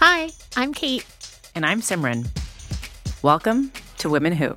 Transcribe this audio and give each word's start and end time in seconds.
Hi, 0.00 0.30
I'm 0.56 0.74
Kate. 0.74 1.04
And 1.56 1.66
I'm 1.66 1.80
Simran. 1.80 2.28
Welcome 3.20 3.72
to 3.96 4.08
Women 4.08 4.32
Who. 4.32 4.56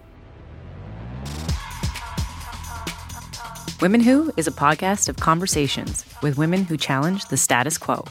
Women 3.82 4.02
Who 4.02 4.32
is 4.38 4.46
a 4.46 4.52
podcast 4.52 5.10
of 5.10 5.16
conversations 5.16 6.06
with 6.22 6.38
women 6.38 6.64
who 6.64 6.78
challenge 6.78 7.26
the 7.26 7.38
status 7.38 7.80
quo. 7.80 8.06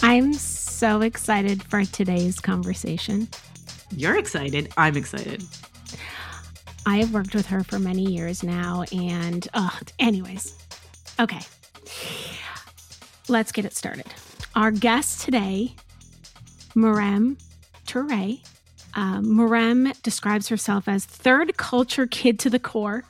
I'm 0.00 0.32
so 0.32 1.02
excited 1.02 1.62
for 1.62 1.84
today's 1.84 2.40
conversation. 2.40 3.28
You're 3.94 4.16
excited. 4.16 4.72
I'm 4.78 4.96
excited. 4.96 5.42
I 6.86 6.96
have 6.96 7.12
worked 7.12 7.34
with 7.34 7.44
her 7.48 7.62
for 7.62 7.78
many 7.78 8.10
years 8.10 8.42
now. 8.42 8.84
And, 8.90 9.46
uh, 9.52 9.68
anyways, 9.98 10.54
okay. 11.20 11.42
Let's 13.28 13.52
get 13.52 13.64
it 13.64 13.76
started. 13.76 14.06
Our 14.54 14.70
guest 14.70 15.20
today, 15.20 15.74
Marem 16.74 17.36
Toure. 17.86 18.40
Uh, 18.94 19.20
Marem 19.20 19.92
describes 20.02 20.48
herself 20.48 20.88
as 20.88 21.04
third 21.04 21.56
culture 21.56 22.06
kid 22.06 22.38
to 22.40 22.50
the 22.50 22.58
core. 22.58 23.04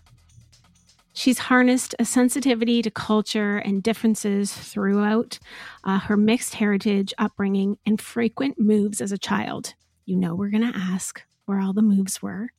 She's 1.12 1.39
harnessed 1.39 1.95
a 1.99 2.05
sensitivity 2.05 2.83
to 2.83 2.91
culture 2.91 3.59
and 3.59 3.83
differences 3.83 4.53
throughout 4.53 5.39
uh, 5.85 5.99
her 6.01 6.17
mixed 6.17 6.55
heritage, 6.55 7.15
upbringing, 7.19 7.79
and 7.87 8.01
frequent 8.01 8.61
moves 8.61 9.01
as 9.01 9.12
a 9.12 9.19
child. 9.19 9.75
You 10.05 10.17
know, 10.17 10.35
we're 10.35 10.51
going 10.51 10.71
to 10.71 10.79
ask 10.79 11.23
where 11.47 11.61
all 11.61 11.73
the 11.73 11.83
moves 11.83 12.23
were. 12.23 12.51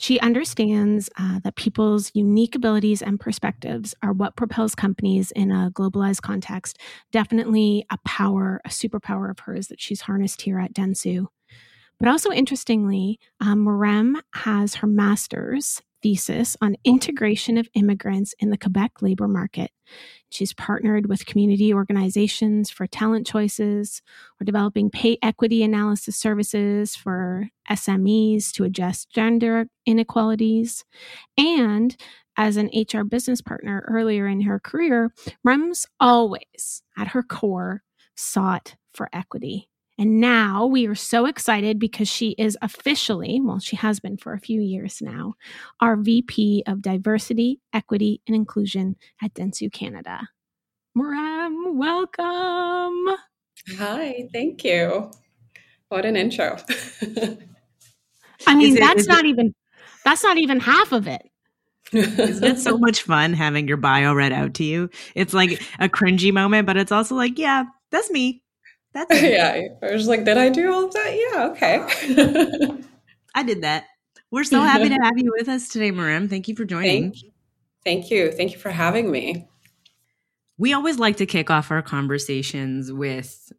She 0.00 0.18
understands 0.20 1.10
uh, 1.18 1.40
that 1.40 1.56
people's 1.56 2.10
unique 2.14 2.54
abilities 2.54 3.02
and 3.02 3.20
perspectives 3.20 3.94
are 4.02 4.14
what 4.14 4.34
propels 4.34 4.74
companies 4.74 5.30
in 5.32 5.50
a 5.50 5.70
globalized 5.74 6.22
context. 6.22 6.78
Definitely 7.12 7.84
a 7.90 7.98
power, 8.06 8.62
a 8.64 8.70
superpower 8.70 9.30
of 9.30 9.40
hers 9.40 9.66
that 9.66 9.78
she's 9.78 10.00
harnessed 10.00 10.40
here 10.40 10.58
at 10.58 10.72
Dentsu. 10.72 11.26
But 11.98 12.08
also 12.08 12.30
interestingly, 12.32 13.20
um, 13.42 13.68
has 14.32 14.76
her 14.76 14.86
master's 14.86 15.82
thesis 16.02 16.56
on 16.60 16.76
integration 16.84 17.56
of 17.56 17.68
immigrants 17.74 18.34
in 18.38 18.50
the 18.50 18.58
Quebec 18.58 19.02
labor 19.02 19.28
market. 19.28 19.70
She's 20.30 20.52
partnered 20.52 21.06
with 21.06 21.26
community 21.26 21.74
organizations 21.74 22.70
for 22.70 22.86
talent 22.86 23.26
choices 23.26 24.02
or 24.40 24.44
developing 24.44 24.90
pay 24.90 25.18
equity 25.22 25.62
analysis 25.62 26.16
services 26.16 26.94
for 26.94 27.48
SMEs 27.68 28.52
to 28.52 28.64
address 28.64 29.04
gender 29.06 29.66
inequalities. 29.86 30.84
And 31.36 31.96
as 32.36 32.56
an 32.56 32.70
HR 32.74 33.02
business 33.02 33.40
partner 33.40 33.84
earlier 33.88 34.26
in 34.26 34.42
her 34.42 34.60
career, 34.60 35.12
Rem's 35.42 35.86
always 35.98 36.82
at 36.96 37.08
her 37.08 37.22
core 37.22 37.82
sought 38.14 38.76
for 38.94 39.08
equity. 39.12 39.69
And 40.00 40.18
now 40.18 40.64
we 40.64 40.86
are 40.86 40.94
so 40.94 41.26
excited 41.26 41.78
because 41.78 42.08
she 42.08 42.30
is 42.38 42.56
officially, 42.62 43.38
well, 43.38 43.58
she 43.58 43.76
has 43.76 44.00
been 44.00 44.16
for 44.16 44.32
a 44.32 44.40
few 44.40 44.58
years 44.62 45.02
now, 45.02 45.34
our 45.78 45.94
VP 45.94 46.62
of 46.66 46.80
Diversity, 46.80 47.60
Equity, 47.74 48.22
and 48.26 48.34
Inclusion 48.34 48.96
at 49.22 49.34
Dentsu 49.34 49.70
Canada. 49.70 50.30
Maram, 50.96 51.74
welcome. 51.74 53.14
Hi, 53.76 54.26
thank 54.32 54.64
you. 54.64 55.10
What 55.90 56.06
an 56.06 56.16
intro. 56.16 56.56
I 58.46 58.54
mean, 58.54 58.78
it, 58.78 58.80
that's 58.80 59.06
not 59.06 59.26
it, 59.26 59.28
even 59.28 59.54
that's 60.06 60.22
not 60.22 60.38
even 60.38 60.60
half 60.60 60.92
of 60.92 61.08
it. 61.08 61.28
it. 61.92 62.18
Isn't 62.18 62.44
it 62.44 62.58
so 62.58 62.78
much 62.78 63.02
fun 63.02 63.34
having 63.34 63.68
your 63.68 63.76
bio 63.76 64.14
read 64.14 64.32
out 64.32 64.54
to 64.54 64.64
you? 64.64 64.88
It's 65.14 65.34
like 65.34 65.62
a 65.78 65.90
cringy 65.90 66.32
moment, 66.32 66.66
but 66.66 66.78
it's 66.78 66.90
also 66.90 67.16
like, 67.16 67.38
yeah, 67.38 67.64
that's 67.90 68.10
me. 68.10 68.42
That's 68.92 69.22
yeah. 69.22 69.60
I 69.82 69.92
was 69.92 70.08
like, 70.08 70.24
did 70.24 70.38
I 70.38 70.48
do 70.48 70.72
all 70.72 70.86
of 70.86 70.92
that? 70.92 71.30
Yeah, 71.32 71.46
okay. 71.50 72.82
I 73.34 73.42
did 73.42 73.62
that. 73.62 73.84
We're 74.30 74.44
so 74.44 74.60
happy 74.60 74.88
to 74.88 74.98
have 75.02 75.18
you 75.18 75.32
with 75.36 75.48
us 75.48 75.68
today, 75.68 75.90
Marem. 75.90 76.28
Thank 76.28 76.46
you 76.48 76.54
for 76.54 76.64
joining. 76.64 77.12
Thank, 77.12 77.32
thank 77.84 78.10
you. 78.10 78.30
Thank 78.30 78.52
you 78.52 78.58
for 78.58 78.70
having 78.70 79.10
me. 79.10 79.48
We 80.56 80.72
always 80.72 80.98
like 80.98 81.16
to 81.16 81.26
kick 81.26 81.50
off 81.50 81.70
our 81.70 81.82
conversations 81.82 82.92
with 82.92 83.52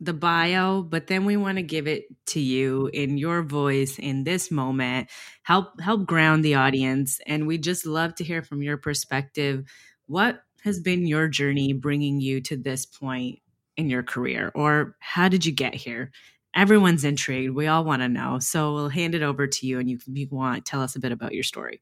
the 0.00 0.12
bio, 0.12 0.82
but 0.82 1.06
then 1.06 1.24
we 1.24 1.36
want 1.36 1.56
to 1.56 1.62
give 1.62 1.86
it 1.86 2.04
to 2.26 2.40
you 2.40 2.88
in 2.92 3.18
your 3.18 3.42
voice 3.42 3.98
in 3.98 4.24
this 4.24 4.50
moment. 4.50 5.08
Help 5.42 5.80
help 5.80 6.06
ground 6.06 6.44
the 6.44 6.54
audience 6.54 7.20
and 7.26 7.46
we 7.46 7.58
just 7.58 7.86
love 7.86 8.14
to 8.16 8.24
hear 8.24 8.42
from 8.42 8.62
your 8.62 8.76
perspective 8.76 9.64
what 10.06 10.40
has 10.62 10.80
been 10.80 11.06
your 11.06 11.28
journey 11.28 11.72
bringing 11.72 12.20
you 12.20 12.40
to 12.42 12.56
this 12.56 12.86
point 12.86 13.40
in 13.78 13.88
your 13.88 14.02
career 14.02 14.50
or 14.54 14.96
how 15.00 15.28
did 15.28 15.46
you 15.46 15.52
get 15.52 15.74
here? 15.74 16.10
Everyone's 16.54 17.04
intrigued. 17.04 17.54
We 17.54 17.68
all 17.68 17.84
want 17.84 18.02
to 18.02 18.08
know. 18.08 18.38
So 18.40 18.74
we'll 18.74 18.88
hand 18.88 19.14
it 19.14 19.22
over 19.22 19.46
to 19.46 19.66
you 19.66 19.78
and 19.78 19.88
you, 19.88 19.98
can 19.98 20.16
you 20.16 20.26
want 20.30 20.66
tell 20.66 20.82
us 20.82 20.96
a 20.96 21.00
bit 21.00 21.12
about 21.12 21.32
your 21.32 21.44
story. 21.44 21.80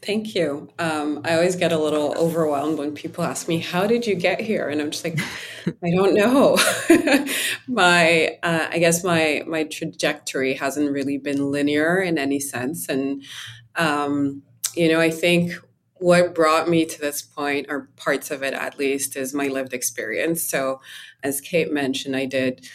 Thank 0.00 0.34
you. 0.34 0.68
Um, 0.78 1.20
I 1.24 1.34
always 1.34 1.54
get 1.54 1.70
a 1.70 1.78
little 1.78 2.14
overwhelmed 2.16 2.78
when 2.78 2.94
people 2.94 3.22
ask 3.22 3.46
me, 3.46 3.58
"How 3.58 3.86
did 3.86 4.06
you 4.06 4.14
get 4.14 4.40
here?" 4.40 4.68
And 4.68 4.80
I'm 4.80 4.90
just 4.90 5.04
like, 5.04 5.18
I 5.66 5.90
don't 5.90 6.14
know. 6.14 6.56
my, 7.68 8.38
uh, 8.42 8.68
I 8.70 8.78
guess 8.78 9.04
my 9.04 9.44
my 9.46 9.64
trajectory 9.64 10.54
hasn't 10.54 10.90
really 10.90 11.18
been 11.18 11.52
linear 11.52 12.00
in 12.00 12.18
any 12.18 12.40
sense, 12.40 12.88
and 12.88 13.22
um, 13.76 14.42
you 14.74 14.88
know, 14.88 14.98
I 14.98 15.10
think 15.10 15.52
what 16.02 16.34
brought 16.34 16.68
me 16.68 16.84
to 16.84 17.00
this 17.00 17.22
point, 17.22 17.66
or 17.68 17.88
parts 17.96 18.30
of 18.30 18.42
it 18.42 18.54
at 18.54 18.78
least, 18.78 19.16
is 19.16 19.32
my 19.32 19.48
lived 19.48 19.72
experience. 19.72 20.42
So, 20.42 20.80
as 21.22 21.40
Kate 21.40 21.72
mentioned, 21.72 22.16
I 22.16 22.26
did 22.26 22.66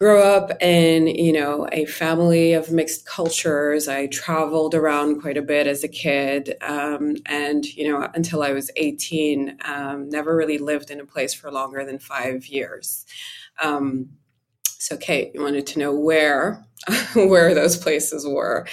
grow 0.00 0.22
up 0.22 0.52
in 0.62 1.08
you 1.08 1.32
know 1.32 1.68
a 1.72 1.84
family 1.84 2.52
of 2.52 2.70
mixed 2.70 3.04
cultures 3.04 3.88
i 3.88 4.06
traveled 4.06 4.72
around 4.74 5.20
quite 5.20 5.36
a 5.36 5.42
bit 5.42 5.66
as 5.66 5.82
a 5.82 5.88
kid 5.88 6.54
um, 6.62 7.16
and 7.26 7.64
you 7.64 7.90
know 7.90 8.08
until 8.14 8.42
i 8.42 8.52
was 8.52 8.70
18 8.76 9.58
um, 9.64 10.08
never 10.08 10.36
really 10.36 10.58
lived 10.58 10.92
in 10.92 11.00
a 11.00 11.04
place 11.04 11.34
for 11.34 11.50
longer 11.50 11.84
than 11.84 11.98
five 11.98 12.46
years 12.46 13.06
um, 13.60 14.08
so 14.88 14.96
kate 14.96 15.30
you 15.34 15.42
wanted 15.42 15.66
to 15.66 15.78
know 15.78 15.92
where 15.92 16.64
where 17.14 17.54
those 17.54 17.76
places 17.76 18.26
were 18.26 18.66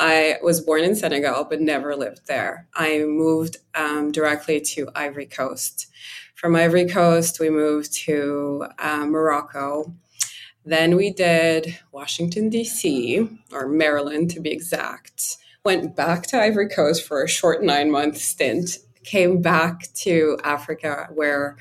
I 0.00 0.36
was 0.44 0.60
born 0.60 0.84
in 0.84 0.94
Senegal, 0.94 1.44
but 1.44 1.60
never 1.60 1.96
lived 1.96 2.28
there. 2.28 2.68
I 2.74 3.00
moved 3.00 3.56
um, 3.74 4.12
directly 4.12 4.60
to 4.60 4.88
Ivory 4.94 5.26
Coast. 5.26 5.88
From 6.36 6.54
Ivory 6.54 6.86
Coast, 6.86 7.40
we 7.40 7.50
moved 7.50 7.92
to 8.04 8.66
uh, 8.78 9.06
Morocco. 9.06 9.92
Then 10.64 10.94
we 10.94 11.12
did 11.12 11.76
Washington, 11.90 12.48
D.C., 12.48 13.28
or 13.52 13.66
Maryland 13.66 14.30
to 14.30 14.40
be 14.40 14.52
exact. 14.52 15.38
Went 15.64 15.96
back 15.96 16.28
to 16.28 16.40
Ivory 16.40 16.68
Coast 16.68 17.04
for 17.04 17.24
a 17.24 17.28
short 17.28 17.64
nine 17.64 17.90
month 17.90 18.18
stint. 18.18 18.78
Came 19.02 19.42
back 19.42 19.92
to 19.94 20.38
Africa 20.44 21.08
where 21.12 21.56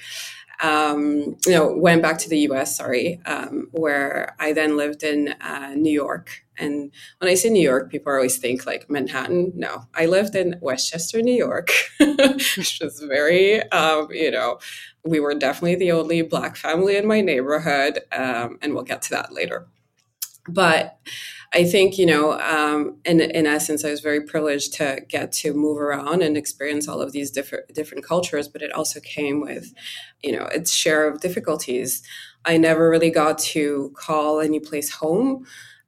um, 0.61 1.37
you 1.45 1.53
know, 1.53 1.75
went 1.75 2.01
back 2.01 2.17
to 2.19 2.29
the 2.29 2.39
U.S. 2.39 2.77
Sorry, 2.77 3.21
um, 3.25 3.67
where 3.71 4.35
I 4.39 4.53
then 4.53 4.77
lived 4.77 5.03
in 5.03 5.29
uh, 5.41 5.73
New 5.75 5.91
York. 5.91 6.43
And 6.57 6.91
when 7.19 7.29
I 7.29 7.35
say 7.35 7.49
New 7.49 7.61
York, 7.61 7.91
people 7.91 8.11
always 8.11 8.37
think 8.37 8.65
like 8.65 8.89
Manhattan. 8.89 9.53
No, 9.55 9.85
I 9.93 10.07
lived 10.07 10.35
in 10.35 10.55
Westchester, 10.59 11.21
New 11.21 11.35
York, 11.35 11.69
which 11.99 12.79
was 12.81 12.99
very, 13.07 13.61
um, 13.71 14.07
you 14.11 14.31
know, 14.31 14.59
we 15.03 15.19
were 15.19 15.35
definitely 15.35 15.75
the 15.75 15.91
only 15.91 16.23
black 16.23 16.55
family 16.55 16.97
in 16.97 17.07
my 17.07 17.21
neighborhood, 17.21 17.99
um, 18.11 18.57
and 18.61 18.73
we'll 18.73 18.83
get 18.83 19.03
to 19.03 19.09
that 19.11 19.31
later. 19.31 19.67
But 20.49 20.97
I 21.53 21.63
think, 21.63 21.97
you 21.97 22.05
know, 22.05 22.33
um, 22.39 22.97
in, 23.05 23.21
in 23.21 23.47
essence, 23.47 23.85
I 23.85 23.89
was 23.89 24.01
very 24.01 24.21
privileged 24.21 24.73
to 24.75 25.01
get 25.07 25.31
to 25.33 25.53
move 25.53 25.77
around 25.77 26.21
and 26.21 26.35
experience 26.35 26.87
all 26.87 27.01
of 27.01 27.13
these 27.13 27.31
different 27.31 27.73
different 27.73 28.03
cultures, 28.03 28.47
but 28.47 28.61
it 28.61 28.73
also 28.73 28.99
came 28.99 29.41
with, 29.41 29.73
you 30.21 30.33
know, 30.33 30.45
its 30.45 30.73
share 30.73 31.07
of 31.07 31.21
difficulties. 31.21 32.01
I 32.45 32.57
never 32.57 32.89
really 32.89 33.11
got 33.11 33.37
to 33.39 33.93
call 33.95 34.39
any 34.39 34.59
place 34.59 34.91
home. 34.91 35.45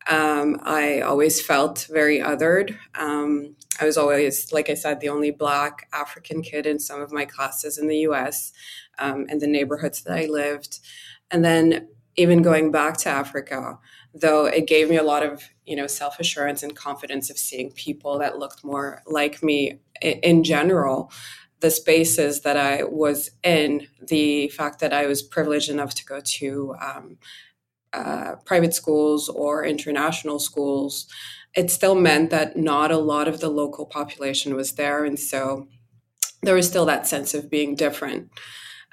Um, 0.10 0.60
I 0.64 1.02
always 1.02 1.42
felt 1.42 1.88
very 1.90 2.20
othered. 2.20 2.78
Um, 2.96 3.56
I 3.80 3.86
was 3.86 3.98
always, 3.98 4.52
like 4.52 4.70
I 4.70 4.74
said, 4.74 5.00
the 5.00 5.10
only 5.10 5.32
Black 5.32 5.88
African 5.94 6.42
kid 6.42 6.66
in 6.66 6.80
some 6.80 7.02
of 7.02 7.12
my 7.12 7.26
classes 7.26 7.78
in 7.78 7.88
the 7.88 8.00
US 8.00 8.52
um, 8.98 9.26
and 9.30 9.40
the 9.40 9.48
neighborhoods 9.48 10.02
that 10.04 10.18
I 10.18 10.26
lived. 10.26 10.80
And 11.32 11.46
then 11.46 11.88
even 12.16 12.42
going 12.42 12.72
back 12.72 12.98
to 12.98 13.10
Africa, 13.10 13.80
though 14.14 14.46
it 14.46 14.68
gave 14.68 14.90
me 14.90 14.98
a 14.98 15.04
lot 15.04 15.24
of 15.24 15.44
you 15.66 15.76
know 15.76 15.88
self 15.88 16.20
assurance 16.20 16.64
and 16.64 16.76
confidence 16.76 17.30
of 17.30 17.38
seeing 17.38 17.72
people 17.72 18.20
that 18.20 18.40
looked 18.40 18.64
more 18.64 19.02
like 19.06 19.44
me 19.44 19.80
in 20.02 20.44
general 20.44 21.12
the 21.60 21.72
spaces 21.72 22.42
that 22.42 22.58
I 22.58 22.84
was 22.84 23.32
in, 23.44 23.88
the 24.02 24.48
fact 24.50 24.80
that 24.80 24.94
I 24.94 25.06
was 25.06 25.22
privileged 25.22 25.70
enough 25.70 25.94
to 25.96 26.06
go 26.06 26.22
to 26.22 26.76
um, 26.82 27.18
uh, 27.94 28.36
private 28.46 28.74
schools 28.74 29.30
or 29.30 29.66
international 29.66 30.40
schools, 30.40 31.08
it 31.56 31.70
still 31.70 31.96
meant 31.96 32.30
that 32.30 32.56
not 32.56 32.92
a 32.92 32.98
lot 32.98 33.28
of 33.28 33.40
the 33.40 33.50
local 33.50 33.86
population 33.86 34.56
was 34.56 34.74
there. 34.74 35.04
And 35.04 35.20
so 35.20 35.68
there 36.42 36.56
was 36.56 36.68
still 36.68 36.86
that 36.86 37.08
sense 37.08 37.34
of 37.34 37.50
being 37.50 37.76
different. 37.76 38.30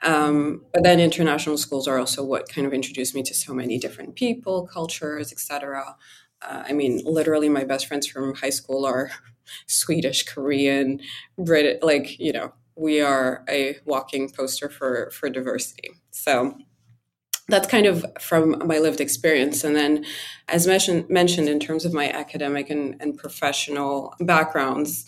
Um, 0.03 0.63
but 0.73 0.83
then 0.83 1.01
international 1.01 1.59
schools 1.59 1.89
are 1.89 1.99
also 1.99 2.23
what 2.23 2.49
kind 2.49 2.67
of 2.67 2.75
introduced 2.75 3.15
me 3.15 3.23
to 3.25 3.35
so 3.35 3.55
many 3.55 3.79
different 3.79 4.15
people, 4.15 4.67
cultures, 4.67 5.33
etc. 5.33 5.97
Uh, 6.43 6.65
I 6.69 6.73
mean, 6.73 7.03
literally, 7.05 7.49
my 7.49 7.65
best 7.65 7.87
friends 7.87 8.07
from 8.07 8.35
high 8.35 8.51
school 8.51 8.85
are 8.85 9.11
Swedish, 9.67 10.25
Korean, 10.25 11.01
Brit. 11.39 11.83
Like 11.83 12.19
you 12.19 12.33
know, 12.33 12.53
we 12.77 13.01
are 13.01 13.45
a 13.49 13.77
walking 13.85 14.31
poster 14.31 14.69
for 14.69 15.11
for 15.11 15.31
diversity. 15.31 15.91
So 16.11 16.57
that's 17.49 17.69
kind 17.69 17.87
of 17.87 18.05
from 18.21 18.67
my 18.67 18.79
lived 18.79 19.01
experience. 19.01 19.63
And 19.63 19.77
then, 19.77 20.05
as 20.49 20.67
mentioned, 20.67 21.09
mentioned 21.09 21.49
in 21.49 21.61
terms 21.61 21.85
of 21.85 21.93
my 21.93 22.11
academic 22.11 22.71
and, 22.71 22.97
and 23.01 23.17
professional 23.17 24.15
backgrounds, 24.21 25.07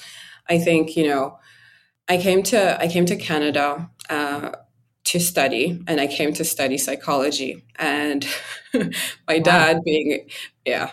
I 0.49 0.59
think 0.59 0.97
you 0.97 1.07
know, 1.09 1.39
I 2.09 2.19
came 2.19 2.43
to 2.45 2.81
I 2.81 2.89
came 2.89 3.07
to 3.07 3.17
Canada. 3.17 3.91
Uh, 4.09 4.53
to 5.09 5.19
study 5.19 5.83
and 5.87 6.03
I 6.03 6.07
came 6.07 6.35
to 6.35 6.45
study 6.45 6.77
psychology. 6.77 7.65
And 7.77 8.27
my 9.27 9.39
dad 9.39 9.81
being, 9.83 10.29
yeah, 10.67 10.91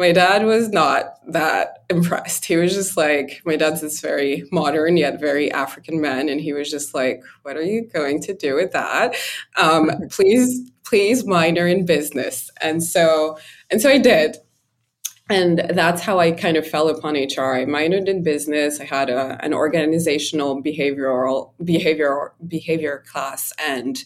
my 0.00 0.10
dad 0.10 0.44
was 0.44 0.70
not 0.70 1.14
that 1.32 1.84
impressed. 1.88 2.44
He 2.44 2.56
was 2.56 2.74
just 2.74 2.96
like, 2.96 3.40
my 3.46 3.54
dad's 3.54 3.80
this 3.80 4.00
very 4.00 4.48
modern 4.50 4.96
yet 4.96 5.20
very 5.20 5.52
African 5.52 6.00
man. 6.00 6.28
And 6.28 6.40
he 6.40 6.52
was 6.52 6.72
just 6.72 6.92
like, 6.92 7.22
what 7.42 7.56
are 7.56 7.62
you 7.62 7.88
going 7.88 8.20
to 8.22 8.34
do 8.34 8.56
with 8.56 8.72
that? 8.72 9.14
Um, 9.56 9.92
please, 10.10 10.68
please 10.84 11.24
minor 11.24 11.68
in 11.68 11.86
business. 11.86 12.50
And 12.60 12.82
so, 12.82 13.38
and 13.70 13.80
so 13.80 13.88
I 13.88 13.98
did 13.98 14.38
and 15.32 15.58
that's 15.70 16.02
how 16.02 16.18
I 16.18 16.32
kind 16.32 16.56
of 16.56 16.66
fell 16.66 16.88
upon 16.88 17.14
HR. 17.14 17.54
I 17.54 17.64
minored 17.64 18.06
in 18.06 18.22
business. 18.22 18.80
I 18.80 18.84
had 18.84 19.08
a, 19.08 19.42
an 19.44 19.54
organizational 19.54 20.62
behavioral 20.62 21.52
behavior 21.64 22.34
behavior 22.46 23.02
class, 23.10 23.52
and 23.58 24.02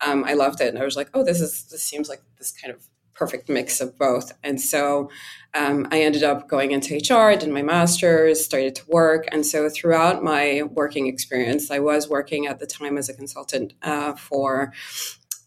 um, 0.00 0.24
I 0.24 0.34
loved 0.34 0.60
it. 0.60 0.68
And 0.68 0.78
I 0.78 0.84
was 0.84 0.96
like, 0.96 1.10
oh, 1.12 1.24
this 1.24 1.40
is 1.40 1.64
this 1.64 1.82
seems 1.82 2.08
like 2.08 2.22
this 2.38 2.52
kind 2.52 2.72
of 2.72 2.86
perfect 3.14 3.48
mix 3.50 3.80
of 3.82 3.98
both. 3.98 4.32
And 4.42 4.58
so 4.58 5.10
um, 5.52 5.86
I 5.90 6.00
ended 6.00 6.22
up 6.22 6.48
going 6.48 6.70
into 6.70 6.96
HR, 6.96 7.36
did 7.36 7.50
my 7.50 7.62
master's, 7.62 8.42
started 8.42 8.74
to 8.76 8.82
work. 8.88 9.26
And 9.30 9.44
so 9.44 9.68
throughout 9.68 10.24
my 10.24 10.62
working 10.70 11.06
experience, 11.06 11.70
I 11.70 11.80
was 11.80 12.08
working 12.08 12.46
at 12.46 12.60
the 12.60 12.66
time 12.66 12.96
as 12.96 13.10
a 13.10 13.14
consultant 13.14 13.74
uh, 13.82 14.14
for 14.14 14.72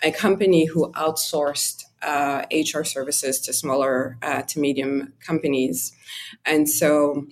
a 0.03 0.11
company 0.11 0.65
who 0.65 0.91
outsourced 0.91 1.85
uh, 2.03 2.45
HR 2.51 2.83
services 2.83 3.39
to 3.41 3.53
smaller 3.53 4.17
uh, 4.21 4.41
to 4.43 4.59
medium 4.59 5.13
companies. 5.25 5.93
And 6.45 6.69
so, 6.69 7.25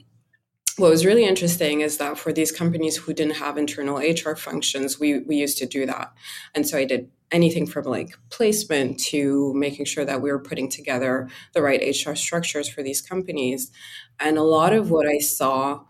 what 0.77 0.89
was 0.89 1.05
really 1.05 1.25
interesting 1.25 1.81
is 1.81 1.97
that 1.97 2.17
for 2.17 2.31
these 2.31 2.51
companies 2.51 2.95
who 2.97 3.13
didn't 3.13 3.35
have 3.35 3.57
internal 3.57 3.97
HR 3.97 4.35
functions, 4.35 4.99
we, 4.99 5.19
we 5.19 5.35
used 5.35 5.57
to 5.59 5.65
do 5.65 5.85
that. 5.85 6.13
And 6.55 6.67
so, 6.67 6.77
I 6.77 6.85
did 6.85 7.09
anything 7.31 7.65
from 7.65 7.85
like 7.85 8.17
placement 8.29 8.99
to 8.99 9.53
making 9.53 9.85
sure 9.85 10.05
that 10.05 10.21
we 10.21 10.31
were 10.31 10.39
putting 10.39 10.69
together 10.69 11.29
the 11.53 11.61
right 11.61 11.81
HR 11.81 12.13
structures 12.13 12.67
for 12.67 12.83
these 12.83 13.01
companies. 13.01 13.71
And 14.19 14.37
a 14.37 14.43
lot 14.43 14.73
of 14.73 14.91
what 14.91 15.07
I 15.07 15.19
saw 15.19 15.81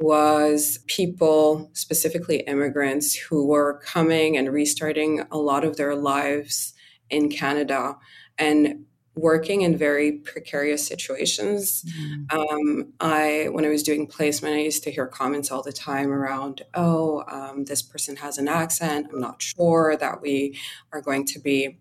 was 0.00 0.80
people, 0.86 1.70
specifically 1.72 2.38
immigrants, 2.40 3.14
who 3.14 3.46
were 3.46 3.80
coming 3.84 4.36
and 4.36 4.52
restarting 4.52 5.24
a 5.30 5.38
lot 5.38 5.64
of 5.64 5.76
their 5.76 5.94
lives 5.94 6.74
in 7.10 7.28
Canada 7.28 7.96
and 8.38 8.84
working 9.16 9.62
in 9.62 9.76
very 9.76 10.12
precarious 10.12 10.86
situations. 10.86 11.84
Mm. 11.84 12.32
Um, 12.32 12.92
I, 13.00 13.48
when 13.50 13.64
I 13.64 13.68
was 13.68 13.82
doing 13.82 14.06
placement, 14.06 14.56
I 14.56 14.60
used 14.60 14.82
to 14.84 14.90
hear 14.90 15.06
comments 15.06 15.50
all 15.50 15.62
the 15.62 15.72
time 15.72 16.10
around, 16.10 16.62
"Oh, 16.74 17.24
um, 17.28 17.64
this 17.64 17.82
person 17.82 18.16
has 18.16 18.38
an 18.38 18.48
accent. 18.48 19.08
I'm 19.12 19.20
not 19.20 19.40
sure 19.40 19.96
that 19.96 20.20
we 20.20 20.58
are 20.92 21.00
going 21.00 21.24
to 21.26 21.38
be." 21.38 21.78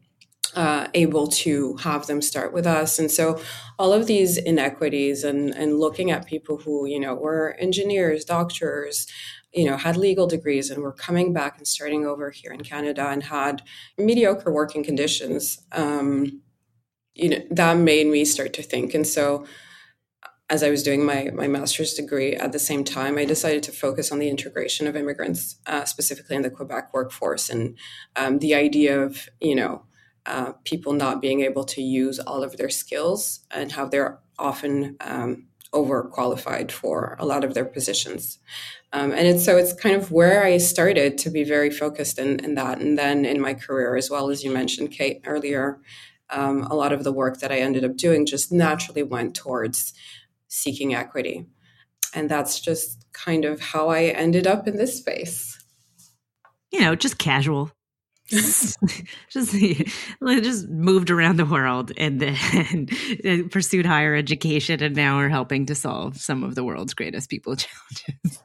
Uh, 0.55 0.87
able 0.93 1.25
to 1.25 1.75
have 1.77 2.05
them 2.05 2.21
start 2.21 2.53
with 2.53 2.67
us 2.67 2.99
and 2.99 3.09
so 3.09 3.41
all 3.79 3.91
of 3.91 4.05
these 4.05 4.37
inequities 4.37 5.23
and 5.23 5.49
and 5.55 5.79
looking 5.79 6.11
at 6.11 6.27
people 6.27 6.57
who 6.57 6.85
you 6.85 6.99
know 6.99 7.15
were 7.15 7.55
engineers 7.57 8.23
doctors 8.23 9.07
you 9.51 9.65
know 9.65 9.77
had 9.77 9.97
legal 9.97 10.27
degrees 10.27 10.69
and 10.69 10.83
were 10.83 10.91
coming 10.91 11.33
back 11.33 11.57
and 11.57 11.67
starting 11.67 12.05
over 12.05 12.29
here 12.29 12.51
in 12.51 12.61
canada 12.61 13.07
and 13.09 13.23
had 13.23 13.63
mediocre 13.97 14.53
working 14.53 14.83
conditions 14.83 15.65
um, 15.71 16.42
you 17.15 17.29
know 17.29 17.39
that 17.51 17.77
made 17.77 18.07
me 18.07 18.25
start 18.25 18.53
to 18.53 18.63
think 18.63 18.93
and 18.93 19.07
so 19.07 19.45
as 20.49 20.61
I 20.61 20.69
was 20.69 20.83
doing 20.83 21.03
my, 21.03 21.31
my 21.33 21.47
master's 21.47 21.93
degree 21.93 22.35
at 22.35 22.51
the 22.51 22.59
same 22.59 22.83
time, 22.83 23.17
I 23.17 23.25
decided 23.25 23.63
to 23.63 23.71
focus 23.71 24.11
on 24.11 24.19
the 24.19 24.29
integration 24.29 24.85
of 24.87 24.95
immigrants, 24.95 25.55
uh, 25.65 25.85
specifically 25.85 26.35
in 26.35 26.43
the 26.43 26.49
Quebec 26.51 26.93
workforce, 26.93 27.49
and 27.49 27.77
um, 28.15 28.37
the 28.39 28.53
idea 28.53 29.01
of 29.01 29.29
you 29.39 29.55
know 29.55 29.83
uh, 30.25 30.51
people 30.63 30.93
not 30.93 31.21
being 31.21 31.41
able 31.41 31.63
to 31.65 31.81
use 31.81 32.19
all 32.19 32.43
of 32.43 32.57
their 32.57 32.69
skills 32.69 33.39
and 33.51 33.71
how 33.71 33.85
they're 33.85 34.19
often 34.37 34.95
um, 35.01 35.47
overqualified 35.73 36.71
for 36.71 37.15
a 37.19 37.25
lot 37.25 37.43
of 37.43 37.55
their 37.55 37.65
positions. 37.65 38.37
Um, 38.91 39.11
and 39.11 39.25
it's 39.25 39.43
so 39.43 39.57
it's 39.57 39.73
kind 39.73 39.95
of 39.95 40.11
where 40.11 40.43
I 40.43 40.57
started 40.57 41.17
to 41.19 41.29
be 41.31 41.43
very 41.43 41.71
focused 41.71 42.19
in, 42.19 42.39
in 42.41 42.53
that, 42.55 42.79
and 42.79 42.97
then 42.97 43.25
in 43.25 43.41
my 43.41 43.53
career 43.53 43.95
as 43.95 44.09
well 44.09 44.29
as 44.29 44.43
you 44.43 44.51
mentioned, 44.51 44.91
Kate 44.91 45.21
earlier 45.25 45.79
um, 46.29 46.63
a 46.63 46.75
lot 46.75 46.91
of 46.91 47.03
the 47.03 47.11
work 47.11 47.39
that 47.39 47.51
I 47.51 47.59
ended 47.59 47.83
up 47.83 47.95
doing 47.95 48.25
just 48.25 48.51
naturally 48.51 49.03
went 49.03 49.35
towards 49.35 49.93
seeking 50.47 50.93
equity. 50.93 51.45
And 52.13 52.29
that's 52.29 52.59
just 52.59 53.05
kind 53.13 53.45
of 53.45 53.59
how 53.59 53.89
I 53.89 54.05
ended 54.05 54.47
up 54.47 54.67
in 54.67 54.77
this 54.77 54.97
space. 54.97 55.59
You 56.71 56.81
know, 56.81 56.95
just 56.95 57.17
casual. 57.17 57.71
just 58.27 58.77
just 59.29 60.69
moved 60.69 61.11
around 61.11 61.37
the 61.37 61.45
world 61.45 61.91
and 61.97 62.21
then 62.21 63.49
pursued 63.51 63.85
higher 63.85 64.15
education 64.15 64.81
and 64.81 64.95
now 64.95 65.17
we're 65.17 65.27
helping 65.27 65.65
to 65.65 65.75
solve 65.75 66.15
some 66.17 66.41
of 66.41 66.55
the 66.55 66.63
world's 66.63 66.93
greatest 66.93 67.29
people 67.29 67.55
challenges 67.57 68.41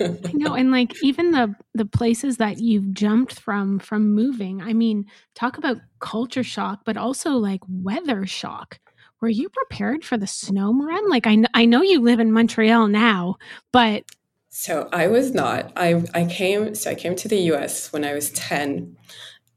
I 0.00 0.32
know, 0.34 0.54
and 0.54 0.70
like 0.70 0.92
even 1.02 1.30
the 1.30 1.54
the 1.74 1.86
places 1.86 2.36
that 2.36 2.60
you've 2.60 2.92
jumped 2.92 3.38
from 3.40 3.78
from 3.78 4.14
moving. 4.14 4.60
I 4.62 4.72
mean, 4.72 5.06
talk 5.34 5.58
about 5.58 5.78
culture 6.00 6.42
shock, 6.42 6.80
but 6.84 6.96
also 6.96 7.30
like 7.32 7.60
weather 7.68 8.26
shock. 8.26 8.78
Were 9.20 9.28
you 9.28 9.48
prepared 9.48 10.04
for 10.04 10.18
the 10.18 10.26
snow, 10.26 10.72
Marem? 10.72 11.08
Like 11.08 11.26
I 11.26 11.44
I 11.54 11.64
know 11.64 11.82
you 11.82 12.00
live 12.00 12.20
in 12.20 12.32
Montreal 12.32 12.88
now, 12.88 13.36
but 13.72 14.04
so 14.50 14.88
I 14.92 15.06
was 15.08 15.32
not. 15.32 15.72
I 15.76 16.04
I 16.14 16.26
came 16.26 16.74
so 16.74 16.90
I 16.90 16.94
came 16.94 17.16
to 17.16 17.28
the 17.28 17.40
U.S. 17.52 17.92
when 17.92 18.04
I 18.04 18.12
was 18.12 18.30
ten, 18.30 18.96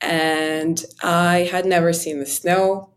and 0.01 0.83
I 1.03 1.49
had 1.51 1.65
never 1.65 1.93
seen 1.93 2.19
the 2.19 2.25
snow. 2.25 2.88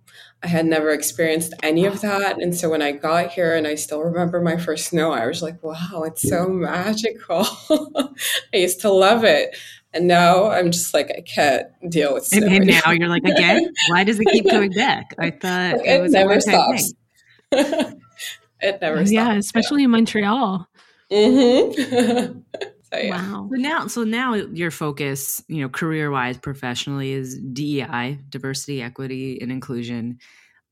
I 0.43 0.49
had 0.49 0.67
never 0.67 0.91
experienced 0.91 1.55
any 1.63 1.87
of 1.87 2.01
that. 2.01 2.43
And 2.43 2.55
so 2.55 2.69
when 2.69 2.83
I 2.83 2.93
got 2.93 3.31
here 3.31 3.55
and 3.55 3.67
I 3.67 3.77
still 3.77 4.01
remember 4.01 4.41
my 4.41 4.57
first 4.57 4.87
snow, 4.87 5.13
I 5.13 5.27
was 5.27 5.41
like, 5.41 5.63
wow, 5.63 6.03
it's 6.05 6.29
so 6.29 6.49
magical. 6.49 7.47
I 7.71 8.57
used 8.57 8.81
to 8.81 8.91
love 8.91 9.23
it. 9.23 9.57
And 9.95 10.09
now 10.09 10.51
I'm 10.51 10.73
just 10.73 10.95
like, 10.95 11.11
I 11.17 11.21
can't 11.21 11.67
deal 11.89 12.15
with 12.15 12.27
snow. 12.27 12.47
And, 12.47 12.67
now 12.67 12.91
you're 12.91 13.09
like, 13.09 13.25
again, 13.25 13.73
why 13.89 14.05
does 14.05 14.19
it 14.19 14.27
keep 14.33 14.49
coming 14.51 14.73
back? 14.73 15.15
I 15.19 15.31
thought 15.31 15.79
like, 15.79 15.87
it, 15.87 16.05
it 16.05 16.11
never 16.11 16.41
stops. 16.41 16.95
it 17.53 18.81
never 18.81 19.07
stops. 19.07 19.13
Yeah, 19.13 19.35
especially 19.35 19.83
yeah. 19.83 19.87
in 19.87 19.91
Montreal. 19.91 20.67
Mm-hmm. 21.11 22.41
So, 22.93 22.99
yeah. 22.99 23.23
Wow. 23.33 23.49
So 23.51 23.57
now, 23.57 23.87
so 23.87 24.05
now 24.05 24.35
your 24.35 24.71
focus, 24.71 25.43
you 25.49 25.63
know, 25.63 25.69
career 25.69 26.11
wise, 26.11 26.37
professionally, 26.37 27.13
is 27.13 27.39
DEI, 27.39 28.19
diversity, 28.29 28.83
equity, 28.83 29.41
and 29.41 29.51
inclusion. 29.51 30.19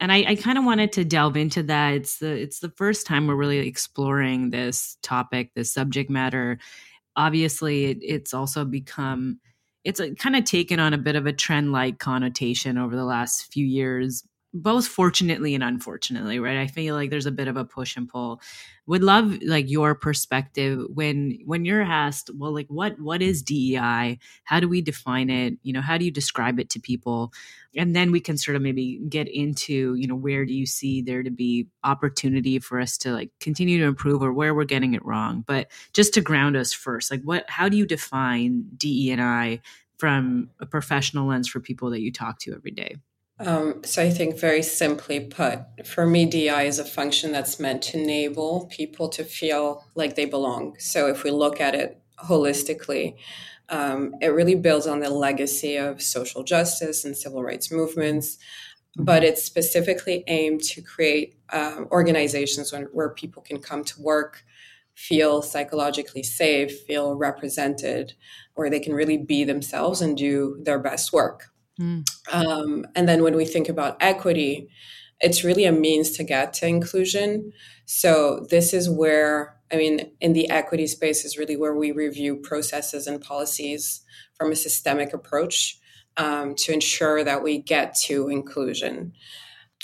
And 0.01 0.13
I, 0.13 0.25
I 0.29 0.35
kind 0.35 0.59
of 0.59 0.65
wanted 0.65 0.93
to 0.93 1.05
delve 1.05 1.37
into 1.37 1.63
that. 1.65 1.95
It's 1.95 2.19
the 2.19 2.31
it's 2.33 2.61
the 2.61 2.71
first 2.77 3.07
time 3.07 3.27
we're 3.27 3.37
really 3.37 3.59
exploring 3.59 4.51
this 4.51 4.97
topic, 5.03 5.53
this 5.55 5.73
subject 5.73 6.11
matter. 6.11 6.59
Obviously, 7.17 7.87
it, 7.87 7.99
it's 8.03 8.35
also 8.35 8.65
become 8.65 9.41
it's 9.85 10.01
uh, 10.01 10.11
kind 10.19 10.37
of 10.37 10.45
taken 10.45 10.79
on 10.81 10.95
a 10.95 10.99
bit 10.99 11.17
of 11.17 11.27
a 11.27 11.33
trend 11.33 11.73
like 11.73 11.99
connotation 11.99 12.79
over 12.79 12.97
the 12.97 13.05
last 13.05 13.53
few 13.53 13.67
years 13.67 14.25
both 14.53 14.87
fortunately 14.87 15.55
and 15.55 15.63
unfortunately 15.63 16.39
right? 16.41 16.57
I 16.57 16.67
feel 16.67 16.95
like 16.95 17.11
there's 17.11 17.27
a 17.27 17.31
bit 17.31 17.49
of 17.49 17.57
a 17.57 17.65
push 17.65 17.97
and 17.97 18.09
pull. 18.09 18.41
Would 18.87 19.05
love 19.05 19.39
like 19.43 19.71
your 19.71 19.95
perspective 19.95 20.85
when 20.93 21.39
when 21.45 21.65
you're 21.65 21.83
asked 21.83 22.31
well 22.35 22.53
like 22.53 22.67
what 22.69 23.01
what 23.01 23.23
is 23.23 23.43
dei 23.43 24.19
how 24.45 24.59
do 24.61 24.69
we 24.69 24.83
define 24.83 25.31
it? 25.31 25.55
You 25.63 25.73
know 25.73 25.81
how 25.81 25.99
do 25.99 26.05
you 26.05 26.11
describe 26.11 26.59
it 26.59 26.71
to 26.71 26.81
people? 26.81 27.33
And 27.77 27.95
then 27.95 28.11
we 28.11 28.19
can 28.19 28.37
sort 28.37 28.57
of 28.57 28.63
maybe 28.63 29.01
get 29.09 29.29
into 29.29 29.95
you 29.95 30.09
know 30.09 30.17
where 30.17 30.45
do 30.45 30.53
you 30.53 30.67
see 30.67 31.03
there 31.03 31.23
to 31.23 31.31
be 31.31 31.69
opportunity 31.85 32.59
for 32.59 32.81
us 32.81 32.99
to 32.99 33.13
like 33.13 33.31
continue 33.41 33.79
to 33.79 33.85
improve 33.85 34.23
or 34.23 34.33
where 34.33 34.55
we're 34.55 34.65
getting 34.65 34.95
it 34.95 35.05
wrong? 35.05 35.45
But 35.47 35.71
just 35.93 36.13
to 36.15 36.21
ground 36.21 36.57
us 36.57 36.73
first 36.73 37.11
like 37.11 37.23
what 37.23 37.49
how 37.49 37.69
do 37.69 37.77
you 37.77 37.87
define 37.87 38.65
dei 38.77 39.11
and 39.11 39.23
i 39.23 39.61
from 39.99 40.49
a 40.61 40.67
professional 40.67 41.29
lens 41.29 41.49
for 41.49 41.61
people 41.61 41.91
that 41.91 42.01
you 42.01 42.11
talk 42.11 42.39
to 42.41 42.55
every 42.55 42.71
day 42.71 42.97
um, 43.41 43.83
so 43.85 44.03
I 44.03 44.11
think 44.11 44.39
very 44.39 44.63
simply 44.63 45.21
put, 45.21 45.61
for 45.87 46.07
me, 46.07 46.27
DI 46.27 46.63
is 46.65 46.79
a 46.79 46.85
function 46.85 47.33
that's 47.33 47.59
meant 47.59 47.83
to 47.85 47.99
enable 47.99 48.67
people 48.71 49.09
to 49.11 49.25
feel 49.25 49.85
like 49.95 50.15
they 50.15 50.27
belong. 50.27 50.77
So 50.79 51.07
if 51.09 51.25
we 51.25 51.31
look 51.31 51.61
at 51.61 51.75
it 51.75 52.01
holistically, 52.19 53.17
Um, 53.71 54.15
it 54.21 54.29
really 54.29 54.57
builds 54.57 54.87
on 54.87 55.01
the 55.01 55.11
legacy 55.11 55.79
of 55.79 56.03
social 56.03 56.45
justice 56.45 57.07
and 57.07 57.17
civil 57.17 57.43
rights 57.43 57.73
movements, 57.73 58.39
but 58.97 59.25
it's 59.25 59.45
specifically 59.45 60.25
aimed 60.29 60.63
to 60.65 60.83
create 60.83 61.37
um, 61.53 61.89
organizations 61.93 62.73
when, 62.73 62.85
where 62.93 63.11
people 63.11 63.43
can 63.43 63.61
come 63.61 63.85
to 63.85 64.03
work, 64.03 64.45
feel 64.95 65.43
psychologically 65.43 66.23
safe, 66.25 66.81
feel 66.87 67.17
represented, 67.17 68.15
where 68.55 68.71
they 68.71 68.81
can 68.81 68.95
really 68.95 69.19
be 69.19 69.45
themselves 69.45 70.03
and 70.03 70.17
do 70.19 70.59
their 70.65 70.81
best 70.81 71.13
work. 71.13 71.50
Mm. 71.81 72.05
Um, 72.33 72.87
and 72.95 73.09
then 73.09 73.23
when 73.23 73.37
we 73.37 73.45
think 73.45 73.69
about 73.69 73.97
equity, 74.01 74.69
it's 75.21 75.45
really 75.45 75.65
a 75.65 75.73
means 75.73 76.11
to 76.13 76.25
get 76.25 76.53
to 76.55 76.67
inclusion. 76.67 77.53
So 77.87 78.47
this 78.51 78.73
is 78.73 78.89
where, 78.89 79.57
I 79.73 79.77
mean, 79.77 80.13
in 80.21 80.33
the 80.33 80.49
equity 80.51 80.87
space 80.87 81.25
is 81.25 81.39
really 81.39 81.57
where 81.57 81.75
we 81.75 81.93
review 81.93 82.37
processes 82.37 83.07
and 83.07 83.21
policies 83.21 84.03
from 84.35 84.53
a 84.53 84.57
systemic 84.57 85.13
approach 85.13 85.79
um, 86.17 86.55
to 86.57 86.73
ensure 86.73 87.25
that 87.25 87.43
we 87.43 87.59
get 87.59 87.95
to 88.07 88.29
inclusion. 88.29 89.13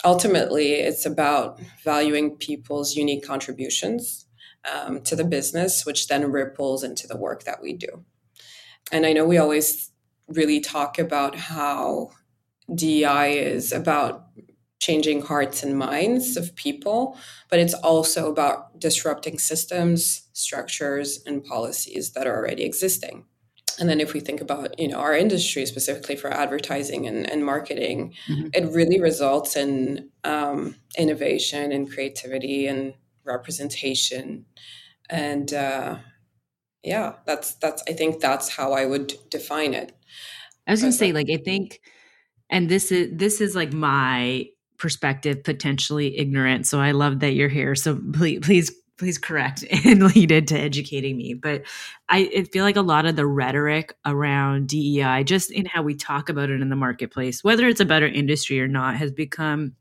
Ultimately, 0.04 0.74
it's 0.74 1.06
about 1.06 1.60
valuing 1.84 2.36
people's 2.36 2.96
unique 2.96 3.26
contributions 3.26 4.26
um, 4.70 5.00
to 5.02 5.16
the 5.16 5.24
business, 5.24 5.86
which 5.86 6.08
then 6.08 6.30
ripples 6.30 6.82
into 6.82 7.06
the 7.06 7.16
work 7.16 7.44
that 7.44 7.62
we 7.62 7.72
do. 7.72 8.04
And 8.92 9.06
I 9.06 9.12
know 9.12 9.24
we 9.24 9.38
always 9.38 9.90
really 10.28 10.61
talk 10.61 10.99
about 10.99 11.37
how 11.37 12.11
DEI 12.75 13.38
is 13.38 13.73
about 13.73 14.26
changing 14.78 15.23
hearts 15.23 15.62
and 15.62 15.78
minds 15.78 16.37
of 16.37 16.54
people, 16.54 17.16
but 17.49 17.59
it's 17.59 17.75
also 17.75 18.30
about 18.30 18.78
disrupting 18.78 19.38
systems, 19.38 20.28
structures, 20.33 21.21
and 21.26 21.45
policies 21.45 22.12
that 22.12 22.26
are 22.26 22.37
already 22.37 22.64
existing. 22.64 23.25
And 23.78 23.88
then 23.88 24.00
if 24.00 24.12
we 24.12 24.21
think 24.21 24.40
about, 24.40 24.78
you 24.78 24.88
know, 24.88 24.99
our 24.99 25.14
industry 25.14 25.66
specifically 25.66 26.16
for 26.16 26.30
advertising 26.33 27.06
and, 27.06 27.28
and 27.30 27.45
marketing, 27.45 28.14
mm-hmm. 28.28 28.49
it 28.54 28.73
really 28.73 29.00
results 29.00 29.56
in 29.56 30.11
um, 30.25 30.76
innovation 30.97 31.73
and 31.73 31.90
creativity 31.90 32.66
and 32.66 32.95
representation. 33.25 34.47
And 35.11 35.52
uh, 35.52 35.97
yeah, 36.83 37.14
that's 37.26 37.54
that's 37.56 37.83
I 37.88 37.92
think 37.92 38.21
that's 38.21 38.49
how 38.49 38.73
I 38.73 38.87
would 38.87 39.14
define 39.30 39.75
it. 39.75 39.92
I 40.66 40.73
was 40.73 40.80
gonna 40.80 40.92
say, 40.92 41.12
like, 41.12 41.30
I 41.30 41.37
think, 41.37 41.80
and 42.50 42.68
this 42.68 42.92
is 42.92 43.11
this 43.12 43.40
is 43.40 43.54
like 43.54 43.73
my 43.73 44.46
perspective, 44.78 45.42
potentially 45.44 46.18
ignorant. 46.18 46.66
So 46.66 46.80
I 46.80 46.92
love 46.92 47.20
that 47.20 47.32
you're 47.32 47.49
here. 47.49 47.75
So 47.75 47.99
please, 48.12 48.40
please, 48.40 48.70
please 48.99 49.18
correct 49.18 49.64
and 49.85 50.14
lead 50.14 50.32
into 50.32 50.58
educating 50.58 51.16
me. 51.16 51.35
But 51.35 51.62
I, 52.08 52.30
I 52.37 52.42
feel 52.44 52.64
like 52.64 52.76
a 52.76 52.82
lot 52.82 53.06
of 53.06 53.16
the 53.16 53.26
rhetoric 53.26 53.94
around 54.04 54.68
DEI, 54.68 55.25
just 55.25 55.50
in 55.50 55.66
how 55.66 55.82
we 55.82 55.94
talk 55.94 56.28
about 56.28 56.50
it 56.50 56.61
in 56.61 56.68
the 56.68 56.76
marketplace, 56.76 57.44
whether 57.44 57.68
it's 57.68 57.80
a 57.80 57.87
better 57.87 58.06
industry 58.06 58.61
or 58.61 58.68
not, 58.68 58.96
has 58.96 59.12
become 59.12 59.75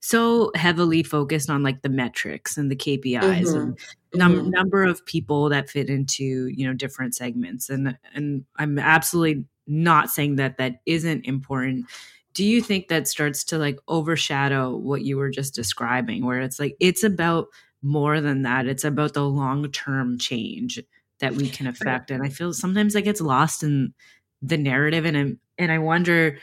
so 0.00 0.52
heavily 0.54 1.02
focused 1.02 1.50
on 1.50 1.62
like 1.62 1.82
the 1.82 1.88
metrics 1.88 2.56
and 2.56 2.70
the 2.70 2.76
KPIs 2.76 3.20
mm-hmm. 3.20 3.56
and 3.56 3.78
num- 4.14 4.34
mm-hmm. 4.36 4.50
number 4.50 4.84
of 4.84 5.04
people 5.06 5.48
that 5.48 5.68
fit 5.68 5.90
into 5.90 6.46
you 6.46 6.66
know 6.66 6.72
different 6.72 7.16
segments 7.16 7.68
and 7.68 7.98
and 8.14 8.44
I'm 8.56 8.78
absolutely 8.78 9.46
not 9.68 10.10
saying 10.10 10.36
that 10.36 10.56
that 10.56 10.80
isn't 10.86 11.24
important 11.26 11.86
do 12.34 12.44
you 12.44 12.62
think 12.62 12.88
that 12.88 13.08
starts 13.08 13.42
to 13.42 13.58
like 13.58 13.78
overshadow 13.88 14.76
what 14.76 15.02
you 15.02 15.16
were 15.16 15.30
just 15.30 15.54
describing 15.54 16.24
where 16.24 16.40
it's 16.40 16.58
like 16.58 16.76
it's 16.80 17.02
about 17.04 17.48
more 17.82 18.20
than 18.20 18.42
that 18.42 18.66
it's 18.66 18.84
about 18.84 19.14
the 19.14 19.24
long-term 19.24 20.18
change 20.18 20.80
that 21.20 21.34
we 21.34 21.48
can 21.48 21.66
affect 21.66 22.10
and 22.10 22.22
i 22.24 22.28
feel 22.28 22.52
sometimes 22.52 22.94
that 22.94 23.02
gets 23.02 23.20
lost 23.20 23.62
in 23.62 23.92
the 24.40 24.56
narrative 24.56 25.04
and 25.04 25.38
and 25.58 25.72
i 25.72 25.78
wonder 25.78 26.38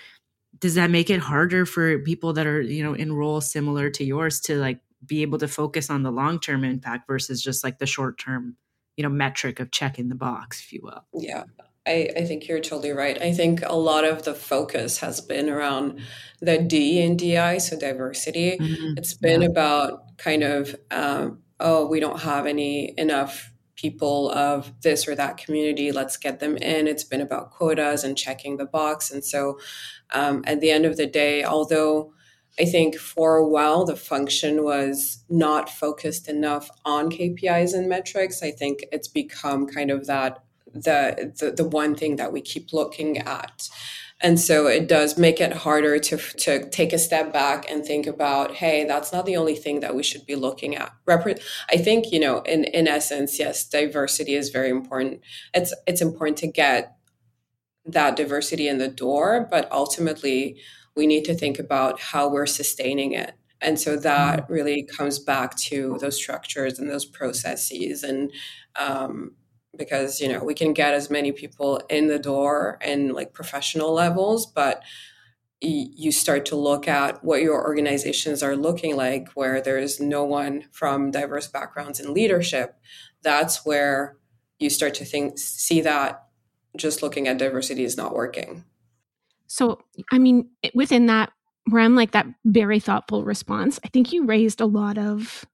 does 0.60 0.75
that 0.75 0.89
make 0.89 1.10
it 1.10 1.20
harder 1.20 1.65
for 1.65 2.00
people 2.00 2.34
that 2.34 2.48
are 2.48 2.62
you 2.62 2.84
know 2.84 2.94
in 2.94 3.13
roles 3.13 3.50
similar 3.50 3.89
to 3.89 4.03
yours 4.03 4.39
to 4.39 4.55
like 4.58 4.79
be 5.05 5.22
able 5.22 5.38
to 5.38 5.48
focus 5.48 5.89
on 5.89 6.03
the 6.03 6.12
long-term 6.12 6.63
impact 6.63 7.08
versus 7.08 7.41
just 7.41 7.63
like 7.63 7.79
the 7.79 7.86
short-term 7.86 8.55
you 8.98 9.03
know 9.03 9.10
metric 9.10 9.60
of 9.60 9.72
checking 9.72 10.10
the 10.10 10.15
box 10.15 10.60
if 10.62 10.74
you 10.74 10.79
will? 10.84 11.05
Yeah 11.13 11.44
I, 11.88 12.10
I, 12.18 12.25
think 12.25 12.48
you're 12.48 12.60
totally 12.60 12.92
right. 12.92 13.22
I 13.22 13.32
think 13.32 13.62
a 13.63 13.75
lot 13.75 14.06
of 14.06 14.24
the 14.24 14.34
focus 14.34 14.98
has 15.00 15.22
been 15.22 15.50
around 15.50 16.00
the 16.42 16.58
D 16.58 17.01
in 17.01 17.15
DI, 17.15 17.60
so 17.60 17.77
diversity. 17.77 18.58
Mm-hmm. 18.58 18.98
It's 18.98 19.13
been 19.13 19.42
yeah. 19.42 19.50
about 19.50 20.18
kind 20.18 20.44
of, 20.44 20.75
um, 20.92 21.39
oh, 21.60 21.86
we 21.86 22.00
don't 22.00 22.22
have 22.22 22.46
any 22.46 22.94
enough 22.98 23.51
people 23.75 24.32
of 24.32 24.72
this 24.82 25.08
or 25.08 25.15
that 25.15 25.38
community. 25.38 25.92
Let's 25.92 26.18
get 26.18 26.39
them 26.39 26.58
in. 26.58 26.88
It's 26.88 27.04
been 27.04 27.22
about 27.22 27.51
quotas 27.51 28.04
and 28.04 28.18
checking 28.18 28.58
the 28.58 28.65
box. 28.65 29.12
And 29.12 29.24
so 29.24 29.60
um, 30.13 30.44
at 30.48 30.62
the 30.62 30.72
end 30.72 30.86
of 30.86 30.98
the 30.98 31.08
day, 31.08 31.44
although 31.44 32.13
I 32.60 32.65
think 32.65 32.96
for 32.96 33.36
a 33.36 33.48
while 33.48 33.86
the 33.86 33.98
function 33.98 34.63
was 34.63 35.24
not 35.30 35.70
focused 35.70 36.30
enough 36.30 36.70
on 36.86 37.12
KPIs 37.12 37.74
and 37.74 37.89
metrics, 37.89 38.42
I 38.42 38.51
think 38.51 38.86
it's 38.92 39.10
become 39.10 39.68
kind 39.68 39.92
of 39.92 40.08
that 40.08 40.39
the, 40.75 41.34
the, 41.39 41.51
the 41.51 41.67
one 41.67 41.96
thing 41.96 42.17
that 42.17 42.32
we 42.32 42.41
keep 42.41 42.74
looking 42.74 43.17
at. 43.17 43.70
And 44.22 44.39
so 44.39 44.67
it 44.67 44.88
does 44.88 45.17
make 45.17 45.41
it 45.41 45.51
harder 45.51 46.00
to, 46.00 46.17
to 46.17 46.70
take 46.70 46.94
a 46.94 46.98
step 46.98 47.34
back 47.34 47.70
and 47.70 47.86
think 47.86 48.08
about, 48.08 48.55
hey, 48.55 48.86
that's 48.86 49.12
not 49.12 49.25
the 49.25 49.36
only 49.36 49.55
thing 49.55 49.82
that 49.82 49.94
we 49.94 50.03
should 50.03 50.25
be 50.25 50.36
looking 50.36 50.75
at. 50.75 50.94
I 51.08 51.77
think, 51.77 52.12
you 52.12 52.20
know, 52.20 52.39
in, 52.41 52.63
in 52.63 52.88
essence, 52.88 53.38
yes, 53.38 53.67
diversity 53.67 54.36
is 54.36 54.50
very 54.50 54.70
important. 54.70 55.22
It's, 55.53 55.74
it's 55.86 56.01
important 56.01 56.38
to 56.39 56.48
get 56.48 56.96
that 57.86 58.15
diversity 58.15 58.67
in 58.67 58.77
the 58.77 58.88
door, 58.88 59.48
but 59.51 59.70
ultimately 59.72 60.60
we 60.96 61.08
need 61.08 61.25
to 61.25 61.36
think 61.36 61.60
about 61.60 62.00
how 62.00 62.29
we're 62.29 62.46
sustaining 62.46 63.12
it. 63.12 63.34
And 63.62 63.79
so 63.79 63.98
that 63.98 64.44
mm-hmm. 64.44 64.53
really 64.53 64.84
comes 64.84 65.20
back 65.20 65.55
to 65.58 65.98
those 66.00 66.15
structures 66.15 66.79
and 66.79 66.89
those 66.89 67.05
processes 67.05 68.03
and 68.03 68.32
um, 68.75 69.34
because 69.77 70.20
you 70.22 70.27
know 70.27 70.44
we 70.44 70.53
can 70.53 70.74
get 70.74 70.94
as 70.94 71.10
many 71.10 71.32
people 71.32 71.82
in 71.89 72.08
the 72.08 72.20
door 72.20 72.77
and 72.82 73.13
like 73.13 73.34
professional 73.34 73.94
levels 73.94 74.46
but 74.46 74.84
you 75.62 76.12
start 76.12 76.46
to 76.46 76.55
look 76.55 76.88
at 76.88 77.24
what 77.24 77.41
your 77.41 77.65
organizations 77.65 78.44
are 78.44 78.55
looking 78.55 78.96
like 78.96 79.29
where 79.34 79.62
there's 79.62 80.00
no 80.00 80.24
one 80.24 80.65
from 80.72 81.10
diverse 81.12 81.48
backgrounds 81.48 82.00
in 82.00 82.13
leadership 82.13 82.75
that's 83.22 83.65
where 83.65 84.17
you 84.60 84.70
start 84.70 84.94
to 84.94 85.05
think 85.05 85.38
see 85.39 85.82
that 85.82 86.25
just 86.77 87.01
looking 87.01 87.27
at 87.27 87.38
diversity 87.38 87.84
is 87.84 87.98
not 87.98 88.13
working. 88.13 88.63
So 89.48 89.79
i 90.12 90.20
mean 90.20 90.50
within 90.74 91.05
that 91.05 91.32
realm 91.70 91.96
like 91.96 92.12
that 92.12 92.27
very 92.44 92.79
thoughtful 92.79 93.24
response 93.24 93.79
i 93.84 93.88
think 93.88 94.12
you 94.12 94.25
raised 94.25 94.62
a 94.62 94.65
lot 94.65 94.98
of 94.98 95.46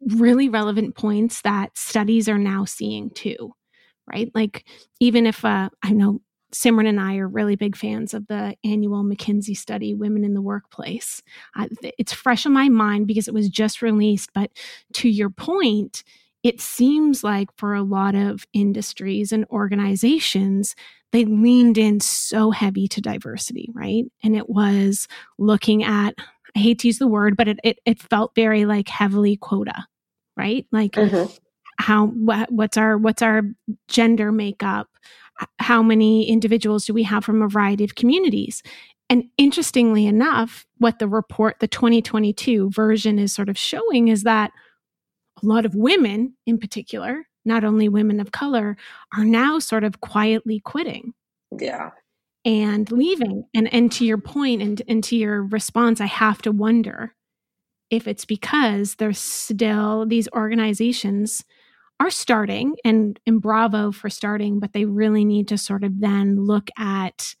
really 0.00 0.48
relevant 0.48 0.94
points 0.94 1.42
that 1.42 1.76
studies 1.76 2.28
are 2.28 2.38
now 2.38 2.64
seeing 2.64 3.10
too, 3.10 3.52
right? 4.10 4.30
Like, 4.34 4.66
even 5.00 5.26
if 5.26 5.44
uh, 5.44 5.70
I 5.82 5.92
know 5.92 6.20
Simran 6.54 6.88
and 6.88 7.00
I 7.00 7.16
are 7.16 7.28
really 7.28 7.56
big 7.56 7.76
fans 7.76 8.14
of 8.14 8.26
the 8.28 8.56
annual 8.64 9.04
McKinsey 9.04 9.56
study, 9.56 9.94
Women 9.94 10.24
in 10.24 10.34
the 10.34 10.40
Workplace. 10.42 11.22
Uh, 11.56 11.66
it's 11.98 12.12
fresh 12.12 12.46
in 12.46 12.52
my 12.52 12.68
mind 12.68 13.06
because 13.06 13.28
it 13.28 13.34
was 13.34 13.48
just 13.48 13.82
released. 13.82 14.30
But 14.32 14.50
to 14.94 15.08
your 15.08 15.30
point, 15.30 16.04
it 16.42 16.60
seems 16.60 17.24
like 17.24 17.48
for 17.56 17.74
a 17.74 17.82
lot 17.82 18.14
of 18.14 18.46
industries 18.52 19.32
and 19.32 19.44
organizations, 19.50 20.76
they 21.12 21.24
leaned 21.24 21.78
in 21.78 21.98
so 21.98 22.52
heavy 22.52 22.86
to 22.88 23.00
diversity, 23.00 23.68
right? 23.74 24.04
And 24.22 24.36
it 24.36 24.48
was 24.48 25.08
looking 25.38 25.82
at, 25.82 26.14
I 26.56 26.58
hate 26.58 26.78
to 26.80 26.88
use 26.88 26.98
the 26.98 27.06
word, 27.06 27.36
but 27.36 27.48
it, 27.48 27.60
it, 27.62 27.78
it 27.84 28.00
felt 28.00 28.34
very 28.34 28.64
like 28.64 28.88
heavily 28.88 29.36
quota, 29.36 29.86
right? 30.38 30.66
Like 30.72 30.92
mm-hmm. 30.92 31.30
how 31.78 32.06
what, 32.06 32.50
what's 32.50 32.78
our 32.78 32.96
what's 32.96 33.20
our 33.20 33.42
gender 33.88 34.32
makeup? 34.32 34.88
How 35.58 35.82
many 35.82 36.26
individuals 36.26 36.86
do 36.86 36.94
we 36.94 37.02
have 37.02 37.26
from 37.26 37.42
a 37.42 37.48
variety 37.48 37.84
of 37.84 37.94
communities? 37.94 38.62
And 39.10 39.24
interestingly 39.36 40.06
enough, 40.06 40.66
what 40.78 40.98
the 40.98 41.06
report, 41.06 41.60
the 41.60 41.68
2022 41.68 42.70
version 42.70 43.18
is 43.18 43.34
sort 43.34 43.50
of 43.50 43.58
showing 43.58 44.08
is 44.08 44.22
that 44.22 44.50
a 45.42 45.46
lot 45.46 45.66
of 45.66 45.74
women 45.74 46.34
in 46.46 46.58
particular, 46.58 47.26
not 47.44 47.64
only 47.64 47.90
women 47.90 48.18
of 48.18 48.32
color, 48.32 48.78
are 49.14 49.26
now 49.26 49.58
sort 49.58 49.84
of 49.84 50.00
quietly 50.00 50.60
quitting. 50.60 51.12
Yeah 51.60 51.90
and 52.46 52.90
leaving. 52.92 53.44
And 53.52 53.72
and 53.74 53.92
to 53.92 54.06
your 54.06 54.18
point 54.18 54.62
and, 54.62 54.80
and 54.88 55.04
to 55.04 55.16
your 55.16 55.42
response, 55.42 56.00
I 56.00 56.06
have 56.06 56.40
to 56.42 56.52
wonder 56.52 57.14
if 57.90 58.08
it's 58.08 58.24
because 58.24 58.94
there's 58.94 59.18
still 59.18 60.06
these 60.06 60.28
organizations 60.34 61.44
are 61.98 62.10
starting 62.10 62.76
and, 62.84 63.18
and 63.26 63.40
bravo 63.40 63.90
for 63.90 64.10
starting, 64.10 64.60
but 64.60 64.72
they 64.72 64.84
really 64.84 65.24
need 65.24 65.48
to 65.48 65.58
sort 65.58 65.82
of 65.82 66.00
then 66.00 66.44
look 66.44 66.70
at 66.78 67.34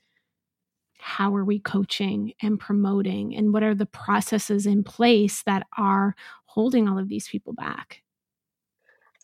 how 0.98 1.36
are 1.36 1.44
we 1.44 1.58
coaching 1.58 2.32
and 2.42 2.58
promoting 2.58 3.36
and 3.36 3.52
what 3.52 3.62
are 3.62 3.74
the 3.74 3.86
processes 3.86 4.66
in 4.66 4.82
place 4.82 5.42
that 5.44 5.66
are 5.76 6.16
holding 6.46 6.88
all 6.88 6.98
of 6.98 7.08
these 7.08 7.28
people 7.28 7.52
back 7.52 8.02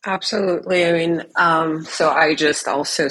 Absolutely. 0.04 0.84
I 0.84 0.92
mean, 0.92 1.22
um, 1.36 1.84
so 1.84 2.10
I 2.10 2.34
just 2.34 2.66
also 2.66 3.06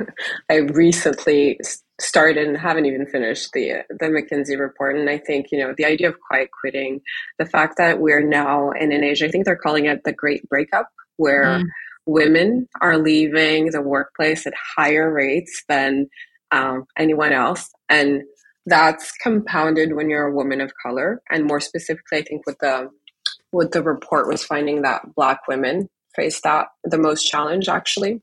I 0.48 0.56
recently 0.58 1.58
started 2.00 2.46
and 2.46 2.56
haven't 2.56 2.86
even 2.86 3.06
finished 3.06 3.50
the 3.52 3.82
the 3.88 4.06
McKinsey 4.06 4.58
report, 4.58 4.96
and 4.96 5.08
I 5.08 5.18
think 5.18 5.46
you 5.50 5.58
know 5.58 5.74
the 5.76 5.84
idea 5.84 6.08
of 6.08 6.20
quiet 6.20 6.50
quitting, 6.58 7.00
the 7.38 7.46
fact 7.46 7.76
that 7.78 8.00
we're 8.00 8.26
now 8.26 8.70
in 8.72 8.92
an 8.92 9.04
age, 9.04 9.22
I 9.22 9.28
think 9.28 9.44
they're 9.44 9.56
calling 9.56 9.86
it 9.86 10.04
the 10.04 10.12
Great 10.12 10.48
Breakup, 10.48 10.88
where 11.16 11.44
mm. 11.44 11.64
women 12.06 12.68
are 12.80 12.98
leaving 12.98 13.70
the 13.70 13.82
workplace 13.82 14.46
at 14.46 14.54
higher 14.76 15.12
rates 15.12 15.64
than 15.68 16.08
um, 16.50 16.84
anyone 16.98 17.32
else, 17.32 17.70
and 17.88 18.22
that's 18.66 19.12
compounded 19.22 19.94
when 19.94 20.10
you're 20.10 20.26
a 20.26 20.34
woman 20.34 20.60
of 20.60 20.72
color, 20.82 21.22
and 21.30 21.44
more 21.44 21.60
specifically, 21.60 22.18
I 22.18 22.22
think 22.22 22.46
with 22.46 22.58
the 22.58 22.90
what 23.50 23.72
the 23.72 23.82
report 23.82 24.28
was 24.28 24.44
finding 24.44 24.82
that 24.82 25.14
Black 25.14 25.48
women 25.48 25.88
face 26.14 26.40
that 26.42 26.68
the 26.84 26.98
most 26.98 27.24
challenge 27.24 27.68
actually. 27.68 28.22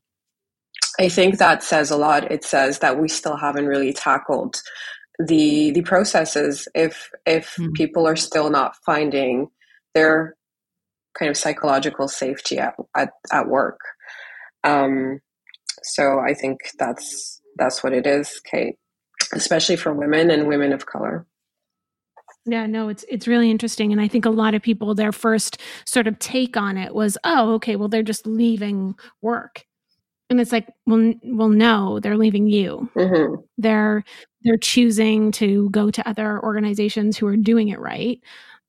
I 0.98 1.08
think 1.08 1.38
that 1.38 1.62
says 1.62 1.90
a 1.90 1.96
lot. 1.96 2.30
It 2.30 2.44
says 2.44 2.78
that 2.78 3.00
we 3.00 3.08
still 3.08 3.36
haven't 3.36 3.66
really 3.66 3.92
tackled 3.92 4.60
the 5.18 5.70
the 5.72 5.82
processes 5.82 6.68
if 6.74 7.10
if 7.26 7.54
mm. 7.58 7.72
people 7.74 8.06
are 8.06 8.16
still 8.16 8.50
not 8.50 8.76
finding 8.84 9.48
their 9.94 10.36
kind 11.18 11.30
of 11.30 11.36
psychological 11.36 12.08
safety 12.08 12.58
at 12.58 12.74
at, 12.96 13.10
at 13.32 13.48
work. 13.48 13.80
Um, 14.62 15.20
so 15.82 16.20
I 16.20 16.34
think 16.34 16.60
that's 16.78 17.40
that's 17.56 17.82
what 17.82 17.92
it 17.92 18.06
is, 18.06 18.40
Kate, 18.40 18.76
especially 19.32 19.76
for 19.76 19.92
women 19.92 20.30
and 20.30 20.48
women 20.48 20.72
of 20.72 20.86
color. 20.86 21.26
Yeah, 22.46 22.66
no, 22.66 22.88
it's 22.88 23.04
it's 23.08 23.26
really 23.26 23.50
interesting 23.50 23.90
and 23.90 24.00
I 24.00 24.08
think 24.08 24.26
a 24.26 24.30
lot 24.30 24.54
of 24.54 24.62
people 24.62 24.94
their 24.94 25.12
first 25.12 25.60
sort 25.86 26.06
of 26.06 26.18
take 26.18 26.56
on 26.56 26.76
it 26.76 26.94
was, 26.94 27.16
"Oh, 27.24 27.54
okay, 27.54 27.76
well 27.76 27.88
they're 27.88 28.02
just 28.02 28.26
leaving 28.26 28.94
work." 29.22 29.64
And 30.34 30.40
it's 30.40 30.50
like, 30.50 30.66
"Well, 30.84 31.14
well 31.22 31.48
no, 31.48 32.00
they're 32.00 32.16
leaving 32.16 32.48
you." 32.48 32.90
Mm-hmm. 32.96 33.36
They're 33.56 34.02
they're 34.42 34.56
choosing 34.56 35.30
to 35.32 35.70
go 35.70 35.92
to 35.92 36.08
other 36.08 36.42
organizations 36.42 37.16
who 37.16 37.28
are 37.28 37.36
doing 37.36 37.68
it 37.68 37.78
right, 37.78 38.20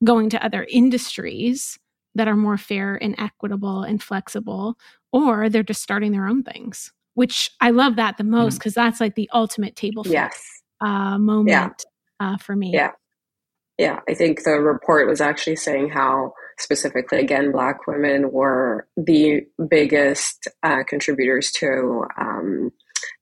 going 0.04 0.30
to 0.30 0.44
other 0.44 0.64
industries 0.70 1.76
that 2.14 2.28
are 2.28 2.36
more 2.36 2.56
fair 2.56 2.94
and 2.94 3.16
equitable 3.18 3.82
and 3.82 4.00
flexible, 4.00 4.78
or 5.10 5.48
they're 5.48 5.64
just 5.64 5.82
starting 5.82 6.12
their 6.12 6.28
own 6.28 6.44
things. 6.44 6.92
Which 7.14 7.50
I 7.60 7.70
love 7.70 7.96
that 7.96 8.16
the 8.16 8.22
most 8.22 8.58
because 8.58 8.74
mm-hmm. 8.74 8.86
that's 8.86 9.00
like 9.00 9.16
the 9.16 9.28
ultimate 9.34 9.74
table 9.74 10.04
yes. 10.06 10.40
uh, 10.80 11.18
moment 11.18 11.48
yeah. 12.20 12.34
uh, 12.34 12.36
for 12.36 12.54
me. 12.54 12.70
Yeah. 12.72 12.92
Yeah, 13.76 13.98
I 14.08 14.14
think 14.14 14.44
the 14.44 14.52
report 14.52 15.08
was 15.08 15.20
actually 15.20 15.56
saying 15.56 15.88
how 15.88 16.32
specifically, 16.58 17.18
again, 17.18 17.52
Black 17.52 17.86
women 17.86 18.32
were 18.32 18.86
the 18.96 19.46
biggest 19.68 20.48
uh, 20.62 20.82
contributors 20.88 21.50
to 21.52 22.04
um, 22.18 22.70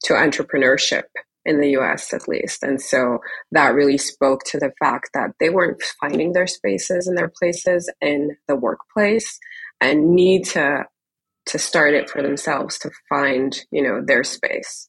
to 0.05 0.15
entrepreneurship 0.15 1.05
in 1.45 1.61
the 1.61 1.71
U.S. 1.71 2.13
at 2.15 2.27
least, 2.29 2.63
and 2.63 2.81
so 2.81 3.19
that 3.53 3.75
really 3.75 3.99
spoke 3.99 4.45
to 4.45 4.59
the 4.59 4.73
fact 4.79 5.11
that 5.15 5.31
they 5.41 5.51
weren't 5.51 5.83
finding 6.01 6.33
their 6.33 6.47
spaces 6.47 7.07
and 7.07 7.19
their 7.19 7.33
places 7.39 7.91
in 8.01 8.37
the 8.49 8.57
workplace, 8.57 9.39
and 9.81 10.15
need 10.15 10.45
to 10.47 10.85
to 11.47 11.59
start 11.59 11.93
it 11.93 12.09
for 12.09 12.23
themselves 12.23 12.79
to 12.79 12.91
find 13.09 13.61
you 13.71 13.83
know 13.83 14.03
their 14.05 14.25
space. 14.25 14.89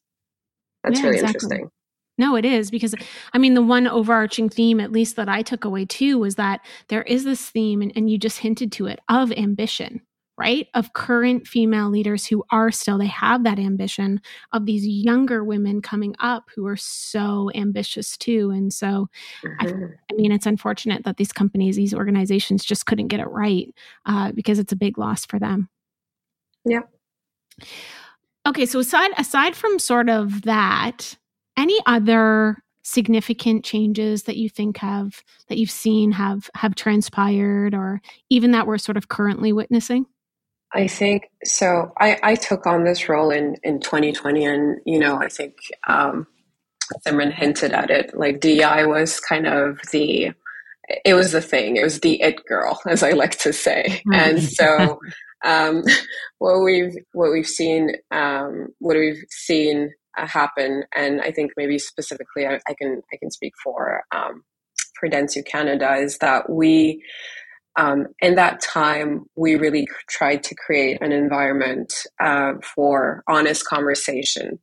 That's 0.83 0.99
yeah, 0.99 1.05
really 1.07 1.19
exactly. 1.19 1.57
interesting. 1.57 1.71
No, 2.17 2.35
it 2.35 2.45
is 2.45 2.71
because 2.71 2.95
I 3.33 3.37
mean, 3.37 3.55
the 3.55 3.61
one 3.61 3.87
overarching 3.87 4.49
theme, 4.49 4.79
at 4.79 4.91
least 4.91 5.15
that 5.17 5.29
I 5.29 5.41
took 5.41 5.65
away 5.65 5.85
too, 5.85 6.19
was 6.19 6.35
that 6.35 6.61
there 6.87 7.03
is 7.03 7.23
this 7.25 7.49
theme, 7.49 7.81
and, 7.81 7.91
and, 7.95 8.09
you 8.09 8.17
just 8.17 8.39
hinted 8.39 8.71
to 8.73 8.85
it, 8.85 8.99
of 9.09 9.31
ambition, 9.33 10.01
right? 10.37 10.67
Of 10.73 10.93
current 10.93 11.45
female 11.45 11.89
leaders 11.89 12.25
who 12.25 12.43
are 12.51 12.71
still, 12.71 12.97
they 12.97 13.07
have 13.07 13.43
that 13.43 13.59
ambition, 13.59 14.21
of 14.53 14.65
these 14.65 14.87
younger 14.87 15.43
women 15.43 15.81
coming 15.81 16.15
up 16.19 16.49
who 16.55 16.65
are 16.67 16.77
so 16.77 17.51
ambitious 17.53 18.17
too. 18.17 18.49
And 18.49 18.71
so, 18.71 19.09
mm-hmm. 19.43 19.67
I, 19.67 19.87
I, 20.11 20.15
mean, 20.15 20.31
it's 20.31 20.45
unfortunate 20.45 21.03
that 21.03 21.17
these 21.17 21.33
companies, 21.33 21.75
these 21.75 21.93
organizations 21.93 22.63
just 22.63 22.85
couldn't 22.85 23.09
get 23.09 23.19
it 23.19 23.27
right 23.27 23.73
uh, 24.05 24.31
because 24.31 24.59
it's 24.59 24.73
a 24.73 24.77
big 24.77 24.97
loss 24.97 25.25
for 25.25 25.37
them. 25.37 25.69
Yeah. 26.65 26.81
Okay, 28.45 28.65
so 28.65 28.79
aside 28.79 29.11
aside 29.17 29.55
from 29.55 29.79
sort 29.79 30.09
of 30.09 30.43
that, 30.43 31.17
any 31.57 31.79
other 31.85 32.57
significant 32.83 33.65
changes 33.65 34.23
that 34.23 34.37
you 34.37 34.47
think 34.47 34.77
have 34.77 35.23
that 35.47 35.57
you've 35.57 35.71
seen 35.71 36.11
have 36.11 36.49
have 36.53 36.75
transpired 36.75 37.73
or 37.73 37.99
even 38.29 38.51
that 38.51 38.67
we're 38.67 38.77
sort 38.77 38.97
of 38.97 39.07
currently 39.07 39.51
witnessing? 39.51 40.05
I 40.75 40.87
think 40.87 41.29
so. 41.45 41.93
I, 41.99 42.19
I 42.21 42.35
took 42.35 42.67
on 42.67 42.83
this 42.83 43.07
role 43.07 43.31
in, 43.31 43.55
in 43.63 43.79
2020, 43.79 44.45
and 44.45 44.77
you 44.85 44.99
know, 44.99 45.17
I 45.17 45.29
think 45.29 45.55
um, 45.87 46.27
Simran 47.07 47.33
hinted 47.33 47.71
at 47.71 47.89
it. 47.89 48.15
Like 48.15 48.41
DI 48.41 48.85
was 48.85 49.19
kind 49.21 49.47
of 49.47 49.79
the, 49.91 50.31
it 51.05 51.13
was 51.13 51.31
the 51.31 51.41
thing. 51.41 51.77
It 51.77 51.83
was 51.83 52.01
the 52.01 52.21
it 52.21 52.45
girl, 52.45 52.79
as 52.87 53.03
I 53.03 53.11
like 53.11 53.39
to 53.39 53.53
say. 53.53 54.01
And 54.11 54.43
so, 54.43 54.99
um, 55.45 55.83
what 56.39 56.61
we've 56.61 56.95
what 57.13 57.31
we've 57.31 57.47
seen, 57.47 57.93
um, 58.11 58.67
what 58.79 58.97
we've 58.97 59.23
seen 59.29 59.91
uh, 60.17 60.27
happen. 60.27 60.83
And 60.95 61.21
I 61.21 61.31
think 61.31 61.51
maybe 61.57 61.79
specifically, 61.79 62.45
I, 62.47 62.59
I 62.67 62.73
can 62.79 63.01
I 63.13 63.17
can 63.17 63.31
speak 63.31 63.53
for 63.63 64.03
um, 64.15 64.43
for 64.99 65.09
Dentsu 65.09 65.45
Canada 65.45 65.95
is 65.95 66.17
that 66.19 66.49
we. 66.49 67.03
Um, 67.77 68.07
in 68.21 68.35
that 68.35 68.61
time, 68.61 69.25
we 69.35 69.55
really 69.55 69.85
tried 70.09 70.43
to 70.45 70.55
create 70.55 70.97
an 71.01 71.11
environment 71.11 71.93
uh, 72.21 72.53
for 72.73 73.21
honest 73.27 73.65
conversation. 73.65 74.59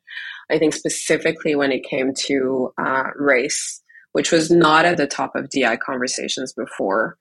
I 0.50 0.58
think 0.58 0.74
specifically 0.74 1.54
when 1.54 1.72
it 1.72 1.84
came 1.84 2.14
to 2.26 2.72
uh, 2.82 3.04
race, 3.16 3.82
which 4.12 4.30
was 4.30 4.50
not 4.50 4.84
at 4.84 4.96
the 4.96 5.06
top 5.06 5.34
of 5.34 5.50
DI 5.50 5.76
conversations 5.76 6.52
before. 6.52 7.16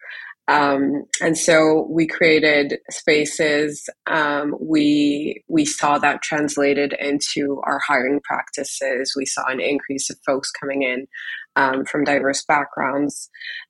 Um, 0.52 1.06
and 1.22 1.38
so 1.38 1.88
we 1.90 2.08
created 2.08 2.80
spaces. 2.90 3.90
Um, 4.08 4.56
we 4.60 5.44
we 5.48 5.66
saw 5.66 5.98
that 6.00 6.22
translated 6.22 6.94
into 7.00 7.62
our 7.66 7.80
hiring 7.88 8.20
practices. 8.26 9.14
We 9.16 9.26
saw 9.26 9.46
an 9.48 9.62
increase 9.62 10.10
of 10.10 10.18
folks 10.26 10.52
coming 10.52 10.84
in 10.84 11.08
um, 11.56 11.86
from 11.86 12.04
diverse 12.04 12.44
backgrounds, 12.46 13.30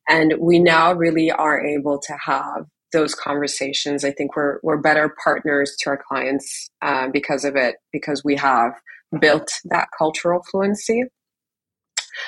and 0.10 0.34
we 0.40 0.60
now 0.60 0.94
really 0.94 1.32
are 1.32 1.64
able 1.64 2.00
to 2.08 2.18
have 2.26 2.66
those 2.94 3.14
conversations. 3.16 4.04
I 4.04 4.12
think 4.12 4.36
we're 4.36 4.60
we're 4.64 4.82
better 4.82 5.16
partners 5.24 5.76
to 5.82 5.92
our 5.92 6.02
clients 6.10 6.72
uh, 6.82 7.10
because 7.14 7.46
of 7.46 7.56
it, 7.56 7.76
because 7.94 8.24
we 8.26 8.38
have 8.38 8.74
built 9.22 9.52
that 9.66 9.90
cultural 9.98 10.42
fluency. 10.52 11.04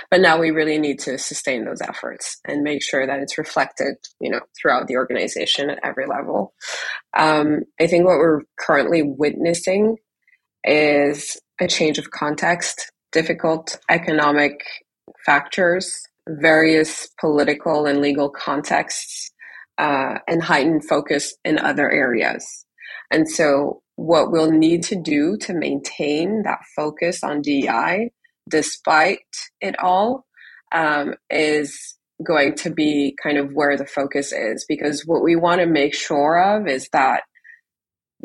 But 0.09 0.21
now 0.21 0.39
we 0.39 0.51
really 0.51 0.77
need 0.77 0.99
to 0.99 1.17
sustain 1.17 1.65
those 1.65 1.81
efforts 1.81 2.39
and 2.47 2.63
make 2.63 2.83
sure 2.83 3.05
that 3.05 3.19
it's 3.19 3.37
reflected, 3.37 3.95
you 4.19 4.31
know, 4.31 4.41
throughout 4.59 4.87
the 4.87 4.97
organization 4.97 5.69
at 5.69 5.79
every 5.83 6.05
level. 6.07 6.53
Um, 7.17 7.61
I 7.79 7.87
think 7.87 8.05
what 8.05 8.17
we're 8.17 8.41
currently 8.59 9.03
witnessing 9.03 9.97
is 10.63 11.37
a 11.59 11.67
change 11.67 11.97
of 11.97 12.11
context, 12.11 12.91
difficult 13.11 13.79
economic 13.89 14.61
factors, 15.25 16.03
various 16.27 17.07
political 17.19 17.85
and 17.85 17.99
legal 17.99 18.29
contexts, 18.29 19.31
uh, 19.77 20.19
and 20.27 20.43
heightened 20.43 20.87
focus 20.87 21.35
in 21.43 21.57
other 21.57 21.89
areas. 21.89 22.65
And 23.11 23.29
so, 23.29 23.81
what 23.95 24.31
we'll 24.31 24.51
need 24.51 24.83
to 24.83 24.95
do 24.95 25.37
to 25.37 25.53
maintain 25.53 26.43
that 26.43 26.59
focus 26.75 27.23
on 27.23 27.41
DEI 27.41 28.11
despite 28.49 29.19
it 29.61 29.77
all 29.79 30.25
um, 30.73 31.15
is 31.29 31.95
going 32.23 32.55
to 32.55 32.69
be 32.69 33.15
kind 33.21 33.37
of 33.37 33.53
where 33.53 33.77
the 33.77 33.85
focus 33.85 34.31
is 34.31 34.65
because 34.67 35.03
what 35.05 35.23
we 35.23 35.35
want 35.35 35.61
to 35.61 35.67
make 35.67 35.93
sure 35.93 36.37
of 36.37 36.67
is 36.67 36.87
that 36.93 37.23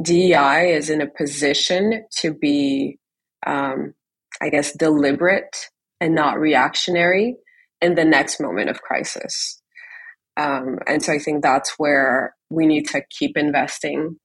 DEI 0.00 0.72
is 0.74 0.90
in 0.90 1.00
a 1.00 1.08
position 1.08 2.04
to 2.18 2.32
be, 2.32 2.98
um, 3.46 3.94
I 4.40 4.50
guess, 4.50 4.72
deliberate 4.72 5.68
and 6.00 6.14
not 6.14 6.38
reactionary 6.38 7.36
in 7.80 7.94
the 7.94 8.04
next 8.04 8.40
moment 8.40 8.70
of 8.70 8.82
crisis. 8.82 9.60
Um, 10.36 10.78
and 10.86 11.02
so 11.02 11.12
I 11.12 11.18
think 11.18 11.42
that's 11.42 11.74
where 11.78 12.36
we 12.48 12.66
need 12.66 12.88
to 12.88 13.02
keep 13.10 13.36
investing 13.36 14.16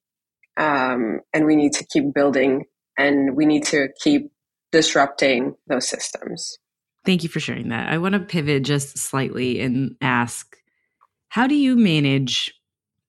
um, 0.57 1.21
and 1.33 1.45
we 1.45 1.55
need 1.55 1.73
to 1.73 1.85
keep 1.85 2.13
building 2.13 2.65
and 2.97 3.35
we 3.35 3.47
need 3.47 3.65
to 3.65 3.89
keep 4.01 4.31
disrupting 4.73 5.55
those 5.67 5.87
systems. 5.87 6.57
Thank 7.05 7.23
you 7.23 7.29
for 7.29 7.39
sharing 7.39 7.69
that. 7.69 7.87
I 7.87 7.97
want 7.99 8.13
to 8.13 8.19
pivot 8.19 8.63
just 8.63 8.97
slightly 8.97 9.61
and 9.61 9.95
ask 10.01 10.57
how 11.29 11.47
do 11.47 11.55
you 11.55 11.77
manage 11.77 12.53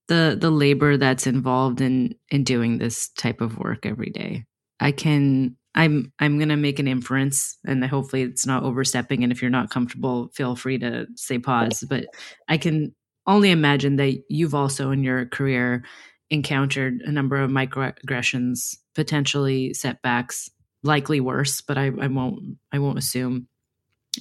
the 0.08 0.36
the 0.38 0.50
labor 0.50 0.96
that's 0.96 1.26
involved 1.26 1.80
in 1.80 2.14
in 2.28 2.44
doing 2.44 2.78
this 2.78 3.08
type 3.08 3.40
of 3.40 3.58
work 3.58 3.86
every 3.86 4.10
day? 4.10 4.44
I 4.78 4.92
can 4.92 5.56
I'm 5.74 6.12
I'm 6.20 6.38
going 6.38 6.50
to 6.50 6.56
make 6.56 6.78
an 6.78 6.86
inference 6.86 7.58
and 7.66 7.84
hopefully 7.84 8.22
it's 8.22 8.46
not 8.46 8.62
overstepping 8.62 9.22
and 9.22 9.32
if 9.32 9.40
you're 9.40 9.50
not 9.50 9.70
comfortable 9.70 10.30
feel 10.34 10.54
free 10.54 10.78
to 10.78 11.06
say 11.16 11.38
pause, 11.38 11.82
but 11.88 12.04
I 12.48 12.58
can 12.58 12.94
only 13.26 13.50
imagine 13.50 13.96
that 13.96 14.22
you've 14.28 14.54
also 14.54 14.90
in 14.90 15.02
your 15.02 15.26
career 15.26 15.84
encountered 16.30 17.00
a 17.04 17.12
number 17.12 17.36
of 17.36 17.50
microaggressions, 17.50 18.76
potentially 18.94 19.72
setbacks, 19.72 20.50
likely 20.84 21.20
worse, 21.20 21.60
but 21.60 21.78
I, 21.78 21.86
I 21.86 22.06
won't 22.06 22.58
I 22.72 22.78
won't 22.78 22.98
assume. 22.98 23.48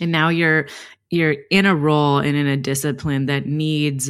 And 0.02 0.12
now 0.12 0.30
you're 0.30 0.67
you're 1.10 1.36
in 1.52 1.65
a 1.65 1.76
role 1.76 2.17
and 2.17 2.36
in 2.36 2.47
a 2.47 2.58
discipline 2.58 3.28
that 3.28 3.45
needs 3.45 4.10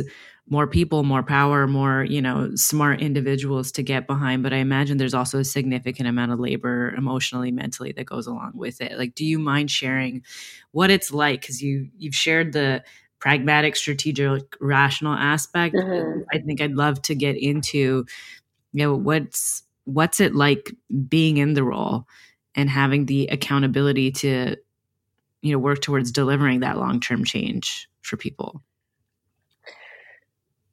more 0.49 0.67
people, 0.67 1.03
more 1.03 1.23
power, 1.23 1.67
more, 1.67 2.03
you 2.03 2.21
know, 2.21 2.53
smart 2.55 3.01
individuals 3.01 3.71
to 3.71 3.83
get 3.83 4.07
behind. 4.07 4.43
But 4.43 4.53
I 4.53 4.57
imagine 4.57 4.97
there's 4.97 5.13
also 5.13 5.39
a 5.39 5.45
significant 5.45 6.07
amount 6.07 6.31
of 6.31 6.39
labor 6.39 6.93
emotionally, 6.95 7.51
mentally 7.51 7.93
that 7.93 8.05
goes 8.05 8.27
along 8.27 8.51
with 8.53 8.81
it. 8.81 8.97
Like, 8.97 9.15
do 9.15 9.25
you 9.25 9.39
mind 9.39 9.71
sharing 9.71 10.21
what 10.71 10.91
it's 10.91 11.11
like? 11.11 11.41
Because 11.41 11.61
you 11.61 11.89
you've 11.97 12.15
shared 12.15 12.53
the 12.53 12.83
pragmatic, 13.19 13.75
strategic, 13.75 14.55
rational 14.59 15.13
aspect. 15.13 15.75
Mm-hmm. 15.75 16.23
I 16.33 16.39
think 16.39 16.61
I'd 16.61 16.75
love 16.75 17.01
to 17.03 17.15
get 17.15 17.37
into, 17.37 18.05
you 18.73 18.85
know, 18.85 18.93
what's 18.95 19.63
what's 19.85 20.19
it 20.19 20.35
like 20.35 20.73
being 21.07 21.37
in 21.37 21.53
the 21.53 21.63
role 21.63 22.05
and 22.55 22.69
having 22.69 23.05
the 23.05 23.27
accountability 23.27 24.11
to, 24.11 24.55
you 25.41 25.51
know, 25.51 25.59
work 25.59 25.81
towards 25.81 26.11
delivering 26.11 26.61
that 26.61 26.77
long 26.77 26.99
term 26.99 27.23
change 27.23 27.87
for 28.01 28.17
people. 28.17 28.61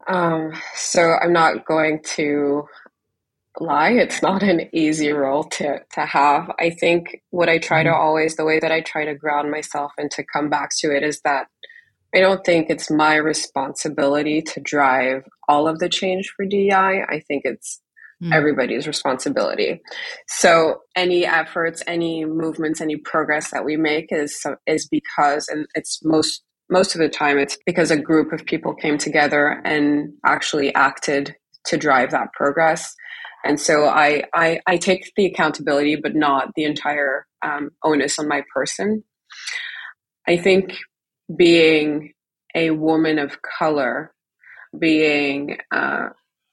Um, 0.09 0.53
so 0.75 1.15
I'm 1.21 1.33
not 1.33 1.65
going 1.67 2.03
to 2.17 2.65
lie. 3.59 3.91
It's 3.91 4.23
not 4.23 4.43
an 4.43 4.69
easy 4.73 5.13
role 5.13 5.45
to, 5.45 5.81
to 5.95 6.01
have. 6.01 6.51
I 6.59 6.71
think 6.71 7.23
what 7.31 7.49
I 7.49 7.59
try 7.59 7.83
to 7.83 7.91
mm-hmm. 7.91 8.01
always, 8.01 8.37
the 8.37 8.45
way 8.45 8.59
that 8.61 8.73
I 8.73 8.81
try 8.81 9.05
to 9.05 9.15
ground 9.15 9.51
myself 9.51 9.93
and 9.99 10.11
to 10.13 10.25
come 10.25 10.49
back 10.49 10.71
to 10.79 10.95
it 10.95 11.03
is 11.03 11.21
that 11.23 11.47
I 12.15 12.21
don't 12.21 12.45
think 12.45 12.69
it's 12.69 12.91
my 12.91 13.15
responsibility 13.15 14.43
to 14.43 14.61
drive 14.61 15.25
all 15.49 15.69
of 15.69 15.79
the 15.79 15.89
change 15.89 16.33
for 16.35 16.45
DEI. 16.45 17.05
I 17.09 17.23
think 17.27 17.43
it's 17.45 17.81
mm. 18.23 18.33
everybody's 18.33 18.87
responsibility. 18.87 19.81
So 20.29 20.81
any 20.97 21.27
efforts, 21.27 21.83
any 21.87 22.25
movements, 22.25 22.81
any 22.81 22.97
progress 22.97 23.51
that 23.51 23.65
we 23.65 23.77
make 23.77 24.07
is 24.11 24.43
is 24.67 24.89
because, 24.89 25.49
and 25.49 25.67
it's 25.75 26.01
most 26.05 26.43
most 26.71 26.95
of 26.95 27.01
the 27.01 27.09
time 27.09 27.39
it's 27.39 27.59
because 27.67 27.91
a 27.91 27.97
group 27.97 28.33
of 28.33 28.45
people 28.47 28.75
came 28.75 28.97
together 28.97 29.61
and 29.65 30.13
actually 30.25 30.73
acted 30.75 31.35
to 31.67 31.77
drive 31.77 32.13
that 32.13 32.33
progress. 32.33 32.95
And 33.45 33.61
so 33.61 33.87
I, 33.87 34.25
I, 34.35 34.61
I 34.67 34.77
take 34.77 35.11
the 35.17 35.27
accountability, 35.27 35.97
but 35.97 36.15
not 36.15 36.51
the 36.55 36.65
entire 36.65 37.27
um, 37.43 37.71
onus 37.83 38.19
on 38.19 38.29
my 38.29 38.43
person. 38.55 39.03
I 40.29 40.37
think 40.37 40.77
being 41.35 42.13
a 42.55 42.71
woman 42.71 43.19
of 43.19 43.39
color, 43.43 44.13
being 44.79 45.59
uh, 45.75 46.11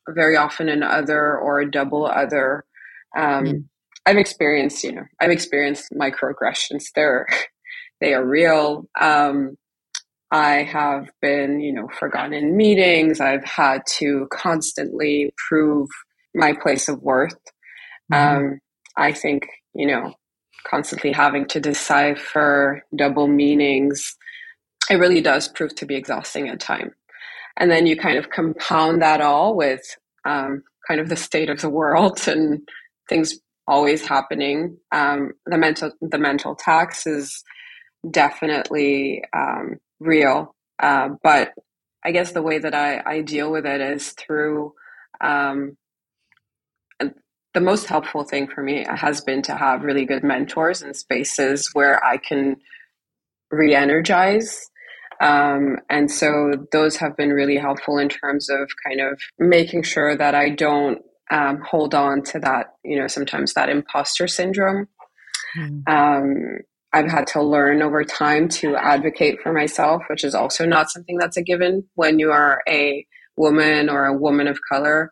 very 0.10 0.36
often 0.38 0.70
an 0.70 0.84
other 0.84 1.38
or 1.38 1.60
a 1.60 1.70
double 1.70 2.06
other, 2.06 2.66
um, 3.18 3.46
mm. 3.46 3.64
I've 4.06 4.18
experienced, 4.18 4.84
you 4.84 4.94
know, 4.94 5.06
I've 5.20 5.32
experienced 5.32 5.92
microaggressions. 5.92 6.86
They're, 6.96 7.28
they 8.02 8.14
are 8.14 8.26
real. 8.26 8.88
Um, 9.00 9.58
I 10.32 10.64
have 10.64 11.10
been, 11.22 11.62
you 11.62 11.74
know, 11.74 11.88
forgotten 12.00 12.34
in 12.34 12.58
meetings. 12.58 13.22
I've 13.22 13.46
had 13.46 13.82
to 13.98 14.28
constantly 14.32 15.34
prove 15.48 15.90
my 16.36 16.54
place 16.54 16.88
of 16.90 17.02
worth. 17.02 17.38
Mm-hmm. 18.12 18.38
Um, 18.38 18.60
I 18.98 19.14
think, 19.14 19.48
you 19.74 19.88
know, 19.88 20.14
constantly 20.70 21.12
having 21.12 21.46
to 21.48 21.60
decipher 21.60 22.84
double 22.96 23.28
meanings, 23.28 24.16
it 24.90 24.96
really 24.96 25.22
does 25.22 25.48
prove 25.48 25.76
to 25.76 25.86
be 25.86 25.96
exhausting 25.96 26.50
at 26.50 26.60
time. 26.60 26.92
And 27.58 27.72
then 27.72 27.88
you 27.88 27.98
kind 27.98 28.18
of 28.18 28.30
compound 28.30 29.02
that 29.02 29.22
all 29.22 29.56
with 29.56 29.82
um, 30.26 30.64
kind 30.88 31.00
of 31.00 31.10
the 31.10 31.16
state 31.16 31.50
of 31.50 31.62
the 31.62 31.70
world 31.70 32.28
and 32.28 32.68
things 33.10 33.40
always 33.68 34.06
happening. 34.08 34.78
Um, 34.92 35.32
the 35.46 35.58
mental 35.58 35.92
the 36.02 36.18
mental 36.18 36.56
tax 36.56 37.06
is 37.08 37.44
definitely 38.10 39.24
um, 39.36 39.78
real. 40.00 40.56
Uh, 40.80 41.10
but 41.24 41.54
I 42.06 42.12
guess 42.12 42.32
the 42.32 42.42
way 42.44 42.60
that 42.60 42.76
I, 42.76 43.02
I 43.06 43.22
deal 43.22 43.52
with 43.52 43.66
it 43.66 43.82
is 43.82 44.12
through 44.12 44.74
um, 45.20 45.78
the 47.58 47.62
most 47.62 47.88
helpful 47.88 48.24
thing 48.24 48.48
for 48.48 48.62
me 48.62 48.86
has 48.88 49.20
been 49.22 49.42
to 49.42 49.56
have 49.56 49.84
really 49.84 50.06
good 50.06 50.24
mentors 50.24 50.84
and 50.84 50.96
spaces 50.96 51.72
where 51.74 52.04
I 52.06 52.18
can 52.18 52.58
re 53.50 53.74
energize. 53.74 54.70
Um, 55.20 55.78
and 55.90 56.12
so 56.12 56.68
those 56.72 56.98
have 56.98 57.18
been 57.18 57.32
really 57.32 57.58
helpful 57.58 57.98
in 57.98 58.10
terms 58.10 58.50
of 58.50 58.70
kind 58.86 59.02
of 59.02 59.20
making 59.40 59.84
sure 59.84 60.16
that 60.16 60.36
I 60.36 60.50
don't 60.50 61.02
um, 61.32 61.62
hold 61.62 61.96
on 61.96 62.22
to 62.24 62.40
that, 62.40 62.76
you 62.84 63.00
know, 63.00 63.08
sometimes 63.08 63.54
that 63.54 63.70
imposter 63.70 64.28
syndrome. 64.28 64.88
Mm. 65.58 65.88
Um, 65.88 66.60
I've 66.94 67.10
had 67.10 67.28
to 67.28 67.44
learn 67.44 67.82
over 67.82 68.04
time 68.04 68.48
to 68.50 68.76
advocate 68.76 69.42
for 69.42 69.52
myself, 69.52 70.04
which 70.10 70.24
is 70.24 70.34
also 70.34 70.66
not 70.66 70.90
something 70.90 71.18
that's 71.18 71.38
a 71.38 71.44
given 71.44 71.84
when 71.96 72.18
you 72.20 72.32
are 72.32 72.62
a 72.68 73.06
woman 73.36 73.90
or 73.90 74.06
a 74.06 74.18
woman 74.18 74.48
of 74.48 74.60
color. 74.72 75.12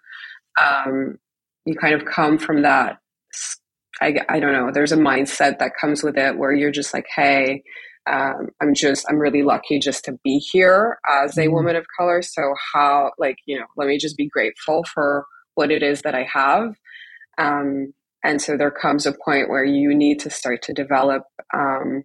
Um, 0.61 1.17
you 1.65 1.75
kind 1.75 1.93
of 1.93 2.05
come 2.05 2.37
from 2.37 2.61
that. 2.61 2.97
I, 4.01 4.15
I 4.29 4.39
don't 4.39 4.53
know. 4.53 4.71
There's 4.71 4.91
a 4.91 4.97
mindset 4.97 5.59
that 5.59 5.71
comes 5.79 6.03
with 6.03 6.17
it 6.17 6.37
where 6.37 6.53
you're 6.53 6.71
just 6.71 6.93
like, 6.93 7.07
hey, 7.13 7.63
um, 8.07 8.49
I'm 8.61 8.73
just, 8.73 9.05
I'm 9.09 9.17
really 9.17 9.43
lucky 9.43 9.79
just 9.79 10.05
to 10.05 10.17
be 10.23 10.37
here 10.37 10.99
as 11.07 11.37
a 11.37 11.41
mm-hmm. 11.41 11.53
woman 11.53 11.75
of 11.75 11.85
color. 11.97 12.21
So, 12.21 12.53
how, 12.73 13.11
like, 13.17 13.37
you 13.45 13.57
know, 13.57 13.65
let 13.77 13.87
me 13.87 13.97
just 13.97 14.17
be 14.17 14.27
grateful 14.27 14.83
for 14.83 15.25
what 15.55 15.71
it 15.71 15.81
is 15.81 16.01
that 16.01 16.15
I 16.15 16.27
have. 16.31 16.75
Um, 17.37 17.93
and 18.23 18.41
so 18.41 18.57
there 18.57 18.71
comes 18.71 19.05
a 19.05 19.13
point 19.13 19.49
where 19.49 19.63
you 19.63 19.93
need 19.93 20.19
to 20.21 20.29
start 20.29 20.61
to 20.63 20.73
develop 20.73 21.23
um, 21.53 22.03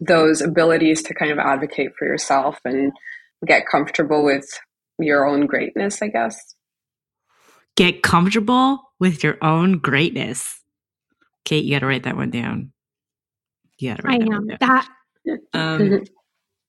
those 0.00 0.40
abilities 0.40 1.02
to 1.02 1.14
kind 1.14 1.32
of 1.32 1.38
advocate 1.38 1.92
for 1.98 2.06
yourself 2.06 2.58
and 2.64 2.92
get 3.46 3.66
comfortable 3.66 4.24
with 4.24 4.46
your 4.98 5.26
own 5.26 5.46
greatness, 5.46 6.00
I 6.02 6.08
guess. 6.08 6.54
Get 7.76 8.02
comfortable 8.02 8.92
with 8.98 9.24
your 9.24 9.36
own 9.42 9.78
greatness. 9.78 10.60
Kate, 11.44 11.64
you 11.64 11.74
got 11.74 11.80
to 11.80 11.86
write 11.86 12.04
that 12.04 12.16
one 12.16 12.30
down. 12.30 12.72
To 13.80 14.02
write 14.04 14.22
I 14.22 14.34
am. 14.34 14.50
That. 14.60 14.88
Um, 15.52 16.04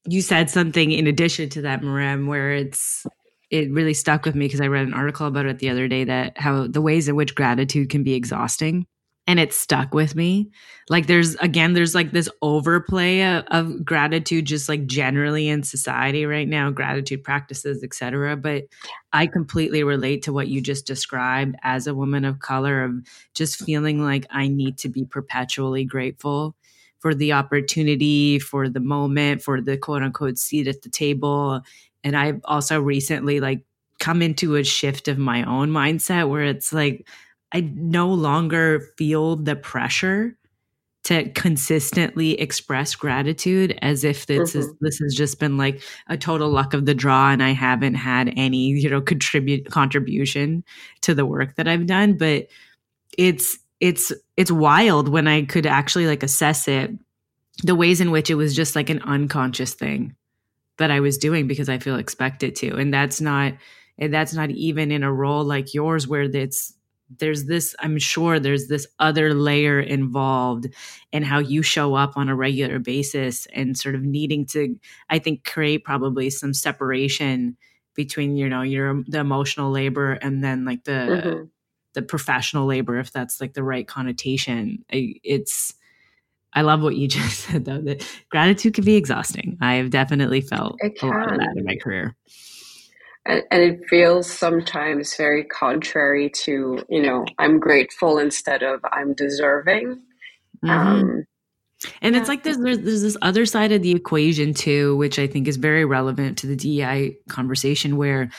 you 0.08 0.22
said 0.22 0.50
something 0.50 0.92
in 0.92 1.08
addition 1.08 1.50
to 1.50 1.62
that, 1.62 1.82
Marem, 1.82 2.28
where 2.28 2.52
it's 2.54 3.06
it 3.50 3.70
really 3.72 3.94
stuck 3.94 4.26
with 4.26 4.34
me 4.34 4.46
because 4.46 4.62
I 4.62 4.68
read 4.68 4.88
an 4.88 4.94
article 4.94 5.28
about 5.28 5.46
it 5.46 5.60
the 5.60 5.70
other 5.70 5.88
day 5.88 6.06
that 6.06 6.38
how 6.38 6.68
the 6.68 6.82
ways 6.82 7.08
in 7.08 7.16
which 7.16 7.36
gratitude 7.36 7.90
can 7.90 8.04
be 8.04 8.14
exhausting 8.14 8.86
and 9.28 9.40
it 9.40 9.54
stuck 9.54 9.94
with 9.94 10.16
me. 10.16 10.50
Like 10.90 11.08
there's 11.08 11.36
again 11.36 11.74
there's 11.74 11.94
like 11.94 12.12
this 12.12 12.30
overplay 12.42 13.22
of, 13.22 13.44
of 13.48 13.86
gratitude 13.86 14.46
just 14.46 14.68
like 14.68 14.88
generally 14.88 15.48
in 15.48 15.64
society 15.64 16.26
right 16.26 16.48
now, 16.48 16.72
gratitude 16.72 17.24
practices, 17.24 17.84
etc. 17.84 18.36
But 18.36 18.66
I 19.14 19.28
completely 19.28 19.84
relate 19.84 20.24
to 20.24 20.34
what 20.34 20.48
you 20.48 20.62
just 20.62 20.88
described 20.88 21.56
as 21.62 21.88
a 21.88 21.96
woman 21.96 22.26
of 22.26 22.40
color 22.40 22.84
of 22.84 22.96
just 23.36 23.64
feeling 23.64 24.04
like 24.04 24.26
I 24.32 24.48
need 24.48 24.78
to 24.80 24.90
be 24.90 25.06
perpetually 25.06 25.86
grateful 25.86 26.56
for 27.02 27.14
the 27.14 27.34
opportunity, 27.34 28.40
for 28.40 28.70
the 28.70 28.80
moment, 28.80 29.44
for 29.44 29.60
the 29.60 29.78
quote 29.78 30.02
unquote 30.02 30.38
seat 30.38 30.68
at 30.68 30.82
the 30.82 30.90
table 30.90 31.62
and 32.04 32.16
I've 32.16 32.42
also 32.46 32.80
recently 32.82 33.40
like 33.40 33.64
come 34.00 34.22
into 34.22 34.56
a 34.56 34.64
shift 34.64 35.08
of 35.08 35.18
my 35.18 35.44
own 35.44 35.70
mindset 35.70 36.30
where 36.30 36.44
it's 36.44 36.74
like 36.74 37.08
I 37.52 37.62
no 37.62 38.10
longer 38.10 38.80
feel 38.98 39.36
the 39.36 39.56
pressure 39.56 40.36
to 41.04 41.30
consistently 41.32 42.40
express 42.40 42.96
gratitude 42.96 43.78
as 43.82 44.04
if 44.04 44.28
this 44.28 44.52
mm-hmm. 44.52 44.60
is 44.60 44.74
this 44.82 45.00
has 45.00 45.16
just 45.16 45.40
been 45.40 45.58
like 45.58 45.82
a 46.08 46.18
total 46.18 46.50
luck 46.50 46.74
of 46.74 46.86
the 46.86 46.94
draw 46.94 47.32
and 47.32 47.42
I 47.42 47.52
haven't 47.52 47.96
had 47.96 48.34
any, 48.38 48.70
you 48.70 48.90
know, 48.90 49.02
contribute 49.02 49.70
contribution 49.70 50.64
to 51.02 51.14
the 51.14 51.26
work 51.26 51.56
that 51.56 51.68
I've 51.68 51.88
done. 51.88 52.18
But 52.18 52.48
it's 53.18 53.58
it's 53.82 54.14
it's 54.38 54.52
wild 54.52 55.10
when 55.10 55.28
I 55.28 55.44
could 55.44 55.66
actually 55.66 56.08
like 56.08 56.24
assess 56.24 56.68
it, 56.68 56.92
the 57.64 57.76
ways 57.76 58.00
in 58.00 58.12
which 58.12 58.30
it 58.30 58.36
was 58.36 58.56
just 58.56 58.76
like 58.76 58.90
an 58.90 59.02
unconscious 59.02 59.74
thing 59.74 60.16
that 60.78 60.92
I 60.92 61.02
was 61.02 61.18
doing 61.18 61.48
because 61.48 61.68
I 61.68 61.80
feel 61.80 61.98
expected 61.98 62.56
to. 62.58 62.76
And 62.76 62.94
that's 62.94 63.20
not 63.20 63.54
and 63.98 64.14
that's 64.14 64.34
not 64.34 64.52
even 64.52 64.92
in 64.92 65.04
a 65.04 65.12
role 65.12 65.44
like 65.44 65.74
yours 65.74 66.08
where 66.08 66.24
it's 66.24 66.74
there's 67.20 67.46
this 67.46 67.76
i'm 67.80 67.98
sure 67.98 68.40
there's 68.40 68.68
this 68.68 68.88
other 69.00 69.34
layer 69.34 69.82
involved 69.82 70.68
in 71.12 71.24
how 71.24 71.40
you 71.40 71.62
show 71.62 71.94
up 71.94 72.16
on 72.16 72.30
a 72.30 72.36
regular 72.36 72.80
basis 72.80 73.48
and 73.54 73.78
sort 73.78 73.96
of 73.96 74.02
needing 74.02 74.46
to 74.46 74.80
i 75.10 75.20
think 75.20 75.44
create 75.44 75.84
probably 75.84 76.30
some 76.30 76.54
separation 76.54 77.58
between 77.96 78.38
you 78.38 78.48
know 78.48 78.62
your 78.62 79.04
the 79.08 79.20
emotional 79.20 79.72
labor 79.72 80.14
and 80.14 80.42
then 80.42 80.64
like 80.64 80.86
the 80.86 80.92
mm-hmm. 80.92 81.44
The 81.94 82.02
professional 82.02 82.66
labor 82.66 83.00
if 83.00 83.12
that's 83.12 83.42
like 83.42 83.54
the 83.54 83.64
right 83.64 83.88
connotation 83.88 84.84
it's 84.90 85.74
I 86.54 86.62
love 86.64 86.82
what 86.82 86.96
you 86.98 87.08
just 87.20 87.42
said 87.42 87.66
though 87.66 87.82
that 87.82 88.06
gratitude 88.30 88.74
can 88.74 88.84
be 88.84 88.96
exhausting. 88.96 89.58
I 89.62 89.76
have 89.76 89.90
definitely 89.90 90.42
felt 90.42 90.80
a 91.02 91.06
lot 91.06 91.32
of 91.32 91.38
that 91.40 91.54
in 91.56 91.66
my 91.66 91.76
career. 91.78 92.16
and, 93.26 93.44
and 93.52 93.62
it 93.64 93.88
feels 93.88 94.30
sometimes 94.30 95.16
very 95.16 95.44
contrary 95.46 96.30
to 96.30 96.84
you 96.90 97.02
know 97.02 97.26
i'm 97.38 97.60
grateful 97.60 98.18
instead 98.18 98.64
of 98.64 98.80
i'm 98.92 99.14
deserving 99.14 100.02
Mhm. 100.64 100.70
um 100.74 101.26
And 102.02 102.16
Yeah. 102.16 102.22
it's 102.22 102.30
like 102.30 102.44
there's, 102.44 102.58
there's 102.60 102.80
there's 102.80 103.02
this 103.02 103.18
other 103.22 103.46
side 103.46 103.72
of 103.72 103.82
the 103.82 103.92
equation 103.92 104.54
too, 104.54 104.96
which 104.98 105.18
I 105.20 105.28
think 105.28 105.48
is 105.48 105.58
very 105.58 105.86
relevant 105.86 106.38
to 106.40 106.48
the 106.48 106.56
DEI 106.56 107.18
conversation, 107.30 107.98
where 107.98 108.30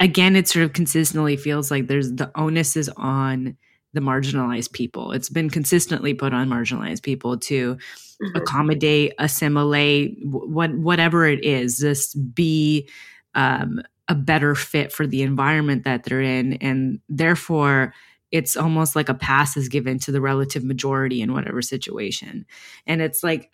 again 0.00 0.36
it 0.36 0.48
sort 0.48 0.64
of 0.64 0.72
consistently 0.72 1.36
feels 1.36 1.70
like 1.70 1.86
there's 1.86 2.12
the 2.12 2.30
onus 2.34 2.76
is 2.76 2.88
on 2.96 3.56
the 3.94 4.00
marginalized 4.00 4.72
people. 4.72 5.12
It's 5.12 5.30
been 5.30 5.48
consistently 5.48 6.14
put 6.14 6.34
on 6.34 6.48
marginalized 6.48 7.02
people 7.02 7.38
to 7.38 7.78
mhm. 8.22 8.36
accommodate, 8.36 9.14
assimilate, 9.18 10.18
what 10.24 10.74
whatever 10.76 11.26
it 11.26 11.44
is, 11.44 11.78
just 11.78 12.34
be 12.34 12.88
um, 13.34 13.80
a 14.08 14.14
better 14.14 14.54
fit 14.54 14.92
for 14.92 15.06
the 15.06 15.22
environment 15.22 15.84
that 15.84 16.04
they're 16.04 16.20
in, 16.20 16.54
and 16.54 17.00
therefore 17.08 17.94
it's 18.32 18.56
almost 18.56 18.96
like 18.96 19.08
a 19.08 19.14
pass 19.14 19.56
is 19.56 19.68
given 19.68 19.96
to 20.00 20.10
the 20.10 20.20
relative 20.20 20.64
majority 20.64 21.22
in 21.22 21.32
whatever 21.32 21.62
situation. 21.62 22.44
And 22.84 23.00
it's 23.00 23.22
like 23.22 23.48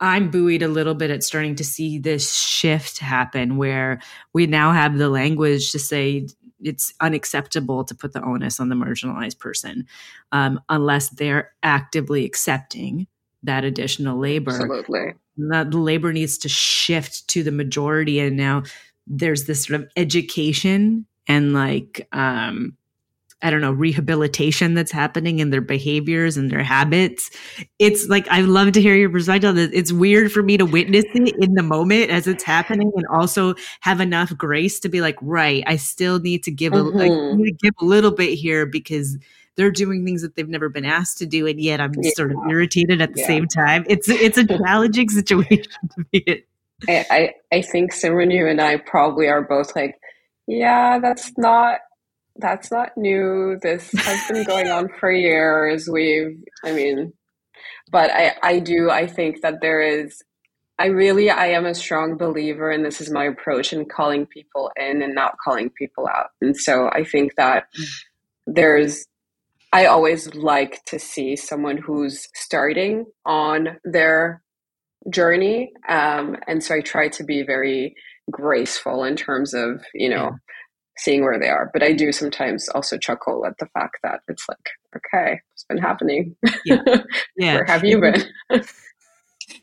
I'm 0.00 0.30
buoyed 0.30 0.62
a 0.62 0.68
little 0.68 0.94
bit 0.94 1.10
at 1.10 1.22
starting 1.22 1.54
to 1.56 1.64
see 1.64 1.98
this 1.98 2.34
shift 2.34 2.98
happen 2.98 3.56
where 3.56 4.00
we 4.32 4.46
now 4.46 4.72
have 4.72 4.98
the 4.98 5.08
language 5.08 5.72
to 5.72 5.78
say 5.78 6.26
it's 6.62 6.92
unacceptable 7.00 7.84
to 7.84 7.94
put 7.94 8.12
the 8.12 8.22
onus 8.24 8.58
on 8.58 8.68
the 8.68 8.74
marginalized 8.74 9.38
person 9.38 9.86
um, 10.32 10.60
unless 10.68 11.10
they're 11.10 11.52
actively 11.62 12.24
accepting 12.24 13.06
that 13.42 13.64
additional 13.64 14.18
labor. 14.18 14.50
Absolutely. 14.50 15.14
That 15.36 15.70
the 15.70 15.78
labor 15.78 16.12
needs 16.12 16.38
to 16.38 16.48
shift 16.48 17.28
to 17.28 17.42
the 17.42 17.52
majority. 17.52 18.20
And 18.20 18.36
now 18.36 18.62
there's 19.06 19.44
this 19.44 19.64
sort 19.64 19.80
of 19.80 19.88
education 19.96 21.06
and 21.26 21.54
like 21.54 22.06
um 22.12 22.76
i 23.44 23.50
don't 23.50 23.60
know 23.60 23.70
rehabilitation 23.72 24.74
that's 24.74 24.90
happening 24.90 25.38
in 25.38 25.50
their 25.50 25.60
behaviors 25.60 26.36
and 26.36 26.50
their 26.50 26.62
habits. 26.64 27.30
It's 27.78 28.08
like 28.08 28.26
i 28.28 28.40
love 28.40 28.72
to 28.72 28.80
hear 28.80 28.96
your 28.96 29.10
perspective 29.10 29.50
on 29.50 29.56
this. 29.56 29.70
It's 29.72 29.92
weird 29.92 30.32
for 30.32 30.42
me 30.42 30.56
to 30.56 30.64
witness 30.66 31.04
it 31.14 31.34
in 31.40 31.54
the 31.54 31.62
moment 31.62 32.10
as 32.10 32.26
it's 32.26 32.42
happening 32.42 32.90
and 32.96 33.06
also 33.12 33.54
have 33.80 34.00
enough 34.00 34.36
grace 34.36 34.80
to 34.80 34.88
be 34.88 35.00
like 35.00 35.16
right 35.22 35.62
i 35.66 35.76
still 35.76 36.18
need 36.18 36.42
to 36.44 36.50
give 36.50 36.72
a 36.72 36.76
Mhm. 36.82 37.36
need 37.36 37.44
to 37.52 37.58
give 37.62 37.74
a 37.80 37.84
little 37.84 38.10
bit 38.10 38.34
here 38.34 38.66
because 38.66 39.16
they're 39.56 39.70
doing 39.70 40.04
things 40.04 40.22
that 40.22 40.34
they've 40.34 40.48
never 40.48 40.68
been 40.68 40.84
asked 40.84 41.18
to 41.18 41.26
do 41.26 41.46
and 41.46 41.60
yet 41.60 41.80
i'm 41.80 41.92
sort 42.16 42.32
of 42.32 42.38
irritated 42.50 43.00
at 43.00 43.12
the 43.14 43.20
Yeah. 43.20 43.26
same 43.26 43.46
time. 43.46 43.84
It's 43.88 44.08
it's 44.08 44.36
a 44.38 44.44
challenging 44.64 45.08
situation 45.10 45.62
to 45.96 46.04
be 46.10 46.18
in. 46.18 46.42
I, 46.88 47.06
I 47.10 47.34
I 47.52 47.62
think 47.62 47.92
Simran, 47.94 48.32
you 48.34 48.46
and 48.48 48.60
I 48.60 48.78
probably 48.78 49.28
are 49.28 49.42
both 49.42 49.74
like, 49.76 49.94
yeah, 50.48 50.98
that's 50.98 51.30
not 51.38 51.78
that's 52.36 52.70
not 52.70 52.96
new. 52.96 53.58
This 53.62 53.90
has 53.92 54.26
been 54.28 54.44
going 54.44 54.68
on 54.68 54.88
for 55.00 55.10
years. 55.12 55.88
We've, 55.90 56.36
I 56.64 56.72
mean, 56.72 57.12
but 57.90 58.10
I 58.12 58.34
I 58.42 58.58
do 58.60 58.90
I 58.90 59.06
think 59.06 59.42
that 59.42 59.60
there 59.60 59.80
is. 59.82 60.22
I 60.78 60.86
really 60.86 61.30
I 61.30 61.48
am 61.48 61.66
a 61.66 61.74
strong 61.74 62.16
believer, 62.16 62.70
and 62.70 62.84
this 62.84 63.00
is 63.00 63.10
my 63.10 63.24
approach 63.26 63.72
in 63.72 63.86
calling 63.86 64.26
people 64.26 64.70
in 64.76 65.02
and 65.02 65.14
not 65.14 65.36
calling 65.44 65.70
people 65.70 66.08
out. 66.08 66.28
And 66.40 66.56
so 66.56 66.88
I 66.92 67.04
think 67.04 67.36
that 67.36 67.66
there's. 68.46 69.06
I 69.72 69.86
always 69.86 70.34
like 70.34 70.84
to 70.86 70.98
see 71.00 71.36
someone 71.36 71.76
who's 71.78 72.28
starting 72.34 73.06
on 73.26 73.78
their 73.84 74.42
journey. 75.10 75.72
Um, 75.88 76.36
and 76.46 76.62
so 76.62 76.76
I 76.76 76.80
try 76.80 77.08
to 77.08 77.24
be 77.24 77.42
very 77.42 77.94
graceful 78.30 79.04
in 79.04 79.16
terms 79.16 79.54
of, 79.54 79.84
you 79.94 80.08
know, 80.10 80.30
Yeah. 80.30 80.30
Seeing 80.96 81.22
where 81.22 81.38
they 81.38 81.48
are. 81.48 81.70
But 81.72 81.82
I 81.82 81.92
do 81.92 82.12
sometimes 82.12 82.68
also 82.68 82.96
chuckle 82.98 83.44
at 83.46 83.58
the 83.58 83.66
fact 83.66 83.98
that 84.02 84.20
it's 84.28 84.46
like, 84.48 84.70
okay, 84.96 85.40
it's 85.52 85.64
been 85.64 85.78
happening. 85.78 86.36
Yeah. 86.64 86.82
yeah 87.36 87.54
where 87.54 87.64
have 87.64 87.84
you 87.84 88.00
been? 88.00 88.22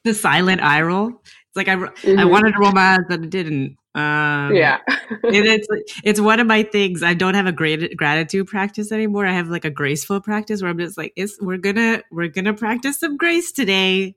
the 0.03 0.13
silent 0.13 0.61
eye 0.61 0.81
roll 0.81 1.07
it's 1.09 1.55
like 1.55 1.67
i, 1.67 1.73
I 1.73 1.75
Mhm. 1.75 2.29
wanted 2.29 2.53
to 2.53 2.59
roll 2.59 2.71
my 2.71 2.93
eyes 2.93 2.99
but 3.09 3.23
it 3.23 3.29
didn't 3.29 3.77
um 3.95 4.55
yeah. 4.55 4.77
and 4.87 5.45
it's 5.45 5.67
it's 6.03 6.19
one 6.19 6.39
of 6.39 6.47
my 6.47 6.63
things 6.63 7.03
i 7.03 7.13
don't 7.13 7.33
have 7.33 7.47
a 7.47 7.51
great 7.51 7.97
gratitude 7.97 8.47
practice 8.47 8.91
anymore 8.91 9.25
i 9.25 9.31
have 9.33 9.49
like 9.49 9.65
a 9.65 9.69
graceful 9.69 10.21
practice 10.21 10.61
where 10.61 10.71
i'm 10.71 10.77
just 10.77 10.97
like 10.97 11.13
it's 11.15 11.41
we're 11.41 11.57
gonna 11.57 12.03
we're 12.11 12.27
gonna 12.27 12.53
practice 12.53 12.99
some 12.99 13.17
grace 13.17 13.51
today 13.51 14.15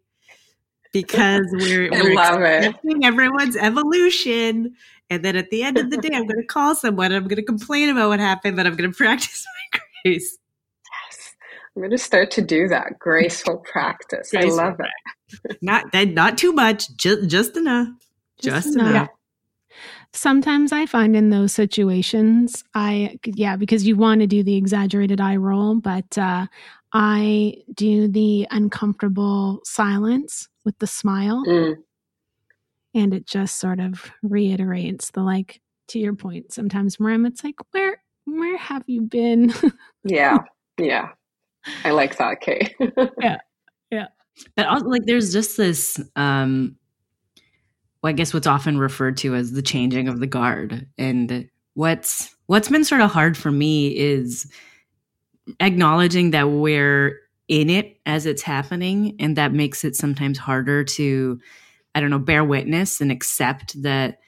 because 0.92 1.46
we're, 1.52 1.92
I 1.92 2.72
we're 2.84 2.98
everyone's 3.02 3.56
evolution 3.56 4.74
and 5.10 5.24
then 5.24 5.36
at 5.36 5.50
the 5.50 5.62
end 5.62 5.78
of 5.78 5.90
the 5.90 5.96
day 5.98 6.10
i'm 6.14 6.26
gonna 6.26 6.44
call 6.44 6.74
someone 6.74 7.12
i'm 7.12 7.26
gonna 7.28 7.42
complain 7.42 7.88
about 7.88 8.08
what 8.08 8.20
happened 8.20 8.56
but 8.56 8.66
i'm 8.66 8.76
gonna 8.76 8.92
practice 8.96 9.44
my 9.72 9.80
grace 10.04 10.38
Yes. 11.10 11.34
I'm 11.74 11.82
going 11.82 11.90
to 11.90 11.98
start 11.98 12.30
to 12.32 12.42
do 12.42 12.68
that 12.68 13.00
graceful 13.00 13.56
practice. 13.72 14.30
Graceful 14.30 14.60
I 14.60 14.64
love 14.64 14.78
it. 14.78 15.56
not 15.60 15.90
that 15.90 16.10
not 16.10 16.38
too 16.38 16.52
much 16.52 16.94
just 16.96 17.28
just 17.28 17.56
enough 17.56 17.88
just, 18.38 18.66
Just 18.66 18.74
enough, 18.76 18.90
enough. 18.90 19.08
Sometimes 20.12 20.72
I 20.72 20.86
find 20.86 21.16
in 21.16 21.30
those 21.30 21.52
situations, 21.52 22.62
I, 22.74 23.18
yeah, 23.24 23.56
because 23.56 23.86
you 23.86 23.96
want 23.96 24.20
to 24.20 24.26
do 24.26 24.42
the 24.42 24.56
exaggerated 24.56 25.20
eye 25.20 25.36
roll, 25.36 25.76
but 25.76 26.16
uh, 26.16 26.46
I 26.92 27.56
do 27.74 28.06
the 28.06 28.46
uncomfortable 28.50 29.60
silence 29.64 30.48
with 30.64 30.78
the 30.78 30.86
smile. 30.86 31.44
Mm, 31.46 31.76
And 32.94 33.12
it 33.12 33.26
just 33.26 33.58
sort 33.58 33.80
of 33.80 34.10
reiterates 34.22 35.10
the 35.10 35.22
like, 35.22 35.60
to 35.88 35.98
your 35.98 36.14
point, 36.14 36.52
sometimes, 36.52 36.96
Marim, 36.98 37.26
it's 37.26 37.44
like, 37.44 37.56
where, 37.72 38.02
where 38.24 38.56
have 38.56 38.84
you 38.86 39.02
been? 39.02 39.52
yeah. 40.04 40.38
Yeah. 40.76 41.10
I 41.84 41.92
like 41.92 42.16
that, 42.18 42.40
Kate. 42.40 42.74
Yeah, 43.20 43.38
yeah. 43.92 44.06
But 44.56 44.66
also 44.66 44.86
like 44.86 45.04
there's 45.06 45.32
just 45.32 45.56
this 45.56 46.00
um 46.16 46.76
well, 48.02 48.10
i 48.10 48.12
guess 48.12 48.34
what's 48.34 48.46
often 48.48 48.76
referred 48.76 49.16
to 49.18 49.36
as 49.36 49.52
the 49.52 49.62
changing 49.62 50.08
of 50.08 50.18
the 50.18 50.26
guard 50.26 50.86
and 50.98 51.48
what's 51.74 52.34
what's 52.46 52.68
been 52.68 52.84
sort 52.84 53.00
of 53.00 53.10
hard 53.12 53.36
for 53.36 53.52
me 53.52 53.96
is 53.96 54.50
acknowledging 55.60 56.32
that 56.32 56.50
we're 56.50 57.20
in 57.48 57.70
it 57.70 57.98
as 58.04 58.26
it's 58.26 58.42
happening 58.42 59.14
and 59.20 59.36
that 59.36 59.52
makes 59.52 59.84
it 59.84 59.94
sometimes 59.94 60.38
harder 60.38 60.82
to 60.82 61.38
i 61.94 62.00
don't 62.00 62.10
know 62.10 62.18
bear 62.18 62.44
witness 62.44 63.00
and 63.00 63.10
accept 63.12 63.80
that 63.82 64.18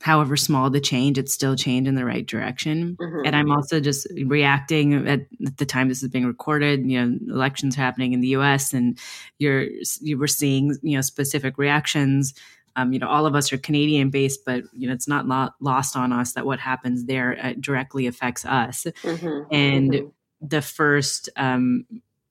however 0.00 0.36
small 0.36 0.70
the 0.70 0.80
change 0.80 1.18
it's 1.18 1.32
still 1.34 1.56
change 1.56 1.88
in 1.88 1.94
the 1.96 2.04
right 2.04 2.26
direction 2.26 2.96
Mhm. 3.00 3.22
and 3.26 3.34
I'm 3.36 3.50
also 3.50 3.80
just 3.80 4.06
reacting 4.26 4.94
at, 5.08 5.22
the 5.56 5.66
time 5.66 5.88
this 5.88 6.02
is 6.04 6.08
being 6.08 6.24
recorded. 6.24 6.86
You 6.88 7.04
know, 7.04 7.18
elections 7.34 7.76
are 7.76 7.80
happening 7.80 8.12
in 8.12 8.20
the 8.20 8.28
U.S. 8.28 8.72
and 8.72 8.96
you're 9.38 9.66
you 10.00 10.16
were 10.16 10.28
seeing 10.28 10.76
you 10.82 10.94
know 10.96 11.00
specific 11.02 11.58
reactions. 11.58 12.32
Um, 12.76 12.92
you 12.92 13.00
know, 13.00 13.08
all 13.08 13.26
of 13.26 13.34
us 13.34 13.52
are 13.52 13.58
Canadian 13.58 14.08
based, 14.10 14.44
but 14.46 14.62
you 14.72 14.86
know, 14.86 14.94
it's 14.94 15.08
not 15.08 15.26
lo- 15.26 15.50
lost 15.60 15.96
on 15.96 16.12
us 16.12 16.32
that 16.34 16.46
what 16.46 16.60
happens 16.60 17.04
there 17.06 17.36
uh, 17.42 17.54
directly 17.58 18.06
affects 18.06 18.44
us. 18.46 18.86
Mhm. 19.02 19.46
And 19.50 19.92
Mhm. 19.92 20.12
the 20.40 20.62
first 20.62 21.28
um, 21.36 21.84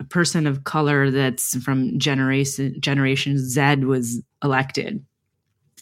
person 0.09 0.47
of 0.47 0.63
color 0.63 1.11
that's 1.11 1.55
from 1.63 1.97
generation 1.99 2.75
Generation 2.79 3.37
Z 3.37 3.77
was 3.85 4.21
elected 4.43 5.03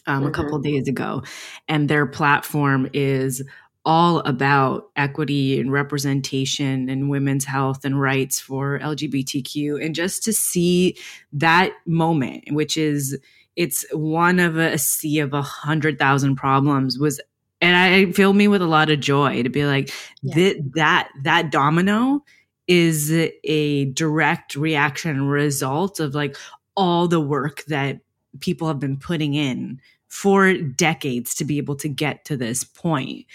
um, 0.06 0.24
a 0.24 0.30
Mhm. 0.30 0.34
couple 0.34 0.58
days 0.60 0.88
ago, 0.88 1.22
and 1.68 1.88
their 1.88 2.06
platform 2.06 2.88
is 2.92 3.42
all 3.84 4.18
about 4.20 4.90
equity 4.96 5.60
and 5.60 5.70
representation 5.72 6.88
and 6.88 7.08
women's 7.08 7.44
health 7.44 7.84
and 7.84 8.00
rights 8.00 8.40
for 8.40 8.80
LGBTQ. 8.80 9.76
And 9.84 9.94
just 9.94 10.24
to 10.24 10.32
see 10.32 10.96
that 11.32 11.72
moment, 11.86 12.44
which 12.50 12.76
is 12.76 13.16
it's 13.54 13.84
one 13.92 14.38
of 14.40 14.56
a 14.56 14.76
sea 14.76 15.20
of 15.20 15.32
a 15.32 15.42
hundred 15.42 15.98
thousand 15.98 16.36
problems, 16.36 16.98
was 16.98 17.20
and 17.60 17.74
I 17.76 18.12
filled 18.12 18.36
me 18.36 18.48
with 18.48 18.60
a 18.60 18.66
lot 18.66 18.90
of 18.90 19.00
joy 19.00 19.42
to 19.42 19.48
be 19.48 19.64
like 19.64 19.90
Yeah. 20.22 20.34
that 20.34 20.72
that 20.74 21.08
that 21.22 21.50
domino 21.50 22.22
is 22.68 23.12
a 23.44 23.84
direct 23.86 24.54
reaction 24.54 25.28
result 25.28 26.00
of 26.00 26.14
like 26.14 26.36
all 26.76 27.08
the 27.08 27.20
work 27.20 27.64
that 27.66 28.00
people 28.40 28.68
have 28.68 28.80
been 28.80 28.96
putting 28.96 29.34
in 29.34 29.80
for 30.08 30.54
decades 30.54 31.34
to 31.34 31.44
be 31.44 31.58
able 31.58 31.76
to 31.76 31.88
get 31.88 32.24
to 32.24 32.36
this 32.36 32.64
point. 32.64 33.26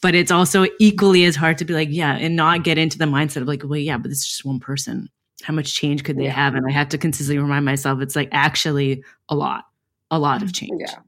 But 0.00 0.14
it's 0.14 0.30
also 0.30 0.66
equally 0.78 1.24
as 1.24 1.34
hard 1.34 1.56
to 1.58 1.64
be 1.64 1.72
like, 1.72 1.88
yeah, 1.90 2.16
and 2.16 2.36
not 2.36 2.62
get 2.62 2.76
into 2.76 2.98
the 2.98 3.06
mindset 3.06 3.40
of 3.42 3.48
like, 3.48 3.62
well, 3.64 3.78
yeah, 3.78 3.96
but 3.96 4.10
it's 4.10 4.26
just 4.26 4.44
one 4.44 4.60
person. 4.60 5.08
How 5.42 5.54
much 5.54 5.74
change 5.74 6.04
could 6.04 6.18
they 6.18 6.24
Yeah. 6.24 6.32
have? 6.32 6.54
And 6.54 6.66
I 6.68 6.72
have 6.72 6.88
to 6.90 6.98
consistently 6.98 7.38
remind 7.38 7.64
myself 7.64 8.00
it's 8.00 8.16
like 8.16 8.28
actually 8.32 9.02
a 9.28 9.34
lot, 9.34 9.64
a 10.10 10.18
lot 10.18 10.42
of 10.42 10.52
change. 10.52 10.80
Yeah. 10.80 10.98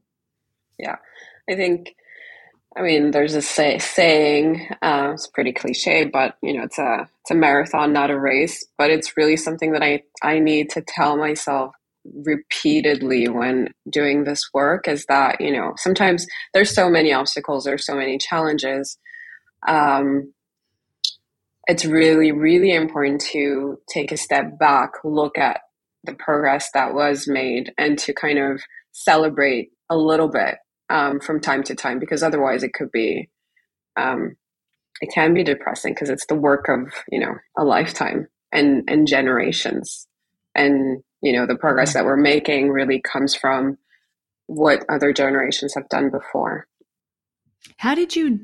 Yeah. 0.79 0.95
I 1.49 1.55
think, 1.55 1.95
I 2.77 2.81
mean, 2.81 3.11
there's 3.11 3.33
a 3.33 3.41
say, 3.41 3.79
saying, 3.79 4.69
uh, 4.81 5.11
it's 5.13 5.27
pretty 5.27 5.51
cliche, 5.51 6.05
but 6.05 6.35
you 6.43 6.53
know, 6.53 6.63
it's 6.63 6.77
a, 6.77 7.09
it's 7.21 7.31
a 7.31 7.35
marathon, 7.35 7.91
not 7.91 8.11
a 8.11 8.19
race, 8.19 8.63
but 8.77 8.91
it's 8.91 9.17
really 9.17 9.35
something 9.35 9.71
that 9.71 9.81
I, 9.81 10.03
I 10.21 10.39
need 10.39 10.69
to 10.71 10.81
tell 10.81 11.17
myself 11.17 11.73
repeatedly 12.23 13.27
when 13.27 13.69
doing 13.89 14.23
this 14.23 14.49
work 14.53 14.87
is 14.87 15.05
that 15.07 15.41
you 15.41 15.51
know 15.51 15.73
sometimes 15.77 16.25
there's 16.53 16.73
so 16.73 16.89
many 16.89 17.13
obstacles 17.13 17.65
there's 17.65 17.85
so 17.85 17.95
many 17.95 18.17
challenges 18.17 18.97
um, 19.67 20.33
it's 21.67 21.85
really 21.85 22.31
really 22.31 22.73
important 22.73 23.21
to 23.21 23.77
take 23.89 24.11
a 24.11 24.17
step 24.17 24.57
back 24.57 24.91
look 25.03 25.37
at 25.37 25.61
the 26.03 26.13
progress 26.13 26.69
that 26.73 26.93
was 26.93 27.27
made 27.27 27.73
and 27.77 27.99
to 27.99 28.13
kind 28.13 28.39
of 28.39 28.61
celebrate 28.93 29.71
a 29.89 29.97
little 29.97 30.29
bit 30.29 30.55
um, 30.89 31.19
from 31.19 31.39
time 31.39 31.63
to 31.63 31.75
time 31.75 31.99
because 31.99 32.23
otherwise 32.23 32.63
it 32.63 32.73
could 32.73 32.91
be 32.91 33.29
um, 33.97 34.35
it 35.01 35.09
can 35.13 35.33
be 35.33 35.43
depressing 35.43 35.93
because 35.93 36.09
it's 36.09 36.25
the 36.27 36.35
work 36.35 36.69
of 36.69 36.93
you 37.11 37.19
know 37.19 37.35
a 37.57 37.63
lifetime 37.63 38.27
and 38.51 38.83
and 38.87 39.07
generations. 39.07 40.07
And 40.55 41.03
you 41.21 41.33
know 41.33 41.45
the 41.45 41.57
progress 41.57 41.93
that 41.93 42.05
we're 42.05 42.17
making 42.17 42.69
really 42.69 43.01
comes 43.01 43.35
from 43.35 43.77
what 44.47 44.85
other 44.89 45.13
generations 45.13 45.73
have 45.75 45.89
done 45.89 46.09
before. 46.09 46.67
How 47.77 47.95
did 47.95 48.15
you 48.15 48.39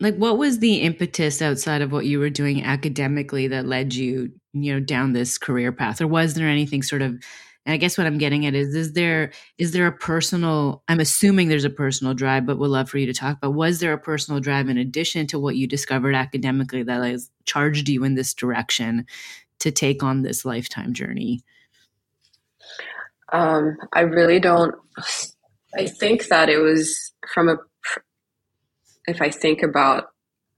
like 0.00 0.16
what 0.16 0.38
was 0.38 0.58
the 0.58 0.76
impetus 0.76 1.42
outside 1.42 1.82
of 1.82 1.92
what 1.92 2.06
you 2.06 2.18
were 2.18 2.30
doing 2.30 2.64
academically 2.64 3.48
that 3.48 3.66
led 3.66 3.94
you 3.94 4.32
you 4.52 4.72
know 4.72 4.80
down 4.80 5.12
this 5.12 5.38
career 5.38 5.72
path? 5.72 6.00
Or 6.00 6.06
was 6.06 6.34
there 6.34 6.48
anything 6.48 6.82
sort 6.82 7.02
of 7.02 7.22
and 7.66 7.72
I 7.72 7.76
guess 7.76 7.96
what 7.96 8.06
I'm 8.06 8.18
getting 8.18 8.46
at 8.46 8.54
is 8.54 8.74
is 8.74 8.92
there 8.92 9.32
is 9.58 9.72
there 9.72 9.86
a 9.86 9.92
personal 9.92 10.82
I'm 10.88 11.00
assuming 11.00 11.48
there's 11.48 11.64
a 11.64 11.70
personal 11.70 12.14
drive, 12.14 12.46
but 12.46 12.58
would 12.58 12.70
love 12.70 12.90
for 12.90 12.98
you 12.98 13.06
to 13.06 13.14
talk 13.14 13.38
about 13.38 13.54
was 13.54 13.80
there 13.80 13.92
a 13.92 13.98
personal 13.98 14.40
drive 14.40 14.68
in 14.68 14.78
addition 14.78 15.26
to 15.28 15.38
what 15.38 15.56
you 15.56 15.66
discovered 15.66 16.14
academically 16.14 16.82
that 16.82 17.02
has 17.04 17.30
charged 17.44 17.88
you 17.88 18.04
in 18.04 18.14
this 18.14 18.34
direction 18.34 19.06
to 19.60 19.70
take 19.70 20.02
on 20.02 20.22
this 20.22 20.44
lifetime 20.44 20.92
journey? 20.92 21.42
Um, 23.32 23.76
I 23.92 24.00
really 24.00 24.40
don't 24.40 24.74
I 25.76 25.86
think 25.86 26.28
that 26.28 26.48
it 26.48 26.58
was 26.58 27.12
from 27.32 27.48
a 27.48 27.56
if 29.06 29.20
I 29.20 29.30
think 29.30 29.62
about 29.62 30.08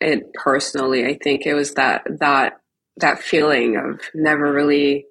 it 0.01 0.33
personally, 0.35 1.07
I 1.07 1.19
think 1.23 1.47
it 1.47 1.55
was 1.55 1.75
that 1.75 2.07
that 2.21 2.61
that 2.99 3.21
feeling 3.21 3.77
of 3.77 4.01
never 4.15 4.53
really 4.53 5.07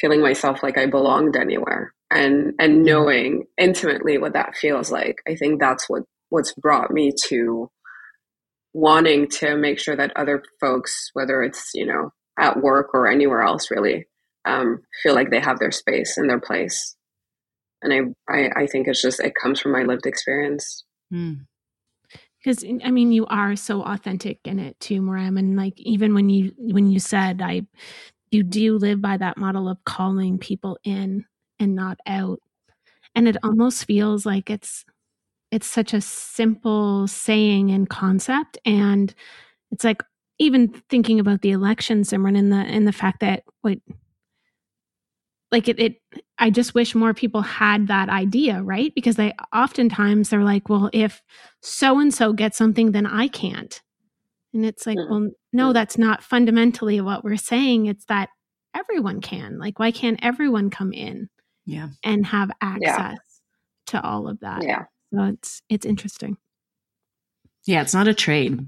feeling 0.00 0.22
myself 0.22 0.62
like 0.62 0.78
I 0.78 0.86
belonged 0.86 1.36
anywhere 1.36 1.92
and 2.10 2.54
and 2.58 2.72
mm-hmm. 2.74 2.82
knowing 2.82 3.44
intimately 3.56 4.18
what 4.18 4.34
that 4.34 4.56
feels 4.56 4.90
like. 4.90 5.16
I 5.26 5.34
think 5.34 5.60
that's 5.60 5.88
what 5.88 6.02
what's 6.30 6.54
brought 6.54 6.90
me 6.90 7.12
to 7.28 7.70
wanting 8.74 9.28
to 9.28 9.56
make 9.56 9.78
sure 9.78 9.96
that 9.96 10.12
other 10.16 10.42
folks, 10.60 11.10
whether 11.14 11.42
it's 11.42 11.70
you 11.74 11.86
know 11.86 12.10
at 12.38 12.62
work 12.62 12.94
or 12.94 13.08
anywhere 13.08 13.42
else, 13.42 13.70
really 13.70 14.06
um, 14.44 14.80
feel 15.02 15.14
like 15.14 15.30
they 15.30 15.40
have 15.40 15.58
their 15.58 15.72
space 15.72 16.16
and 16.16 16.28
their 16.28 16.40
place. 16.40 16.96
And 17.80 17.92
I, 17.92 18.32
I, 18.32 18.62
I 18.62 18.66
think 18.66 18.88
it's 18.88 19.02
just 19.02 19.20
it 19.20 19.34
comes 19.40 19.60
from 19.60 19.72
my 19.72 19.82
lived 19.82 20.06
experience. 20.06 20.84
Mm 21.12 21.46
because 22.42 22.64
i 22.84 22.90
mean 22.90 23.12
you 23.12 23.26
are 23.26 23.56
so 23.56 23.82
authentic 23.82 24.38
in 24.44 24.58
it 24.58 24.78
too 24.80 25.00
Marem 25.00 25.38
and 25.38 25.56
like 25.56 25.74
even 25.78 26.14
when 26.14 26.28
you 26.28 26.52
when 26.56 26.90
you 26.90 27.00
said 27.00 27.42
i 27.42 27.62
you 28.30 28.42
do 28.42 28.78
live 28.78 29.00
by 29.00 29.16
that 29.16 29.36
model 29.36 29.68
of 29.68 29.84
calling 29.84 30.38
people 30.38 30.78
in 30.84 31.24
and 31.58 31.74
not 31.74 31.98
out. 32.06 32.40
And 33.14 33.28
it 33.28 33.36
almost 33.42 33.84
feels 33.84 34.24
like 34.26 34.50
it's 34.50 34.84
it's 35.50 35.66
such 35.66 35.94
a 35.94 36.00
simple 36.00 37.06
saying 37.08 37.70
and 37.70 37.88
concept. 37.88 38.58
And 38.66 39.14
it's 39.70 39.84
like 39.84 40.02
even 40.38 40.68
thinking 40.88 41.20
about 41.20 41.42
the 41.42 41.50
election 41.50 42.02
simran 42.02 42.38
and 42.38 42.52
the 42.52 42.56
and 42.56 42.86
the 42.86 42.92
fact 42.92 43.20
that 43.20 43.44
what 43.62 43.78
like 45.50 45.68
it, 45.68 45.78
it 45.80 45.96
i 46.38 46.50
just 46.50 46.74
wish 46.74 46.94
more 46.94 47.14
people 47.14 47.42
had 47.42 47.88
that 47.88 48.08
idea 48.08 48.62
right? 48.62 48.94
Because 48.94 49.16
they 49.16 49.34
oftentimes 49.54 50.28
they're 50.30 50.44
like 50.44 50.68
well 50.68 50.90
if 50.92 51.22
so 51.62 51.98
and 51.98 52.12
so 52.12 52.32
gets 52.32 52.56
something 52.56 52.92
then 52.92 53.06
i 53.06 53.28
can't 53.28 53.82
and 54.54 54.64
it's 54.64 54.86
like 54.86 54.96
mm. 54.96 55.10
well 55.10 55.30
no 55.52 55.72
that's 55.72 55.98
not 55.98 56.22
fundamentally 56.22 57.00
what 57.00 57.24
we're 57.24 57.36
saying 57.36 57.86
it's 57.86 58.04
that 58.06 58.28
everyone 58.74 59.20
can 59.20 59.58
like 59.58 59.78
why 59.78 59.90
can't 59.90 60.18
everyone 60.22 60.70
come 60.70 60.92
in 60.92 61.28
yeah 61.66 61.88
and 62.04 62.26
have 62.26 62.50
access 62.60 62.84
yeah. 62.94 63.14
to 63.86 64.02
all 64.02 64.28
of 64.28 64.40
that 64.40 64.62
yeah 64.62 64.84
so 65.12 65.22
it's 65.24 65.62
it's 65.68 65.86
interesting 65.86 66.36
yeah 67.66 67.82
it's 67.82 67.94
not 67.94 68.08
a 68.08 68.14
trade 68.14 68.58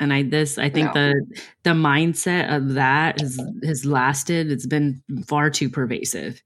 and 0.00 0.12
i 0.12 0.22
this 0.22 0.58
i 0.58 0.68
think 0.68 0.94
no. 0.94 1.00
the 1.02 1.42
the 1.64 1.70
mindset 1.70 2.54
of 2.54 2.74
that 2.74 3.20
has 3.20 3.40
has 3.64 3.84
lasted 3.84 4.50
it's 4.50 4.66
been 4.66 5.02
far 5.26 5.50
too 5.50 5.70
pervasive 5.70 6.42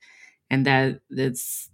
and 0.50 0.66
that 0.66 1.00
it's 1.10 1.68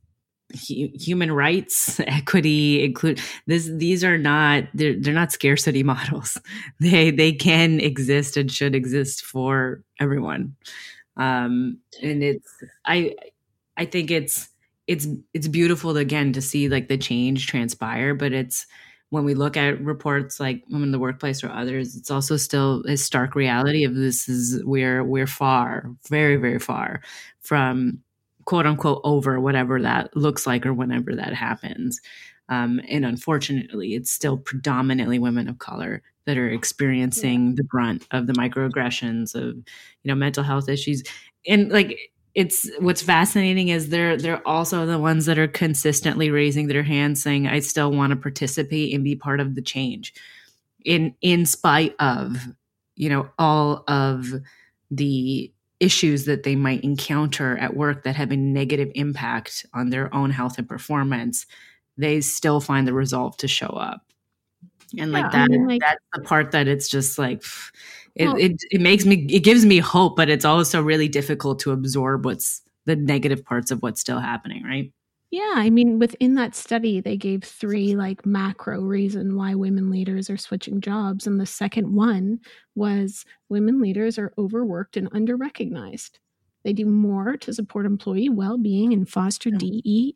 human 0.54 1.32
rights 1.32 2.00
equity 2.06 2.82
include 2.84 3.20
this 3.46 3.68
these 3.74 4.02
are 4.02 4.18
not 4.18 4.64
they're, 4.74 4.94
they're 4.98 5.14
not 5.14 5.32
scarcity 5.32 5.82
models. 5.94 6.38
They 6.80 7.10
they 7.10 7.32
can 7.32 7.80
exist 7.80 8.36
and 8.36 8.50
should 8.50 8.74
exist 8.74 9.24
for 9.24 9.82
everyone. 10.00 10.56
Um 11.16 11.78
and 12.02 12.22
it's 12.22 12.48
i 12.84 13.14
i 13.76 13.84
think 13.84 14.10
it's 14.10 14.48
it's 14.86 15.06
it's 15.34 15.48
beautiful 15.48 15.96
again 15.96 16.32
to 16.32 16.40
see 16.40 16.68
like 16.68 16.88
the 16.88 16.96
change 16.96 17.46
transpire 17.46 18.14
but 18.14 18.32
it's 18.32 18.66
when 19.10 19.24
we 19.24 19.34
look 19.34 19.56
at 19.56 19.80
reports 19.80 20.38
like 20.38 20.62
women 20.68 20.88
in 20.88 20.92
the 20.92 20.98
workplace 20.98 21.42
or 21.42 21.50
others 21.50 21.96
it's 21.96 22.10
also 22.10 22.36
still 22.36 22.82
a 22.86 22.96
stark 22.96 23.34
reality 23.34 23.84
of 23.84 23.94
this 23.94 24.28
is 24.28 24.62
we're 24.64 25.04
we're 25.04 25.26
far 25.26 25.90
very 26.08 26.36
very 26.36 26.58
far 26.58 27.00
from 27.40 27.98
quote 28.48 28.64
unquote 28.64 29.02
over 29.04 29.38
whatever 29.38 29.78
that 29.78 30.16
looks 30.16 30.46
like 30.46 30.64
or 30.64 30.72
whenever 30.72 31.14
that 31.14 31.34
happens. 31.34 32.00
Um, 32.48 32.80
and 32.88 33.04
unfortunately 33.04 33.94
it's 33.94 34.10
still 34.10 34.38
predominantly 34.38 35.18
women 35.18 35.50
of 35.50 35.58
color 35.58 36.02
that 36.24 36.38
are 36.38 36.48
experiencing 36.48 37.56
the 37.56 37.64
brunt 37.64 38.06
of 38.10 38.26
the 38.26 38.32
microaggressions 38.32 39.34
of 39.34 39.56
you 39.56 40.06
know 40.06 40.14
mental 40.14 40.42
health 40.42 40.66
issues. 40.66 41.02
And 41.46 41.70
like 41.70 41.98
it's 42.34 42.70
what's 42.80 43.02
fascinating 43.02 43.68
is 43.68 43.90
they're 43.90 44.16
they're 44.16 44.48
also 44.48 44.86
the 44.86 44.98
ones 44.98 45.26
that 45.26 45.38
are 45.38 45.46
consistently 45.46 46.30
raising 46.30 46.68
their 46.68 46.82
hands 46.82 47.22
saying 47.22 47.46
i 47.46 47.58
still 47.58 47.92
want 47.92 48.12
to 48.12 48.16
participate 48.16 48.94
and 48.94 49.04
be 49.04 49.14
part 49.14 49.40
of 49.40 49.56
the 49.56 49.62
change. 49.62 50.14
In 50.86 51.14
in 51.20 51.44
spite 51.44 51.94
of 51.98 52.38
you 52.96 53.10
know 53.10 53.28
all 53.38 53.84
of 53.88 54.32
the 54.90 55.52
issues 55.80 56.24
that 56.24 56.42
they 56.42 56.56
might 56.56 56.82
encounter 56.82 57.56
at 57.58 57.76
work 57.76 58.02
that 58.04 58.16
have 58.16 58.32
a 58.32 58.36
negative 58.36 58.90
impact 58.94 59.64
on 59.74 59.90
their 59.90 60.12
own 60.14 60.30
health 60.30 60.58
and 60.58 60.68
performance 60.68 61.46
they 61.98 62.20
still 62.20 62.60
find 62.60 62.86
the 62.86 62.92
resolve 62.92 63.36
to 63.36 63.48
show 63.48 63.66
up. 63.66 64.02
And 64.98 65.12
like 65.12 65.30
that 65.32 65.44
I 65.44 65.48
mean, 65.48 65.66
like, 65.66 65.80
that's 65.80 66.00
the 66.14 66.22
part 66.22 66.52
that 66.52 66.66
it's 66.66 66.88
just 66.88 67.18
like 67.18 67.42
it, 68.14 68.26
well, 68.26 68.36
it 68.36 68.52
it 68.70 68.80
makes 68.80 69.04
me 69.04 69.26
it 69.28 69.40
gives 69.40 69.66
me 69.66 69.78
hope 69.78 70.16
but 70.16 70.30
it's 70.30 70.46
also 70.46 70.80
really 70.80 71.08
difficult 71.08 71.58
to 71.60 71.72
absorb 71.72 72.24
what's 72.24 72.62
the 72.86 72.96
negative 72.96 73.44
parts 73.44 73.70
of 73.70 73.82
what's 73.82 74.00
still 74.00 74.18
happening 74.18 74.64
right 74.64 74.90
yeah 75.30 75.54
i 75.56 75.68
mean 75.70 75.98
within 75.98 76.34
that 76.34 76.54
study 76.54 77.00
they 77.00 77.16
gave 77.16 77.42
three 77.42 77.94
like 77.94 78.24
macro 78.24 78.80
reason 78.80 79.36
why 79.36 79.54
women 79.54 79.90
leaders 79.90 80.30
are 80.30 80.36
switching 80.36 80.80
jobs 80.80 81.26
and 81.26 81.40
the 81.40 81.46
second 81.46 81.92
one 81.94 82.38
was 82.74 83.24
women 83.48 83.80
leaders 83.80 84.18
are 84.18 84.32
overworked 84.38 84.96
and 84.96 85.10
underrecognized 85.12 86.18
they 86.64 86.72
do 86.72 86.86
more 86.86 87.36
to 87.36 87.52
support 87.52 87.86
employee 87.86 88.28
well-being 88.28 88.92
and 88.92 89.08
foster 89.08 89.50
dei 89.50 90.14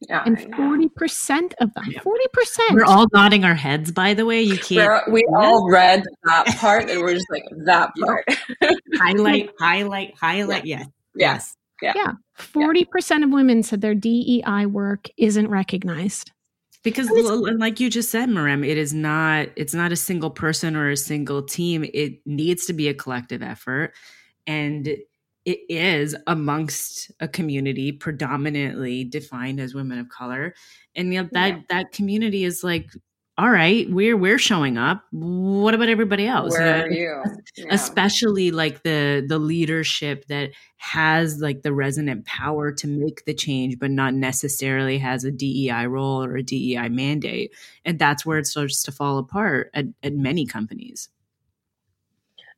yeah, 0.00 0.22
and 0.24 0.54
forty 0.54 0.88
percent 0.88 1.54
of 1.60 1.74
them, 1.74 1.92
forty 2.04 2.26
percent. 2.32 2.74
We're 2.74 2.84
all 2.84 3.08
nodding 3.12 3.44
our 3.44 3.56
heads. 3.56 3.90
By 3.90 4.14
the 4.14 4.24
way, 4.24 4.40
you 4.40 4.56
can't. 4.56 4.88
We're, 5.08 5.12
we 5.12 5.24
all 5.36 5.68
read 5.68 6.04
that 6.24 6.46
part, 6.58 6.88
and 6.88 7.00
we're 7.00 7.14
just 7.14 7.26
like 7.30 7.42
that 7.64 7.90
part. 7.96 8.24
highlight, 8.94 9.50
highlight, 9.58 10.14
highlight. 10.16 10.64
Yeah. 10.64 10.84
Yes. 11.16 11.56
Yes. 11.82 11.96
Yeah. 11.96 12.12
Forty 12.38 12.84
percent 12.84 13.24
of 13.24 13.30
women 13.30 13.62
said 13.62 13.80
their 13.80 13.94
DEI 13.94 14.66
work 14.66 15.08
isn't 15.16 15.48
recognized. 15.48 16.32
Because, 16.84 17.10
like 17.10 17.80
you 17.80 17.90
just 17.90 18.10
said, 18.10 18.28
Marem, 18.28 18.66
it 18.66 18.78
is 18.78 18.94
not. 18.94 19.48
It's 19.56 19.74
not 19.74 19.92
a 19.92 19.96
single 19.96 20.30
person 20.30 20.76
or 20.76 20.90
a 20.90 20.96
single 20.96 21.42
team. 21.42 21.84
It 21.92 22.20
needs 22.24 22.66
to 22.66 22.72
be 22.72 22.88
a 22.88 22.94
collective 22.94 23.42
effort, 23.42 23.94
and 24.46 24.96
it 25.44 25.60
is 25.68 26.14
amongst 26.26 27.10
a 27.20 27.28
community 27.28 27.90
predominantly 27.90 29.04
defined 29.04 29.60
as 29.60 29.74
women 29.74 29.98
of 29.98 30.08
color 30.10 30.54
and 30.94 31.14
you 31.14 31.22
know, 31.22 31.28
that 31.32 31.48
yeah. 31.48 31.62
that 31.70 31.92
community 31.92 32.44
is 32.44 32.62
like 32.62 32.90
all 33.38 33.48
right 33.48 33.88
we're 33.90 34.16
we're 34.16 34.38
showing 34.38 34.76
up 34.76 35.04
what 35.12 35.72
about 35.72 35.88
everybody 35.88 36.26
else 36.26 36.52
where 36.52 36.90
you 36.90 37.06
know, 37.06 37.12
are 37.14 37.24
you 37.24 37.36
yeah. 37.56 37.66
especially 37.70 38.50
like 38.50 38.82
the 38.82 39.24
the 39.26 39.38
leadership 39.38 40.26
that 40.26 40.50
has 40.76 41.38
like 41.40 41.62
the 41.62 41.72
resonant 41.72 42.26
power 42.26 42.72
to 42.72 42.88
make 42.88 43.24
the 43.24 43.34
change 43.34 43.78
but 43.78 43.90
not 43.90 44.12
necessarily 44.12 44.98
has 44.98 45.22
a 45.22 45.30
dei 45.30 45.86
role 45.86 46.22
or 46.22 46.36
a 46.36 46.42
dei 46.42 46.88
mandate 46.88 47.52
and 47.84 47.98
that's 47.98 48.26
where 48.26 48.38
it 48.38 48.46
starts 48.46 48.82
to 48.82 48.90
fall 48.90 49.18
apart 49.18 49.70
at, 49.72 49.86
at 50.02 50.12
many 50.12 50.44
companies 50.44 51.08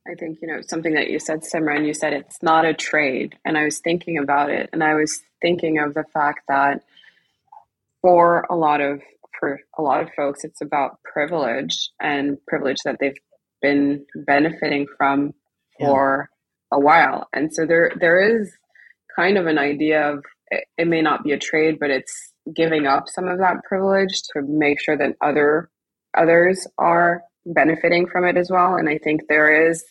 I 0.07 0.15
think, 0.15 0.39
you 0.41 0.47
know, 0.47 0.61
something 0.61 0.95
that 0.95 1.11
you 1.11 1.19
said, 1.19 1.41
Simran, 1.41 1.85
you 1.85 1.93
said 1.93 2.13
it's 2.13 2.41
not 2.41 2.65
a 2.65 2.73
trade. 2.73 3.37
And 3.45 3.55
I 3.55 3.65
was 3.65 3.77
thinking 3.77 4.17
about 4.17 4.49
it. 4.49 4.67
And 4.73 4.83
I 4.83 4.95
was 4.95 5.21
thinking 5.43 5.77
of 5.77 5.93
the 5.93 6.03
fact 6.11 6.41
that 6.47 6.81
for 8.01 8.47
a 8.49 8.55
lot 8.55 8.81
of 8.81 8.99
for 9.39 9.59
a 9.77 9.81
lot 9.81 10.01
of 10.01 10.09
folks 10.15 10.43
it's 10.43 10.61
about 10.61 10.99
privilege 11.03 11.89
and 11.99 12.37
privilege 12.47 12.77
that 12.85 12.97
they've 12.99 13.17
been 13.61 14.05
benefiting 14.15 14.87
from 14.97 15.33
for 15.79 16.29
yeah. 16.71 16.77
a 16.77 16.79
while. 16.79 17.27
And 17.33 17.53
so 17.53 17.65
there 17.65 17.91
there 17.99 18.39
is 18.39 18.51
kind 19.15 19.37
of 19.37 19.45
an 19.47 19.57
idea 19.57 20.09
of 20.09 20.23
it, 20.49 20.65
it 20.77 20.87
may 20.87 21.01
not 21.01 21.23
be 21.23 21.31
a 21.31 21.39
trade, 21.39 21.77
but 21.79 21.89
it's 21.89 22.33
giving 22.55 22.87
up 22.87 23.07
some 23.07 23.27
of 23.27 23.37
that 23.39 23.63
privilege 23.67 24.23
to 24.33 24.41
make 24.41 24.81
sure 24.81 24.97
that 24.97 25.15
other 25.21 25.69
others 26.17 26.67
are 26.77 27.21
benefiting 27.45 28.07
from 28.07 28.25
it 28.25 28.37
as 28.37 28.49
well. 28.51 28.75
And 28.75 28.89
I 28.89 28.97
think 28.97 29.21
there 29.29 29.69
is 29.69 29.83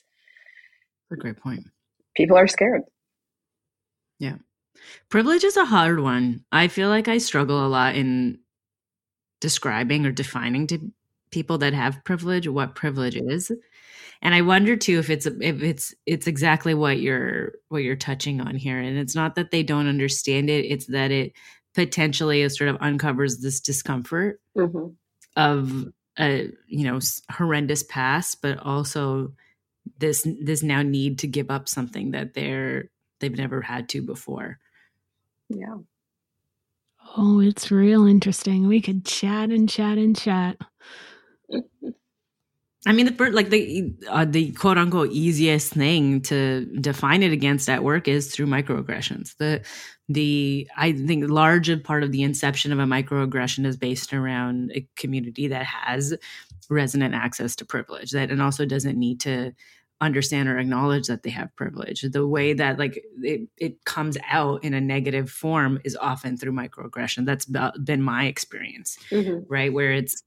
a 1.10 1.16
great 1.16 1.38
point. 1.38 1.64
People 2.16 2.36
are 2.36 2.48
scared. 2.48 2.82
Yeah. 4.18 4.36
Privilege 5.08 5.44
is 5.44 5.56
a 5.56 5.64
hard 5.64 6.00
one. 6.00 6.44
I 6.52 6.68
feel 6.68 6.88
like 6.88 7.08
I 7.08 7.18
struggle 7.18 7.66
a 7.66 7.68
lot 7.68 7.96
in 7.96 8.39
describing 9.40 10.06
or 10.06 10.12
defining 10.12 10.66
to 10.68 10.92
people 11.30 11.58
that 11.58 11.72
have 11.72 12.04
privilege 12.04 12.48
what 12.48 12.74
privilege 12.74 13.16
is. 13.16 13.50
And 14.22 14.34
I 14.34 14.42
wonder 14.42 14.76
too 14.76 14.98
if 14.98 15.08
it's 15.08 15.26
if 15.26 15.62
it's 15.62 15.94
it's 16.06 16.26
exactly 16.26 16.74
what 16.74 17.00
you're 17.00 17.52
what 17.68 17.82
you're 17.82 17.96
touching 17.96 18.40
on 18.40 18.54
here 18.54 18.78
and 18.78 18.98
it's 18.98 19.14
not 19.14 19.34
that 19.36 19.50
they 19.50 19.62
don't 19.62 19.88
understand 19.88 20.50
it, 20.50 20.66
it's 20.66 20.86
that 20.86 21.10
it 21.10 21.32
potentially 21.74 22.46
sort 22.48 22.68
of 22.68 22.76
uncovers 22.80 23.38
this 23.38 23.60
discomfort 23.60 24.40
mm-hmm. 24.56 24.88
of 25.36 25.86
a 26.18 26.50
you 26.66 26.84
know 26.84 26.98
horrendous 27.30 27.82
past 27.84 28.42
but 28.42 28.58
also 28.58 29.32
this 29.98 30.26
this 30.42 30.62
now 30.62 30.82
need 30.82 31.18
to 31.20 31.26
give 31.26 31.50
up 31.50 31.68
something 31.68 32.10
that 32.10 32.34
they're 32.34 32.90
they've 33.20 33.36
never 33.36 33.60
had 33.60 33.88
to 33.88 34.02
before 34.02 34.58
yeah 35.48 35.76
oh 37.16 37.40
it's 37.40 37.70
real 37.70 38.06
interesting 38.06 38.66
we 38.68 38.80
could 38.80 39.04
chat 39.04 39.50
and 39.50 39.68
chat 39.68 39.98
and 39.98 40.16
chat 40.16 40.56
I 42.86 42.92
mean, 42.92 43.04
the 43.04 43.12
first, 43.12 43.34
like 43.34 43.50
the 43.50 43.92
uh, 44.08 44.24
the 44.24 44.52
quote 44.52 44.78
unquote 44.78 45.10
easiest 45.10 45.74
thing 45.74 46.22
to 46.22 46.64
define 46.80 47.22
it 47.22 47.30
against 47.30 47.68
at 47.68 47.84
work 47.84 48.08
is 48.08 48.32
through 48.34 48.46
microaggressions. 48.46 49.36
The 49.36 49.62
the 50.08 50.66
I 50.76 50.92
think 50.92 51.28
large 51.28 51.70
part 51.84 52.02
of 52.02 52.10
the 52.10 52.22
inception 52.22 52.72
of 52.72 52.78
a 52.78 52.84
microaggression 52.84 53.66
is 53.66 53.76
based 53.76 54.14
around 54.14 54.72
a 54.74 54.86
community 54.96 55.46
that 55.48 55.66
has 55.66 56.16
resonant 56.70 57.14
access 57.14 57.54
to 57.56 57.66
privilege 57.66 58.12
that 58.12 58.30
and 58.30 58.40
also 58.40 58.64
doesn't 58.64 58.98
need 58.98 59.20
to 59.20 59.52
understand 60.00 60.48
or 60.48 60.58
acknowledge 60.58 61.06
that 61.08 61.22
they 61.22 61.30
have 61.30 61.54
privilege. 61.56 62.02
The 62.02 62.26
way 62.26 62.52
that 62.54 62.78
like 62.78 63.04
it, 63.22 63.48
it 63.58 63.84
comes 63.84 64.16
out 64.28 64.64
in 64.64 64.74
a 64.74 64.80
negative 64.80 65.30
form 65.30 65.80
is 65.84 65.96
often 65.96 66.36
through 66.36 66.52
microaggression. 66.52 67.26
That's 67.26 67.46
been 67.78 68.02
my 68.02 68.24
experience, 68.26 68.96
mm-hmm. 69.10 69.44
right? 69.48 69.72
Where 69.72 69.92
it's 69.92 70.22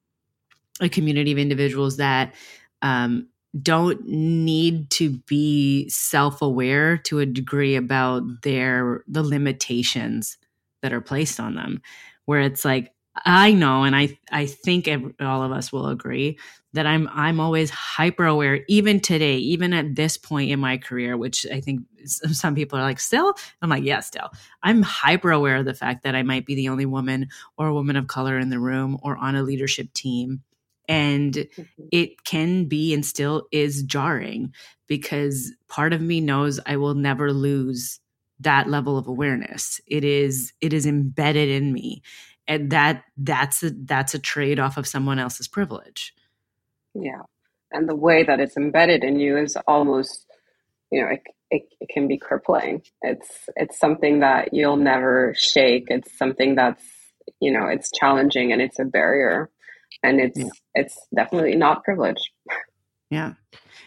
a 0.79 0.89
community 0.89 1.31
of 1.31 1.37
individuals 1.37 1.97
that 1.97 2.33
um, 2.81 3.27
don't 3.61 4.05
need 4.07 4.89
to 4.91 5.17
be 5.27 5.87
self-aware 5.89 6.97
to 6.97 7.19
a 7.19 7.25
degree 7.25 7.75
about 7.75 8.23
their 8.43 9.03
the 9.07 9.23
limitations 9.23 10.37
that 10.81 10.93
are 10.93 11.01
placed 11.01 11.39
on 11.39 11.55
them 11.55 11.81
where 12.25 12.41
it's 12.41 12.63
like 12.65 12.92
i 13.25 13.51
know 13.53 13.83
and 13.83 13.95
i 13.95 14.17
i 14.31 14.45
think 14.45 14.87
every, 14.87 15.13
all 15.19 15.43
of 15.43 15.51
us 15.51 15.71
will 15.71 15.87
agree 15.87 16.37
that 16.73 16.85
i'm 16.85 17.07
i'm 17.13 17.39
always 17.39 17.69
hyper 17.69 18.25
aware 18.25 18.63
even 18.67 18.99
today 18.99 19.37
even 19.37 19.73
at 19.73 19.95
this 19.95 20.17
point 20.17 20.49
in 20.49 20.59
my 20.59 20.77
career 20.77 21.17
which 21.17 21.45
i 21.51 21.59
think 21.59 21.81
some 22.05 22.55
people 22.55 22.77
are 22.77 22.83
like 22.83 22.99
still 22.99 23.33
i'm 23.61 23.69
like 23.69 23.83
yeah 23.83 23.99
still 23.99 24.29
i'm 24.63 24.81
hyper 24.81 25.31
aware 25.31 25.57
of 25.57 25.65
the 25.65 25.73
fact 25.73 26.03
that 26.03 26.15
i 26.15 26.23
might 26.23 26.45
be 26.45 26.55
the 26.55 26.69
only 26.69 26.85
woman 26.85 27.27
or 27.57 27.67
a 27.67 27.73
woman 27.73 27.95
of 27.95 28.07
color 28.07 28.37
in 28.39 28.49
the 28.49 28.59
room 28.59 28.97
or 29.03 29.15
on 29.17 29.35
a 29.35 29.43
leadership 29.43 29.93
team 29.93 30.41
and 30.87 31.33
mm-hmm. 31.33 31.83
it 31.91 32.23
can 32.25 32.65
be 32.65 32.93
and 32.93 33.05
still 33.05 33.47
is 33.51 33.83
jarring 33.83 34.53
because 34.87 35.53
part 35.67 35.93
of 35.93 36.01
me 36.01 36.19
knows 36.19 36.59
I 36.65 36.77
will 36.77 36.93
never 36.93 37.31
lose 37.31 37.99
that 38.39 38.69
level 38.69 38.97
of 38.97 39.07
awareness. 39.07 39.79
It 39.87 40.03
is 40.03 40.53
it 40.61 40.73
is 40.73 40.85
embedded 40.85 41.49
in 41.49 41.71
me. 41.71 42.01
And 42.47 42.71
that 42.71 43.03
that's 43.17 43.63
a 43.63 43.71
that's 43.71 44.13
a 44.13 44.19
trade-off 44.19 44.77
of 44.77 44.87
someone 44.87 45.19
else's 45.19 45.47
privilege. 45.47 46.13
Yeah. 46.93 47.21
And 47.71 47.87
the 47.87 47.95
way 47.95 48.23
that 48.23 48.39
it's 48.39 48.57
embedded 48.57 49.03
in 49.03 49.19
you 49.19 49.37
is 49.37 49.57
almost, 49.67 50.27
you 50.91 51.01
know, 51.01 51.09
it, 51.09 51.21
it, 51.49 51.63
it 51.79 51.89
can 51.89 52.07
be 52.07 52.17
crippling. 52.17 52.83
It's 53.01 53.49
it's 53.55 53.79
something 53.79 54.19
that 54.19 54.53
you'll 54.53 54.77
never 54.77 55.33
shake. 55.37 55.85
It's 55.87 56.17
something 56.17 56.55
that's, 56.55 56.83
you 57.39 57.51
know, 57.51 57.67
it's 57.67 57.89
challenging 57.91 58.51
and 58.51 58.61
it's 58.61 58.79
a 58.79 58.85
barrier 58.85 59.49
and 60.01 60.19
it's 60.19 60.39
yeah. 60.39 60.49
it's 60.73 61.07
definitely 61.15 61.55
not 61.55 61.83
privilege 61.83 62.31
yeah 63.09 63.33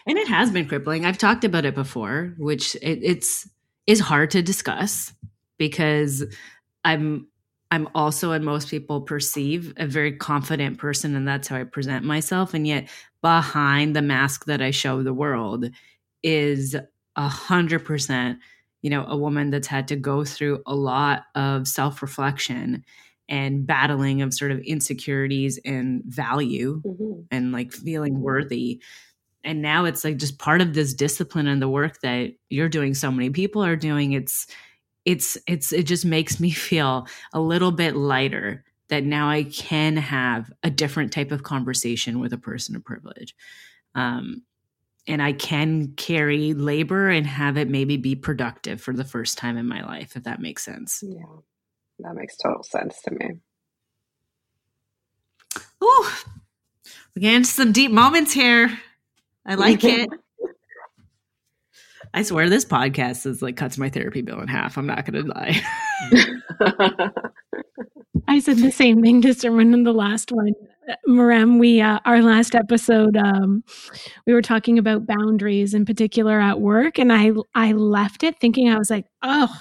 and 0.05 0.17
it 0.17 0.27
has 0.27 0.51
been 0.51 0.67
crippling 0.67 1.05
i've 1.05 1.17
talked 1.17 1.43
about 1.43 1.65
it 1.65 1.75
before 1.75 2.33
which 2.37 2.75
it, 2.75 2.99
it's 3.03 3.49
is 3.85 3.99
hard 3.99 4.31
to 4.31 4.41
discuss 4.41 5.13
because 5.57 6.23
i'm 6.85 7.27
i'm 7.71 7.87
also 7.95 8.31
and 8.31 8.45
most 8.45 8.69
people 8.69 9.01
perceive 9.01 9.73
a 9.77 9.87
very 9.87 10.11
confident 10.11 10.77
person 10.77 11.15
and 11.15 11.27
that's 11.27 11.47
how 11.47 11.57
i 11.57 11.63
present 11.63 12.05
myself 12.05 12.53
and 12.53 12.67
yet 12.67 12.87
behind 13.21 13.95
the 13.95 14.01
mask 14.01 14.45
that 14.45 14.61
i 14.61 14.71
show 14.71 15.03
the 15.03 15.13
world 15.13 15.65
is 16.23 16.75
a 17.15 17.27
hundred 17.27 17.83
percent 17.85 18.39
you 18.81 18.89
know 18.89 19.05
a 19.07 19.17
woman 19.17 19.49
that's 19.49 19.67
had 19.67 19.87
to 19.87 19.95
go 19.95 20.23
through 20.23 20.61
a 20.65 20.75
lot 20.75 21.23
of 21.35 21.67
self-reflection 21.67 22.83
and 23.29 23.67
battling 23.67 24.21
of 24.21 24.33
sort 24.33 24.51
of 24.51 24.59
insecurities 24.59 25.59
and 25.65 26.01
value 26.05 26.81
mm-hmm. 26.85 27.21
and 27.31 27.51
like 27.51 27.73
feeling 27.73 28.21
worthy 28.21 28.81
and 29.43 29.61
now 29.61 29.85
it's 29.85 30.03
like 30.03 30.17
just 30.17 30.39
part 30.39 30.61
of 30.61 30.73
this 30.73 30.93
discipline 30.93 31.47
and 31.47 31.61
the 31.61 31.69
work 31.69 32.01
that 32.01 32.31
you're 32.49 32.69
doing 32.69 32.93
so 32.93 33.11
many 33.11 33.29
people 33.29 33.63
are 33.63 33.75
doing 33.75 34.13
it's 34.13 34.47
it's 35.07 35.37
it's 35.47 35.71
it 35.71 35.83
just 35.83 36.05
makes 36.05 36.39
me 36.39 36.51
feel 36.69 37.07
a 37.33 37.39
little 37.39 37.71
bit 37.71 37.95
lighter 37.95 38.63
that 38.89 39.03
now 39.03 39.29
I 39.29 39.43
can 39.43 39.97
have 39.97 40.51
a 40.63 40.69
different 40.69 41.11
type 41.11 41.31
of 41.31 41.43
conversation 41.43 42.19
with 42.19 42.31
a 42.31 42.37
person 42.37 42.75
of 42.75 42.85
privilege. 42.85 43.35
Um, 43.95 44.43
and 45.07 45.21
I 45.21 45.33
can 45.33 45.93
carry 45.95 46.53
labor 46.53 47.09
and 47.09 47.25
have 47.25 47.57
it 47.57 47.69
maybe 47.69 47.97
be 47.97 48.15
productive 48.15 48.81
for 48.81 48.93
the 48.93 49.03
first 49.03 49.37
time 49.37 49.57
in 49.57 49.67
my 49.67 49.81
life, 49.81 50.15
if 50.15 50.23
that 50.23 50.41
makes 50.41 50.63
sense. 50.63 51.03
Yeah. 51.05 51.23
That 51.99 52.15
makes 52.15 52.37
total 52.37 52.63
sense 52.63 53.01
to 53.03 53.11
me. 53.11 53.31
Ooh, 55.83 56.07
we're 57.15 57.21
getting 57.21 57.43
some 57.43 57.71
deep 57.71 57.91
moments 57.91 58.31
here. 58.33 58.77
I 59.45 59.55
like 59.55 59.83
it. 59.83 60.09
I 62.13 62.23
swear 62.23 62.49
this 62.49 62.65
podcast 62.65 63.25
is 63.25 63.41
like 63.41 63.57
cuts 63.57 63.77
my 63.77 63.89
therapy 63.89 64.21
bill 64.21 64.39
in 64.41 64.47
half. 64.47 64.77
I'm 64.77 64.87
not 64.87 65.05
gonna 65.05 65.23
lie. 65.23 65.61
I 68.27 68.39
said 68.39 68.57
the 68.57 68.71
same 68.71 69.01
thing 69.01 69.21
to 69.21 69.29
Simran 69.29 69.73
in 69.73 69.83
the 69.83 69.93
last 69.93 70.31
one. 70.31 70.53
Marem, 71.07 71.59
we 71.59 71.81
uh, 71.81 71.99
our 72.05 72.21
last 72.21 72.55
episode, 72.55 73.17
um, 73.17 73.63
we 74.25 74.33
were 74.33 74.41
talking 74.41 74.77
about 74.79 75.05
boundaries 75.05 75.73
in 75.73 75.85
particular 75.85 76.39
at 76.39 76.59
work, 76.59 76.97
and 76.97 77.11
I 77.11 77.31
I 77.55 77.73
left 77.73 78.23
it 78.23 78.39
thinking 78.39 78.69
I 78.69 78.77
was 78.77 78.89
like, 78.89 79.05
oh, 79.21 79.55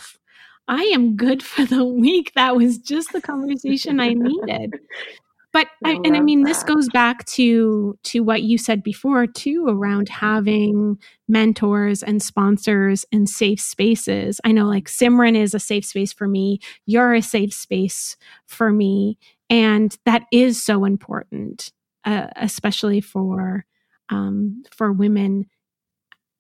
I 0.69 0.83
am 0.85 1.17
good 1.17 1.43
for 1.43 1.65
the 1.65 1.85
week. 1.85 2.33
That 2.35 2.57
was 2.57 2.79
just 2.79 3.13
the 3.13 3.21
conversation 3.21 4.01
I 4.01 4.15
needed. 4.15 4.75
But 5.57 5.69
I, 5.83 5.93
I 5.93 6.01
and 6.05 6.15
I 6.15 6.21
mean, 6.21 6.43
that. 6.43 6.49
this 6.49 6.63
goes 6.63 6.87
back 6.91 7.25
to 7.25 7.99
to 8.03 8.21
what 8.21 8.43
you 8.43 8.59
said 8.59 8.83
before 8.83 9.27
too, 9.27 9.65
around 9.67 10.11
having 10.11 10.99
mentors 11.29 12.03
and 12.03 12.23
sponsors 12.23 13.07
and 13.11 13.27
safe 13.27 13.59
spaces. 13.59 14.39
I 14.45 14.53
know, 14.53 14.67
like 14.67 14.85
Simran 14.85 15.35
is 15.35 15.55
a 15.55 15.59
safe 15.59 15.87
space 15.87 16.13
for 16.13 16.29
me. 16.29 16.61
You're 16.85 17.15
a 17.15 17.23
safe 17.23 17.55
space 17.55 18.19
for 18.45 18.71
me, 18.71 19.17
and 19.49 19.97
that 20.05 20.25
is 20.31 20.63
so 20.63 20.85
important, 20.85 21.73
uh, 22.05 22.27
especially 22.37 23.01
for 23.01 23.65
um, 24.11 24.63
for 24.71 24.93
women 24.93 25.47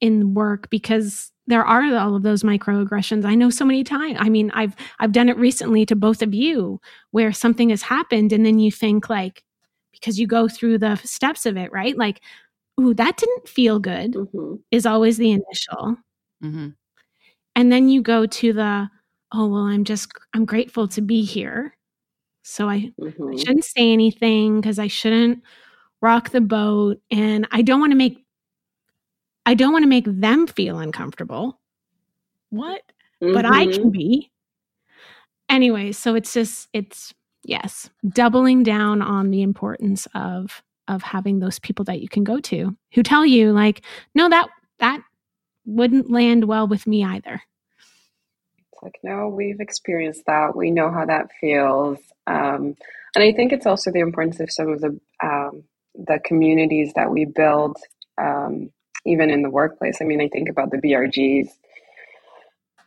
in 0.02 0.34
work 0.34 0.68
because 0.68 1.32
there 1.46 1.64
are 1.64 1.94
all 1.96 2.16
of 2.16 2.22
those 2.22 2.42
microaggressions 2.42 3.24
i 3.24 3.34
know 3.34 3.50
so 3.50 3.64
many 3.64 3.84
times 3.84 4.16
i 4.20 4.28
mean 4.28 4.50
i've 4.52 4.74
i've 4.98 5.12
done 5.12 5.28
it 5.28 5.36
recently 5.36 5.86
to 5.86 5.96
both 5.96 6.22
of 6.22 6.34
you 6.34 6.80
where 7.10 7.32
something 7.32 7.70
has 7.70 7.82
happened 7.82 8.32
and 8.32 8.44
then 8.44 8.58
you 8.58 8.70
think 8.70 9.08
like 9.08 9.42
because 9.92 10.18
you 10.18 10.26
go 10.26 10.48
through 10.48 10.78
the 10.78 10.96
steps 10.96 11.46
of 11.46 11.56
it 11.56 11.72
right 11.72 11.96
like 11.96 12.20
ooh 12.80 12.94
that 12.94 13.16
didn't 13.16 13.48
feel 13.48 13.78
good 13.78 14.12
mm-hmm. 14.12 14.54
is 14.70 14.86
always 14.86 15.16
the 15.16 15.30
initial 15.30 15.96
mm-hmm. 16.42 16.68
and 17.54 17.72
then 17.72 17.88
you 17.88 18.02
go 18.02 18.26
to 18.26 18.52
the 18.52 18.88
oh 19.32 19.46
well 19.46 19.62
i'm 19.62 19.84
just 19.84 20.10
i'm 20.34 20.44
grateful 20.44 20.88
to 20.88 21.00
be 21.00 21.22
here 21.22 21.76
so 22.42 22.68
i, 22.68 22.92
mm-hmm. 23.00 23.30
I 23.32 23.36
shouldn't 23.36 23.64
say 23.64 23.92
anything 23.92 24.60
because 24.60 24.78
i 24.78 24.86
shouldn't 24.86 25.42
rock 26.02 26.30
the 26.30 26.40
boat 26.40 26.98
and 27.10 27.48
i 27.50 27.62
don't 27.62 27.80
want 27.80 27.92
to 27.92 27.96
make 27.96 28.25
I 29.46 29.54
don't 29.54 29.72
want 29.72 29.84
to 29.84 29.88
make 29.88 30.04
them 30.06 30.46
feel 30.46 30.78
uncomfortable. 30.78 31.58
What? 32.50 32.82
Mm-hmm. 33.22 33.32
But 33.32 33.46
I 33.46 33.64
can 33.66 33.84
mm-hmm. 33.84 33.90
be. 33.90 34.30
Anyway, 35.48 35.92
so 35.92 36.14
it's 36.16 36.34
just 36.34 36.68
it's 36.72 37.14
yes, 37.44 37.88
doubling 38.08 38.64
down 38.64 39.00
on 39.00 39.30
the 39.30 39.42
importance 39.42 40.06
of 40.14 40.62
of 40.88 41.02
having 41.02 41.38
those 41.38 41.58
people 41.58 41.84
that 41.84 42.00
you 42.00 42.08
can 42.08 42.24
go 42.24 42.38
to 42.38 42.76
who 42.92 43.02
tell 43.02 43.24
you 43.24 43.52
like, 43.52 43.82
no, 44.14 44.28
that 44.28 44.48
that 44.78 45.00
wouldn't 45.64 46.10
land 46.10 46.44
well 46.44 46.66
with 46.66 46.86
me 46.86 47.04
either. 47.04 47.40
It's 48.72 48.82
like, 48.82 48.98
no, 49.02 49.28
we've 49.28 49.60
experienced 49.60 50.24
that. 50.26 50.54
We 50.54 50.70
know 50.70 50.90
how 50.90 51.06
that 51.06 51.30
feels. 51.40 51.98
Um, 52.26 52.76
and 53.14 53.24
I 53.24 53.32
think 53.32 53.52
it's 53.52 53.66
also 53.66 53.90
the 53.90 54.00
importance 54.00 54.40
of 54.40 54.52
some 54.52 54.68
of 54.68 54.80
the 54.80 55.00
um, 55.22 55.64
the 55.94 56.20
communities 56.24 56.92
that 56.94 57.10
we 57.10 57.24
build, 57.24 57.78
um, 58.18 58.70
even 59.06 59.30
in 59.30 59.42
the 59.42 59.50
workplace. 59.50 59.98
I 60.00 60.04
mean, 60.04 60.20
I 60.20 60.28
think 60.28 60.48
about 60.48 60.70
the 60.70 60.78
BRGs. 60.78 61.48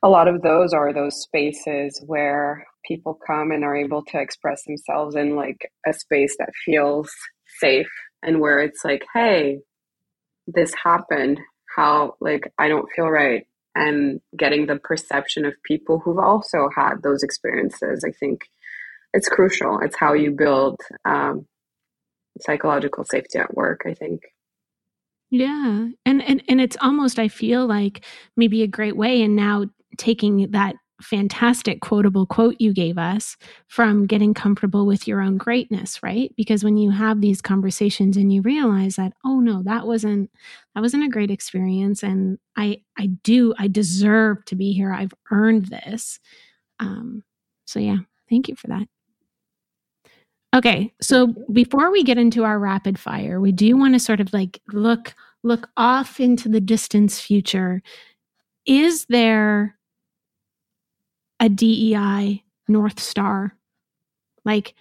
A 0.01 0.09
lot 0.09 0.27
of 0.27 0.41
those 0.41 0.73
are 0.73 0.93
those 0.93 1.21
spaces 1.21 2.01
where 2.05 2.65
people 2.85 3.19
come 3.25 3.51
and 3.51 3.63
are 3.63 3.75
able 3.75 4.03
to 4.05 4.19
express 4.19 4.63
themselves 4.65 5.15
in 5.15 5.35
like 5.35 5.71
a 5.85 5.93
space 5.93 6.35
that 6.39 6.49
feels 6.65 7.11
safe 7.59 7.89
and 8.23 8.39
where 8.39 8.59
it's 8.59 8.83
like, 8.83 9.05
hey, 9.13 9.59
this 10.47 10.73
happened. 10.83 11.39
How, 11.75 12.15
like, 12.19 12.51
I 12.57 12.67
don't 12.67 12.89
feel 12.95 13.09
right. 13.09 13.45
And 13.75 14.21
getting 14.37 14.65
the 14.65 14.77
perception 14.77 15.45
of 15.45 15.53
people 15.63 15.99
who've 15.99 16.17
also 16.17 16.69
had 16.75 17.03
those 17.03 17.23
experiences, 17.23 18.03
I 18.05 18.11
think 18.11 18.41
it's 19.13 19.29
crucial. 19.29 19.79
It's 19.79 19.95
how 19.95 20.13
you 20.13 20.31
build 20.31 20.79
um, 21.05 21.45
psychological 22.41 23.05
safety 23.05 23.37
at 23.37 23.53
work, 23.53 23.81
I 23.85 23.93
think. 23.93 24.21
Yeah. 25.31 25.87
And, 26.05 26.23
and 26.23 26.43
and 26.47 26.59
it's 26.59 26.77
almost 26.81 27.19
I 27.19 27.27
feel 27.27 27.67
like 27.67 28.05
maybe 28.35 28.63
a 28.63 28.67
great 28.67 28.95
way 28.97 29.21
and 29.21 29.35
now 29.35 29.65
taking 29.97 30.49
that 30.51 30.75
fantastic 31.01 31.79
quotable 31.79 32.25
quote 32.25 32.55
you 32.59 32.73
gave 32.73 32.97
us 32.97 33.37
from 33.67 34.05
getting 34.05 34.33
comfortable 34.33 34.85
with 34.85 35.07
your 35.07 35.21
own 35.21 35.37
greatness 35.37 36.01
right? 36.03 36.33
Because 36.35 36.63
when 36.63 36.75
you 36.77 36.91
have 36.91 37.21
these 37.21 37.41
conversations 37.41 38.17
and 38.17 38.33
you 38.33 38.41
realize 38.41 38.95
that 38.97 39.13
oh 39.23 39.39
no 39.39 39.61
that 39.63 39.85
wasn't 39.87 40.29
that 40.75 40.81
wasn't 40.81 41.03
a 41.03 41.09
great 41.09 41.31
experience 41.31 42.03
and 42.03 42.37
i 42.57 42.81
i 42.97 43.05
do 43.23 43.53
i 43.57 43.67
deserve 43.67 44.43
to 44.45 44.55
be 44.55 44.73
here. 44.73 44.91
I've 44.93 45.13
earned 45.31 45.65
this. 45.67 46.19
Um 46.79 47.23
so 47.65 47.79
yeah 47.79 47.97
thank 48.29 48.47
you 48.49 48.55
for 48.55 48.67
that 48.67 48.87
okay 50.53 50.93
so 51.01 51.27
before 51.51 51.91
we 51.91 52.03
get 52.03 52.17
into 52.17 52.43
our 52.43 52.59
rapid 52.59 52.97
fire 52.97 53.39
we 53.39 53.51
do 53.51 53.77
want 53.77 53.93
to 53.93 53.99
sort 53.99 54.19
of 54.19 54.31
like 54.33 54.61
look 54.73 55.15
look 55.43 55.69
off 55.77 56.19
into 56.19 56.49
the 56.49 56.61
distance 56.61 57.19
future 57.19 57.81
is 58.65 59.05
there 59.05 59.79
a 61.39 61.49
DEI 61.49 62.43
North 62.67 62.99
Star? 62.99 63.55
Like 64.45 64.75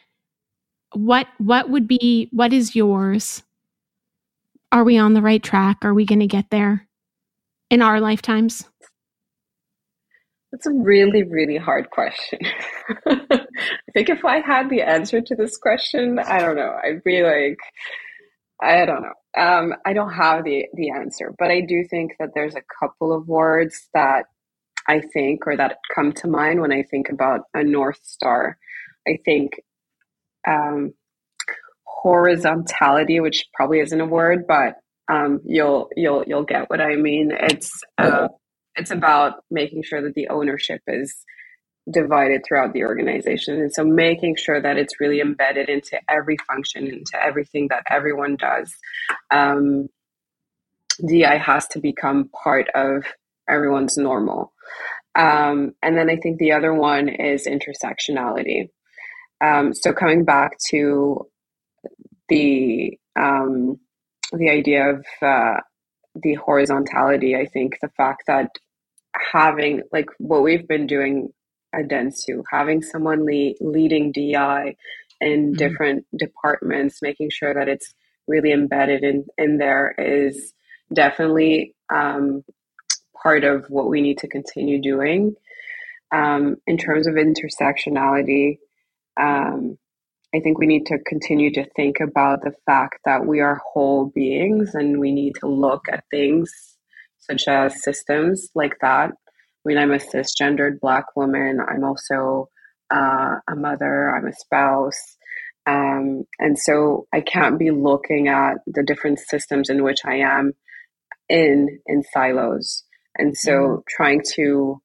what 0.93 1.27
what 1.39 1.71
would 1.71 1.87
be 1.87 2.29
what 2.33 2.53
is 2.53 2.75
yours? 2.75 3.43
Are 4.71 4.85
we 4.85 4.99
on 4.99 5.14
the 5.14 5.23
right 5.23 5.43
track? 5.43 5.79
Are 5.83 5.95
we 5.95 6.05
going 6.05 6.21
to 6.21 6.27
get 6.27 6.51
there 6.51 6.87
in 7.71 7.81
our 7.81 8.01
lifetimes? 8.01 8.64
That's 10.53 10.67
a 10.67 10.73
really, 10.73 11.25
really 11.25 11.59
hard 11.59 11.91
question. 11.91 12.39
I 13.07 13.47
think 13.93 14.09
if 14.09 14.25
I 14.25 14.41
had 14.41 14.71
the 14.71 14.83
answer 14.83 15.21
to 15.21 15.35
this 15.35 15.59
question, 15.59 16.19
I 16.19 16.39
don't 16.39 16.57
know. 16.57 16.75
I'd 16.83 17.05
be 17.05 17.23
like, 17.23 17.59
I 18.63 18.87
don't 18.87 19.03
know. 19.03 19.13
Um, 19.41 19.75
I 19.87 19.93
don't 19.93 20.13
have 20.13 20.45
the 20.45 20.67
the 20.75 20.91
answer, 20.91 21.35
but 21.39 21.51
I 21.51 21.61
do 21.61 21.85
think 21.89 22.13
that 22.19 22.31
there's 22.35 22.57
a 22.57 22.63
couple 22.81 23.13
of 23.13 23.29
words 23.29 23.89
that 23.95 24.25
I 24.89 25.01
think, 25.01 25.47
or 25.47 25.57
that 25.57 25.79
come 25.95 26.13
to 26.15 26.29
mind 26.29 26.61
when 26.61 26.73
I 26.73 26.83
think 26.83 27.11
about 27.11 27.43
a 27.55 27.63
North 27.63 28.01
Star. 28.03 28.57
I 29.07 29.19
think 29.25 29.53
um, 30.47 30.95
horizontality, 31.85 33.21
which 33.21 33.47
probably 33.55 33.81
isn't 33.81 34.01
a 34.01 34.07
word, 34.07 34.47
but 34.49 34.77
um, 35.11 35.41
you'll 35.45 35.89
you'll 35.97 36.25
you'll 36.27 36.45
get 36.45 36.71
what 36.71 36.81
I 36.81 36.97
mean. 36.97 37.33
It's 37.33 37.71
uh, 37.99 38.29
it's 38.79 38.91
about 38.91 39.45
making 39.51 39.83
sure 39.83 40.03
that 40.03 40.14
the 40.14 40.29
ownership 40.29 40.81
is 40.87 41.14
divided 41.91 42.43
throughout 42.47 42.72
the 42.72 42.85
organization, 42.85 43.61
and 43.61 43.72
so 43.72 43.85
making 43.85 44.37
sure 44.37 44.61
that 44.61 44.76
it's 44.76 45.01
really 45.01 45.20
embedded 45.20 45.68
into 45.68 45.99
every 46.09 46.37
function, 46.47 46.87
into 46.87 47.22
everything 47.22 47.68
that 47.68 47.83
everyone 47.91 48.37
does. 48.37 48.74
Um, 49.31 49.89
DI 51.07 51.39
has 51.39 51.66
to 51.68 51.81
become 51.81 52.29
part 52.43 52.68
of 52.74 53.05
everyone's 53.49 53.97
normal. 53.97 54.53
Um, 55.14 55.72
and 55.83 55.97
then 55.97 56.11
I 56.11 56.16
think 56.16 56.39
the 56.39 56.53
other 56.53 56.74
one 56.74 57.09
is 57.09 57.47
intersectionality. 57.47 58.68
Um, 59.41 59.72
so 59.74 59.93
coming 59.93 60.24
back 60.24 60.53
to 60.70 61.26
the 62.29 62.99
um, 63.16 63.81
the 64.33 64.51
idea 64.51 64.91
of 64.91 65.07
uh, 65.22 65.61
the 66.14 66.35
horizontality, 66.35 67.35
I 67.35 67.47
think 67.47 67.79
the 67.81 67.89
fact 67.97 68.24
that 68.26 68.51
having 69.33 69.83
like 69.93 70.07
what 70.19 70.43
we've 70.43 70.66
been 70.66 70.87
doing 70.87 71.29
at 71.75 71.89
Dentsu, 71.89 72.43
having 72.51 72.83
someone 72.83 73.25
le- 73.25 73.55
leading 73.61 74.12
DI 74.12 74.77
in 75.21 75.47
mm-hmm. 75.47 75.53
different 75.55 76.07
departments, 76.16 77.03
making 77.03 77.31
sure 77.31 77.55
that 77.55 77.69
it's 77.69 77.95
really 78.27 78.53
embedded 78.53 79.03
in 79.03 79.27
in 79.37 79.59
there 79.59 79.95
is 79.99 80.53
definitely 80.93 81.75
um, 81.93 82.45
part 83.23 83.45
of 83.45 83.66
what 83.69 83.89
we 83.89 84.01
need 84.01 84.19
to 84.19 84.29
continue 84.29 84.81
doing. 84.81 85.35
Um, 86.11 86.57
in 86.66 86.79
terms 86.79 87.07
of 87.07 87.14
intersectionality, 87.14 88.59
um, 89.21 89.77
I 90.35 90.41
think 90.41 90.59
we 90.59 90.66
need 90.66 90.87
to 90.87 90.99
continue 91.07 91.53
to 91.53 91.69
think 91.77 92.01
about 92.01 92.43
the 92.43 92.53
fact 92.66 93.01
that 93.05 93.27
we 93.27 93.41
are 93.41 93.61
whole 93.73 94.07
beings 94.14 94.75
and 94.75 95.01
we 95.01 95.12
need 95.12 95.35
to 95.41 95.49
look 95.49 95.87
at 95.91 96.05
things 96.11 96.78
such 97.31 97.49
as 97.49 97.83
systems 97.83 98.49
like 98.55 98.76
that. 98.81 99.11
I 99.11 99.64
mean, 99.64 99.79
I'm 99.79 99.93
a 99.93 99.99
cisgendered 99.99 100.81
Black 100.81 101.16
woman, 101.16 101.59
I'm 101.66 101.85
also 101.85 102.49
uh, 102.91 103.37
a 103.49 103.57
mother, 103.57 104.11
I'm 104.14 104.26
a 104.26 104.33
spouse. 104.33 105.16
Um, 105.66 106.24
and 106.39 106.59
so 106.59 107.07
I 107.12 107.20
can't 107.20 107.59
be 107.59 107.70
looking 107.70 108.29
at 108.29 108.55
the 108.66 108.83
different 108.83 109.18
systems 109.18 109.68
in 109.68 109.83
which 109.83 109.99
I 110.05 110.16
am 110.16 110.53
in 111.29 111.81
in 111.87 112.03
silos. 112.03 112.85
And 113.16 113.37
so 113.37 113.53
mm-hmm. 113.53 113.81
trying 113.89 114.22
to 114.35 114.81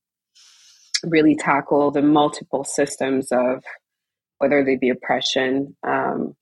really 1.03 1.35
tackle 1.35 1.91
the 1.91 2.01
multiple 2.01 2.63
systems 2.63 3.29
of 3.31 3.63
whether 4.39 4.63
they 4.63 4.75
be 4.75 4.89
oppression, 4.89 5.75
um, 5.87 6.35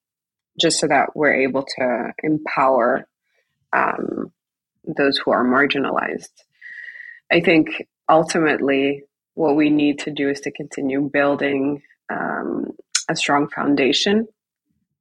just 0.60 0.80
so 0.80 0.88
that 0.88 1.10
we're 1.16 1.42
able 1.42 1.64
to 1.78 2.14
empower 2.24 3.08
um, 3.74 4.32
those 4.84 5.18
who 5.18 5.32
are 5.32 5.44
marginalized. 5.44 6.30
I 7.32 7.40
think 7.42 7.88
ultimately 8.10 9.04
what 9.36 9.56
we 9.56 9.70
need 9.70 10.00
to 10.00 10.12
do 10.12 10.30
is 10.30 10.42
to 10.42 10.52
continue 10.52 11.10
building 11.12 11.82
um, 12.12 12.72
a 13.10 13.16
strong 13.16 13.48
foundation, 13.48 14.28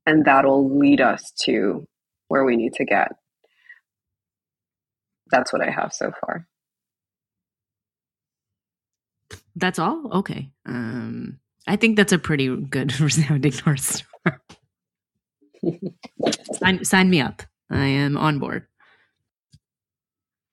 and 0.06 0.24
that'll 0.24 0.78
lead 0.78 1.00
us 1.00 1.32
to 1.44 1.86
where 2.28 2.44
we 2.44 2.56
need 2.56 2.74
to 2.74 2.84
get. 2.84 3.12
That's 5.30 5.52
what 5.52 5.62
I 5.62 5.70
have 5.70 5.92
so 5.92 6.12
far. 6.20 6.46
That's 9.56 9.78
all? 9.78 10.18
Okay. 10.18 10.50
Um, 10.66 11.38
I 11.66 11.76
think 11.76 11.96
that's 11.96 12.12
a 12.12 12.18
pretty 12.18 12.54
good 12.56 12.98
resounding 13.00 13.52
North 13.66 13.80
Star. 13.80 14.42
sign, 16.54 16.84
sign 16.84 17.10
me 17.10 17.20
up. 17.20 17.42
I 17.70 17.86
am 17.86 18.16
on 18.16 18.38
board. 18.38 18.66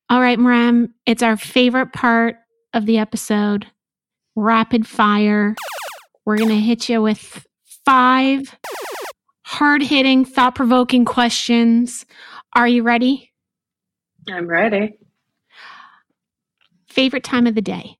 All 0.10 0.22
right, 0.22 0.40
Marem, 0.40 0.94
it's 1.06 1.22
our 1.22 1.36
favorite 1.36 1.92
part 1.92 2.38
of 2.74 2.86
the 2.86 2.98
episode 2.98 3.68
rapid 4.36 4.88
fire. 4.88 5.56
We're 6.26 6.38
going 6.38 6.50
to 6.50 6.60
hit 6.60 6.88
you 6.88 7.02
with 7.02 7.46
five 7.86 8.56
hard 9.44 9.82
hitting, 9.82 10.24
thought 10.24 10.56
provoking 10.56 11.04
questions. 11.06 12.06
Are 12.56 12.68
you 12.68 12.84
ready? 12.84 13.32
I'm 14.30 14.48
ready. 14.48 14.98
Favorite 16.88 17.24
time 17.24 17.48
of 17.48 17.56
the 17.56 17.62
day? 17.62 17.98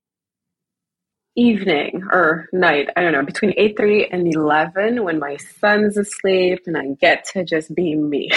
evening 1.38 2.02
or 2.10 2.48
night, 2.52 2.88
I 2.96 3.02
don't 3.02 3.12
know, 3.12 3.24
between 3.24 3.54
eight 3.56 3.76
8:30 3.76 4.08
and 4.10 4.34
11 4.34 5.04
when 5.04 5.20
my 5.20 5.36
son's 5.36 5.96
asleep 5.96 6.62
and 6.66 6.76
I 6.76 6.88
get 7.00 7.24
to 7.32 7.44
just 7.44 7.72
be 7.74 7.94
me. 7.94 8.30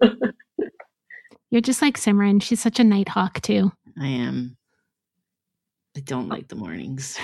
You're 1.54 1.60
just 1.60 1.80
like 1.80 1.96
Simran. 1.96 2.42
She's 2.42 2.58
such 2.58 2.80
a 2.80 2.84
night 2.84 3.08
hawk 3.08 3.40
too. 3.40 3.70
I 3.96 4.08
am. 4.08 4.56
I 5.96 6.00
don't 6.00 6.28
like 6.28 6.48
the 6.48 6.56
mornings. 6.56 7.16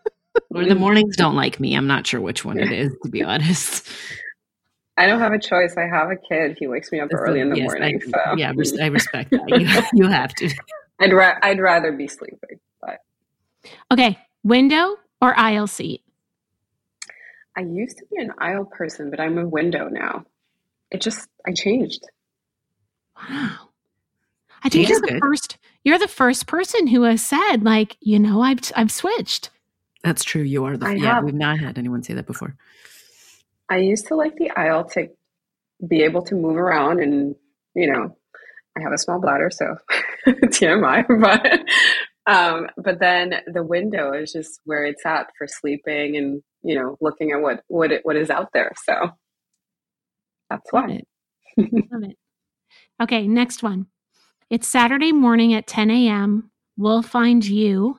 or 0.54 0.64
the 0.64 0.76
mornings 0.76 1.16
don't 1.16 1.34
like 1.34 1.58
me. 1.58 1.74
I'm 1.74 1.88
not 1.88 2.06
sure 2.06 2.20
which 2.20 2.44
one 2.44 2.60
it 2.60 2.70
is, 2.70 2.92
to 3.02 3.08
be 3.08 3.24
honest. 3.24 3.88
I 4.96 5.06
don't 5.06 5.18
have 5.18 5.32
a 5.32 5.38
choice. 5.40 5.74
I 5.76 5.88
have 5.88 6.12
a 6.12 6.14
kid. 6.14 6.58
He 6.60 6.68
wakes 6.68 6.92
me 6.92 7.00
up 7.00 7.08
early 7.12 7.40
in 7.40 7.50
the 7.50 7.56
yes, 7.56 7.72
morning. 7.72 8.00
I, 8.06 8.10
so 8.10 8.36
yeah, 8.36 8.52
I 8.80 8.86
respect 8.86 9.32
that. 9.32 9.48
You, 9.48 10.04
you 10.04 10.08
have 10.08 10.32
to. 10.36 10.48
I'd 11.00 11.12
ra- 11.12 11.40
I'd 11.42 11.58
rather 11.58 11.90
be 11.90 12.06
sleeping. 12.06 12.60
But 12.80 13.00
okay, 13.90 14.16
window 14.44 14.94
or 15.20 15.36
aisle 15.36 15.66
seat. 15.66 16.04
I 17.56 17.62
used 17.62 17.98
to 17.98 18.04
be 18.14 18.22
an 18.22 18.30
aisle 18.38 18.64
person, 18.64 19.10
but 19.10 19.18
I'm 19.18 19.38
a 19.38 19.48
window 19.48 19.88
now. 19.88 20.24
It 20.92 21.00
just 21.00 21.28
I 21.44 21.52
changed. 21.52 22.06
Wow. 23.16 23.70
I 24.64 24.68
think 24.68 24.88
you're 24.88 25.00
the 25.00 25.08
good. 25.08 25.20
first 25.20 25.58
you're 25.84 25.98
the 25.98 26.08
first 26.08 26.46
person 26.46 26.86
who 26.86 27.02
has 27.02 27.24
said 27.24 27.58
like, 27.62 27.96
you 28.00 28.18
know, 28.18 28.42
I've 28.42 28.60
I've 28.76 28.92
switched. 28.92 29.50
That's 30.04 30.24
true. 30.24 30.42
You 30.42 30.64
are 30.64 30.76
the 30.76 30.86
I 30.86 30.92
yeah, 30.94 31.14
have, 31.14 31.24
we've 31.24 31.34
not 31.34 31.58
had 31.58 31.78
anyone 31.78 32.02
say 32.02 32.14
that 32.14 32.26
before. 32.26 32.56
I 33.68 33.78
used 33.78 34.06
to 34.08 34.16
like 34.16 34.36
the 34.36 34.50
aisle 34.50 34.84
to 34.90 35.08
be 35.88 36.02
able 36.02 36.22
to 36.22 36.34
move 36.34 36.56
around 36.56 37.00
and, 37.00 37.34
you 37.74 37.90
know, 37.90 38.16
I 38.76 38.80
have 38.80 38.92
a 38.92 38.98
small 38.98 39.20
bladder, 39.20 39.50
so 39.50 39.76
TMI, 40.26 41.04
but 41.20 41.62
um, 42.26 42.68
but 42.76 43.00
then 43.00 43.34
the 43.52 43.62
window 43.62 44.12
is 44.12 44.32
just 44.32 44.60
where 44.64 44.84
it's 44.84 45.04
at 45.04 45.28
for 45.36 45.46
sleeping 45.46 46.16
and 46.16 46.42
you 46.62 46.74
know 46.74 46.96
looking 47.00 47.32
at 47.32 47.40
what 47.40 47.62
what 47.68 47.92
it, 47.92 48.00
what 48.04 48.16
is 48.16 48.30
out 48.30 48.48
there. 48.54 48.72
So 48.84 49.10
that's 50.48 50.72
Love 50.72 50.84
why. 50.88 51.02
It. 51.56 51.88
Love 51.92 52.04
it. 52.04 52.16
Okay, 53.02 53.26
next 53.26 53.62
one. 53.62 53.86
It's 54.52 54.68
Saturday 54.68 55.12
morning 55.12 55.54
at 55.54 55.66
10 55.66 55.90
a.m. 55.90 56.50
We'll 56.76 57.00
find 57.00 57.42
you 57.42 57.98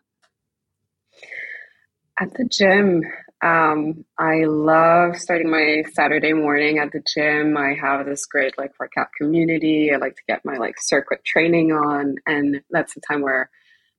at 2.19 2.31
the 2.35 2.47
gym. 2.47 3.01
Um, 3.43 4.05
I 4.19 4.43
love 4.43 5.17
starting 5.17 5.49
my 5.49 5.81
Saturday 5.93 6.33
morning 6.33 6.77
at 6.77 6.91
the 6.91 7.01
gym. 7.11 7.57
I 7.57 7.73
have 7.81 8.05
this 8.05 8.27
great 8.27 8.55
like 8.59 8.69
workout 8.79 9.07
community. 9.19 9.91
I 9.91 9.97
like 9.97 10.15
to 10.15 10.21
get 10.27 10.45
my 10.45 10.57
like 10.57 10.75
circuit 10.79 11.25
training 11.25 11.71
on, 11.71 12.17
and 12.27 12.61
that's 12.69 12.93
the 12.93 13.01
time 13.01 13.21
where 13.21 13.49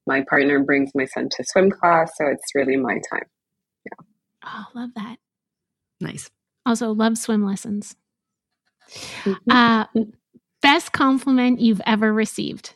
my 0.06 0.24
partner 0.30 0.60
brings 0.60 0.92
my 0.94 1.06
son 1.06 1.30
to 1.32 1.44
swim 1.44 1.72
class. 1.72 2.12
So 2.16 2.26
it's 2.28 2.54
really 2.54 2.76
my 2.76 3.00
time. 3.10 3.26
Yeah. 3.84 4.06
Oh, 4.44 4.64
love 4.76 4.90
that. 4.94 5.16
Nice. 6.00 6.30
Also, 6.64 6.92
love 6.92 7.18
swim 7.18 7.44
lessons. 7.44 7.96
Mm-hmm. 9.24 9.50
Uh, 9.50 9.86
best 10.64 10.92
compliment 10.92 11.60
you've 11.60 11.82
ever 11.84 12.12
received? 12.12 12.74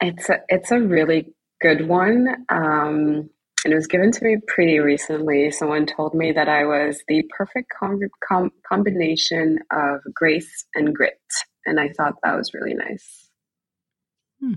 It's 0.00 0.28
a, 0.28 0.40
it's 0.48 0.72
a 0.72 0.80
really 0.80 1.32
good 1.60 1.86
one. 1.86 2.26
Um, 2.48 3.30
and 3.64 3.72
it 3.72 3.76
was 3.76 3.86
given 3.86 4.10
to 4.10 4.24
me 4.24 4.36
pretty 4.46 4.80
recently. 4.80 5.50
Someone 5.52 5.86
told 5.86 6.14
me 6.14 6.32
that 6.32 6.48
I 6.48 6.64
was 6.64 7.02
the 7.06 7.22
perfect 7.36 7.70
com- 7.78 8.00
com- 8.28 8.52
combination 8.68 9.60
of 9.72 10.00
grace 10.12 10.64
and 10.74 10.94
grit. 10.94 11.20
And 11.64 11.78
I 11.78 11.90
thought 11.96 12.14
that 12.22 12.36
was 12.36 12.52
really 12.52 12.74
nice. 12.74 13.30
Hmm. 14.40 14.54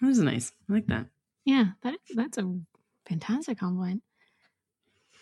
That 0.00 0.06
was 0.06 0.18
nice. 0.20 0.52
I 0.68 0.72
like 0.72 0.86
that. 0.86 1.06
Yeah, 1.44 1.72
that 1.82 1.96
that's 2.14 2.38
a 2.38 2.60
fantastic 3.06 3.58
compliment. 3.58 4.02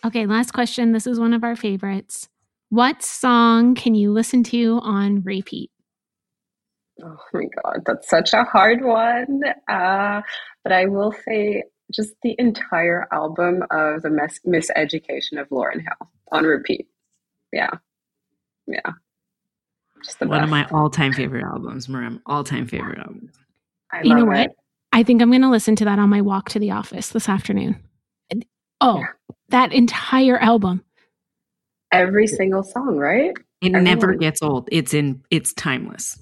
Okay, 0.05 0.27
last 0.27 0.53
question. 0.53 0.93
This 0.93 1.07
is 1.07 1.19
one 1.19 1.33
of 1.33 1.43
our 1.43 1.57
favorites. 1.57 2.29
What 2.71 3.03
song 3.03 3.75
can 3.75 3.95
you 3.95 4.13
listen 4.13 4.43
to 4.45 4.81
on 4.83 5.23
repeat? 5.23 5.71
Oh 7.03 7.17
my 7.33 7.45
god, 7.63 7.83
that's 7.87 8.09
such 8.09 8.33
a 8.33 8.45
hard 8.45 8.85
one. 8.85 9.43
Uh, 9.69 10.21
but 10.65 10.73
I 10.73 10.87
will 10.87 11.15
say 11.27 11.63
just 11.93 12.15
the 12.23 12.35
entire 12.39 13.07
album 13.13 13.63
of 13.71 14.03
the 14.03 14.11
Mis- 14.11 14.41
Miseducation 14.47 15.41
of 15.41 15.49
Lauryn 15.49 15.81
Hill 15.81 16.11
on 16.33 16.45
repeat. 16.45 16.89
Yeah, 17.53 17.71
yeah. 18.67 18.93
Just 20.05 20.21
one 20.21 20.31
best. 20.31 20.45
of 20.45 20.51
my 20.51 20.65
all-time 20.67 21.13
favorite 21.13 21.45
albums, 21.45 21.89
Marem. 21.89 22.21
All-time 22.27 22.67
favorite 22.67 22.99
albums. 22.99 23.33
I 23.93 24.03
you 24.03 24.15
know 24.15 24.27
what? 24.27 24.39
It. 24.39 24.57
I 24.93 25.03
think 25.03 25.23
I'm 25.23 25.31
going 25.31 25.43
to 25.43 25.51
listen 25.51 25.77
to 25.77 25.85
that 25.87 25.99
on 25.99 26.09
my 26.09 26.21
walk 26.21 26.51
to 26.51 26.59
the 26.59 26.71
office 26.71 27.09
this 27.09 27.29
afternoon. 27.29 27.83
Oh, 28.81 28.99
yeah. 28.99 29.07
that 29.49 29.73
entire 29.73 30.39
album. 30.39 30.85
Every 31.93 32.27
single 32.27 32.63
song, 32.63 32.97
right? 32.97 33.31
It 33.61 33.69
Everyone. 33.69 33.85
never 33.85 34.15
gets 34.15 34.43
old. 34.43 34.69
It's 34.71 34.95
in. 34.95 35.23
It's 35.31 35.53
timeless. 35.55 36.19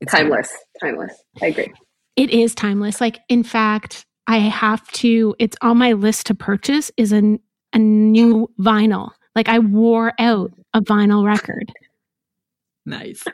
It's 0.00 0.12
timeless. 0.12 0.52
Timeless. 0.80 1.12
I 1.42 1.46
agree. 1.46 1.72
It 2.16 2.30
is 2.30 2.54
timeless. 2.54 3.00
Like 3.00 3.20
in 3.28 3.42
fact, 3.42 4.06
I 4.26 4.38
have 4.38 4.86
to. 4.92 5.34
It's 5.38 5.56
on 5.62 5.78
my 5.78 5.92
list 5.92 6.26
to 6.26 6.34
purchase. 6.34 6.90
Is 6.96 7.12
a 7.12 7.38
a 7.72 7.78
new 7.78 8.50
vinyl. 8.60 9.10
Like 9.34 9.48
I 9.48 9.58
wore 9.58 10.12
out 10.18 10.52
a 10.74 10.80
vinyl 10.80 11.24
record. 11.24 11.72
Nice. 12.84 13.24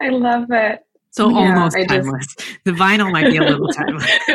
I 0.00 0.08
love 0.08 0.46
it. 0.50 0.80
So 1.10 1.28
yeah, 1.28 1.54
almost 1.54 1.76
I 1.76 1.84
timeless. 1.84 2.26
Just, 2.34 2.58
the 2.64 2.72
vinyl 2.72 3.12
might 3.12 3.30
be 3.30 3.36
a 3.36 3.42
little 3.42 3.68
timeless. 3.68 4.04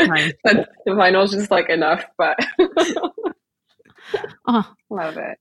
the 0.43 0.65
vinyl's 0.87 1.31
just 1.31 1.51
like 1.51 1.69
enough, 1.69 2.05
but 2.17 2.37
oh, 4.47 4.73
love 4.89 5.17
it. 5.17 5.37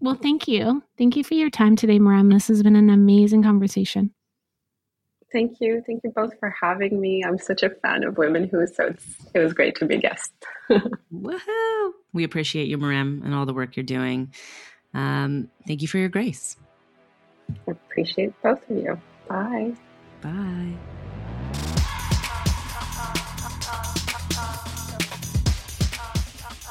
Well, 0.00 0.14
thank 0.14 0.46
you. 0.46 0.82
Thank 0.98 1.16
you 1.16 1.24
for 1.24 1.34
your 1.34 1.50
time 1.50 1.76
today, 1.76 1.98
Marem. 1.98 2.32
This 2.32 2.48
has 2.48 2.62
been 2.62 2.76
an 2.76 2.90
amazing 2.90 3.42
conversation. 3.42 4.12
Thank 5.32 5.60
you. 5.60 5.82
Thank 5.86 6.02
you 6.04 6.10
both 6.10 6.38
for 6.38 6.54
having 6.60 7.00
me. 7.00 7.22
I'm 7.24 7.38
such 7.38 7.62
a 7.62 7.70
fan 7.70 8.04
of 8.04 8.16
Women 8.16 8.48
Who, 8.48 8.66
so 8.66 8.86
it's, 8.86 9.04
it 9.34 9.38
was 9.38 9.52
great 9.52 9.74
to 9.76 9.86
be 9.86 9.96
a 9.96 9.98
guest. 9.98 10.32
Woohoo! 10.70 11.90
We 12.12 12.24
appreciate 12.24 12.68
you, 12.68 12.78
Marem, 12.78 13.24
and 13.24 13.34
all 13.34 13.46
the 13.46 13.54
work 13.54 13.76
you're 13.76 13.84
doing. 13.84 14.32
Um, 14.94 15.50
thank 15.66 15.82
you 15.82 15.88
for 15.88 15.98
your 15.98 16.08
grace. 16.08 16.56
I 17.50 17.72
appreciate 17.72 18.32
both 18.42 18.68
of 18.70 18.76
you. 18.76 19.00
Bye. 19.28 19.72
Bye. 20.22 20.74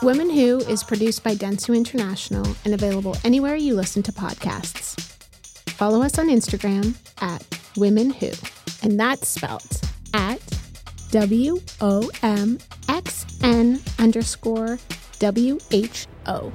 Women 0.06 0.30
Who 0.30 0.60
is 0.60 0.84
produced 0.84 1.24
by 1.24 1.34
Dentsu 1.34 1.76
International 1.76 2.46
and 2.64 2.76
available 2.76 3.18
anywhere 3.24 3.56
you 3.56 3.74
listen 3.74 4.04
to 4.04 4.12
podcasts. 4.12 5.02
Follow 5.72 6.04
us 6.04 6.20
on 6.20 6.30
Instagram 6.30 6.94
at 7.22 7.44
Women 7.76 8.12
Who, 8.12 8.30
and 8.84 9.00
that's 9.00 9.28
spelled 9.28 9.82
at 10.14 10.40
W 11.10 11.60
O 11.82 12.12
M 12.22 12.60
X 12.88 13.26
N 13.42 13.82
underscore 13.98 14.78
W 15.18 15.58
H 15.72 16.06
O. 16.28 16.54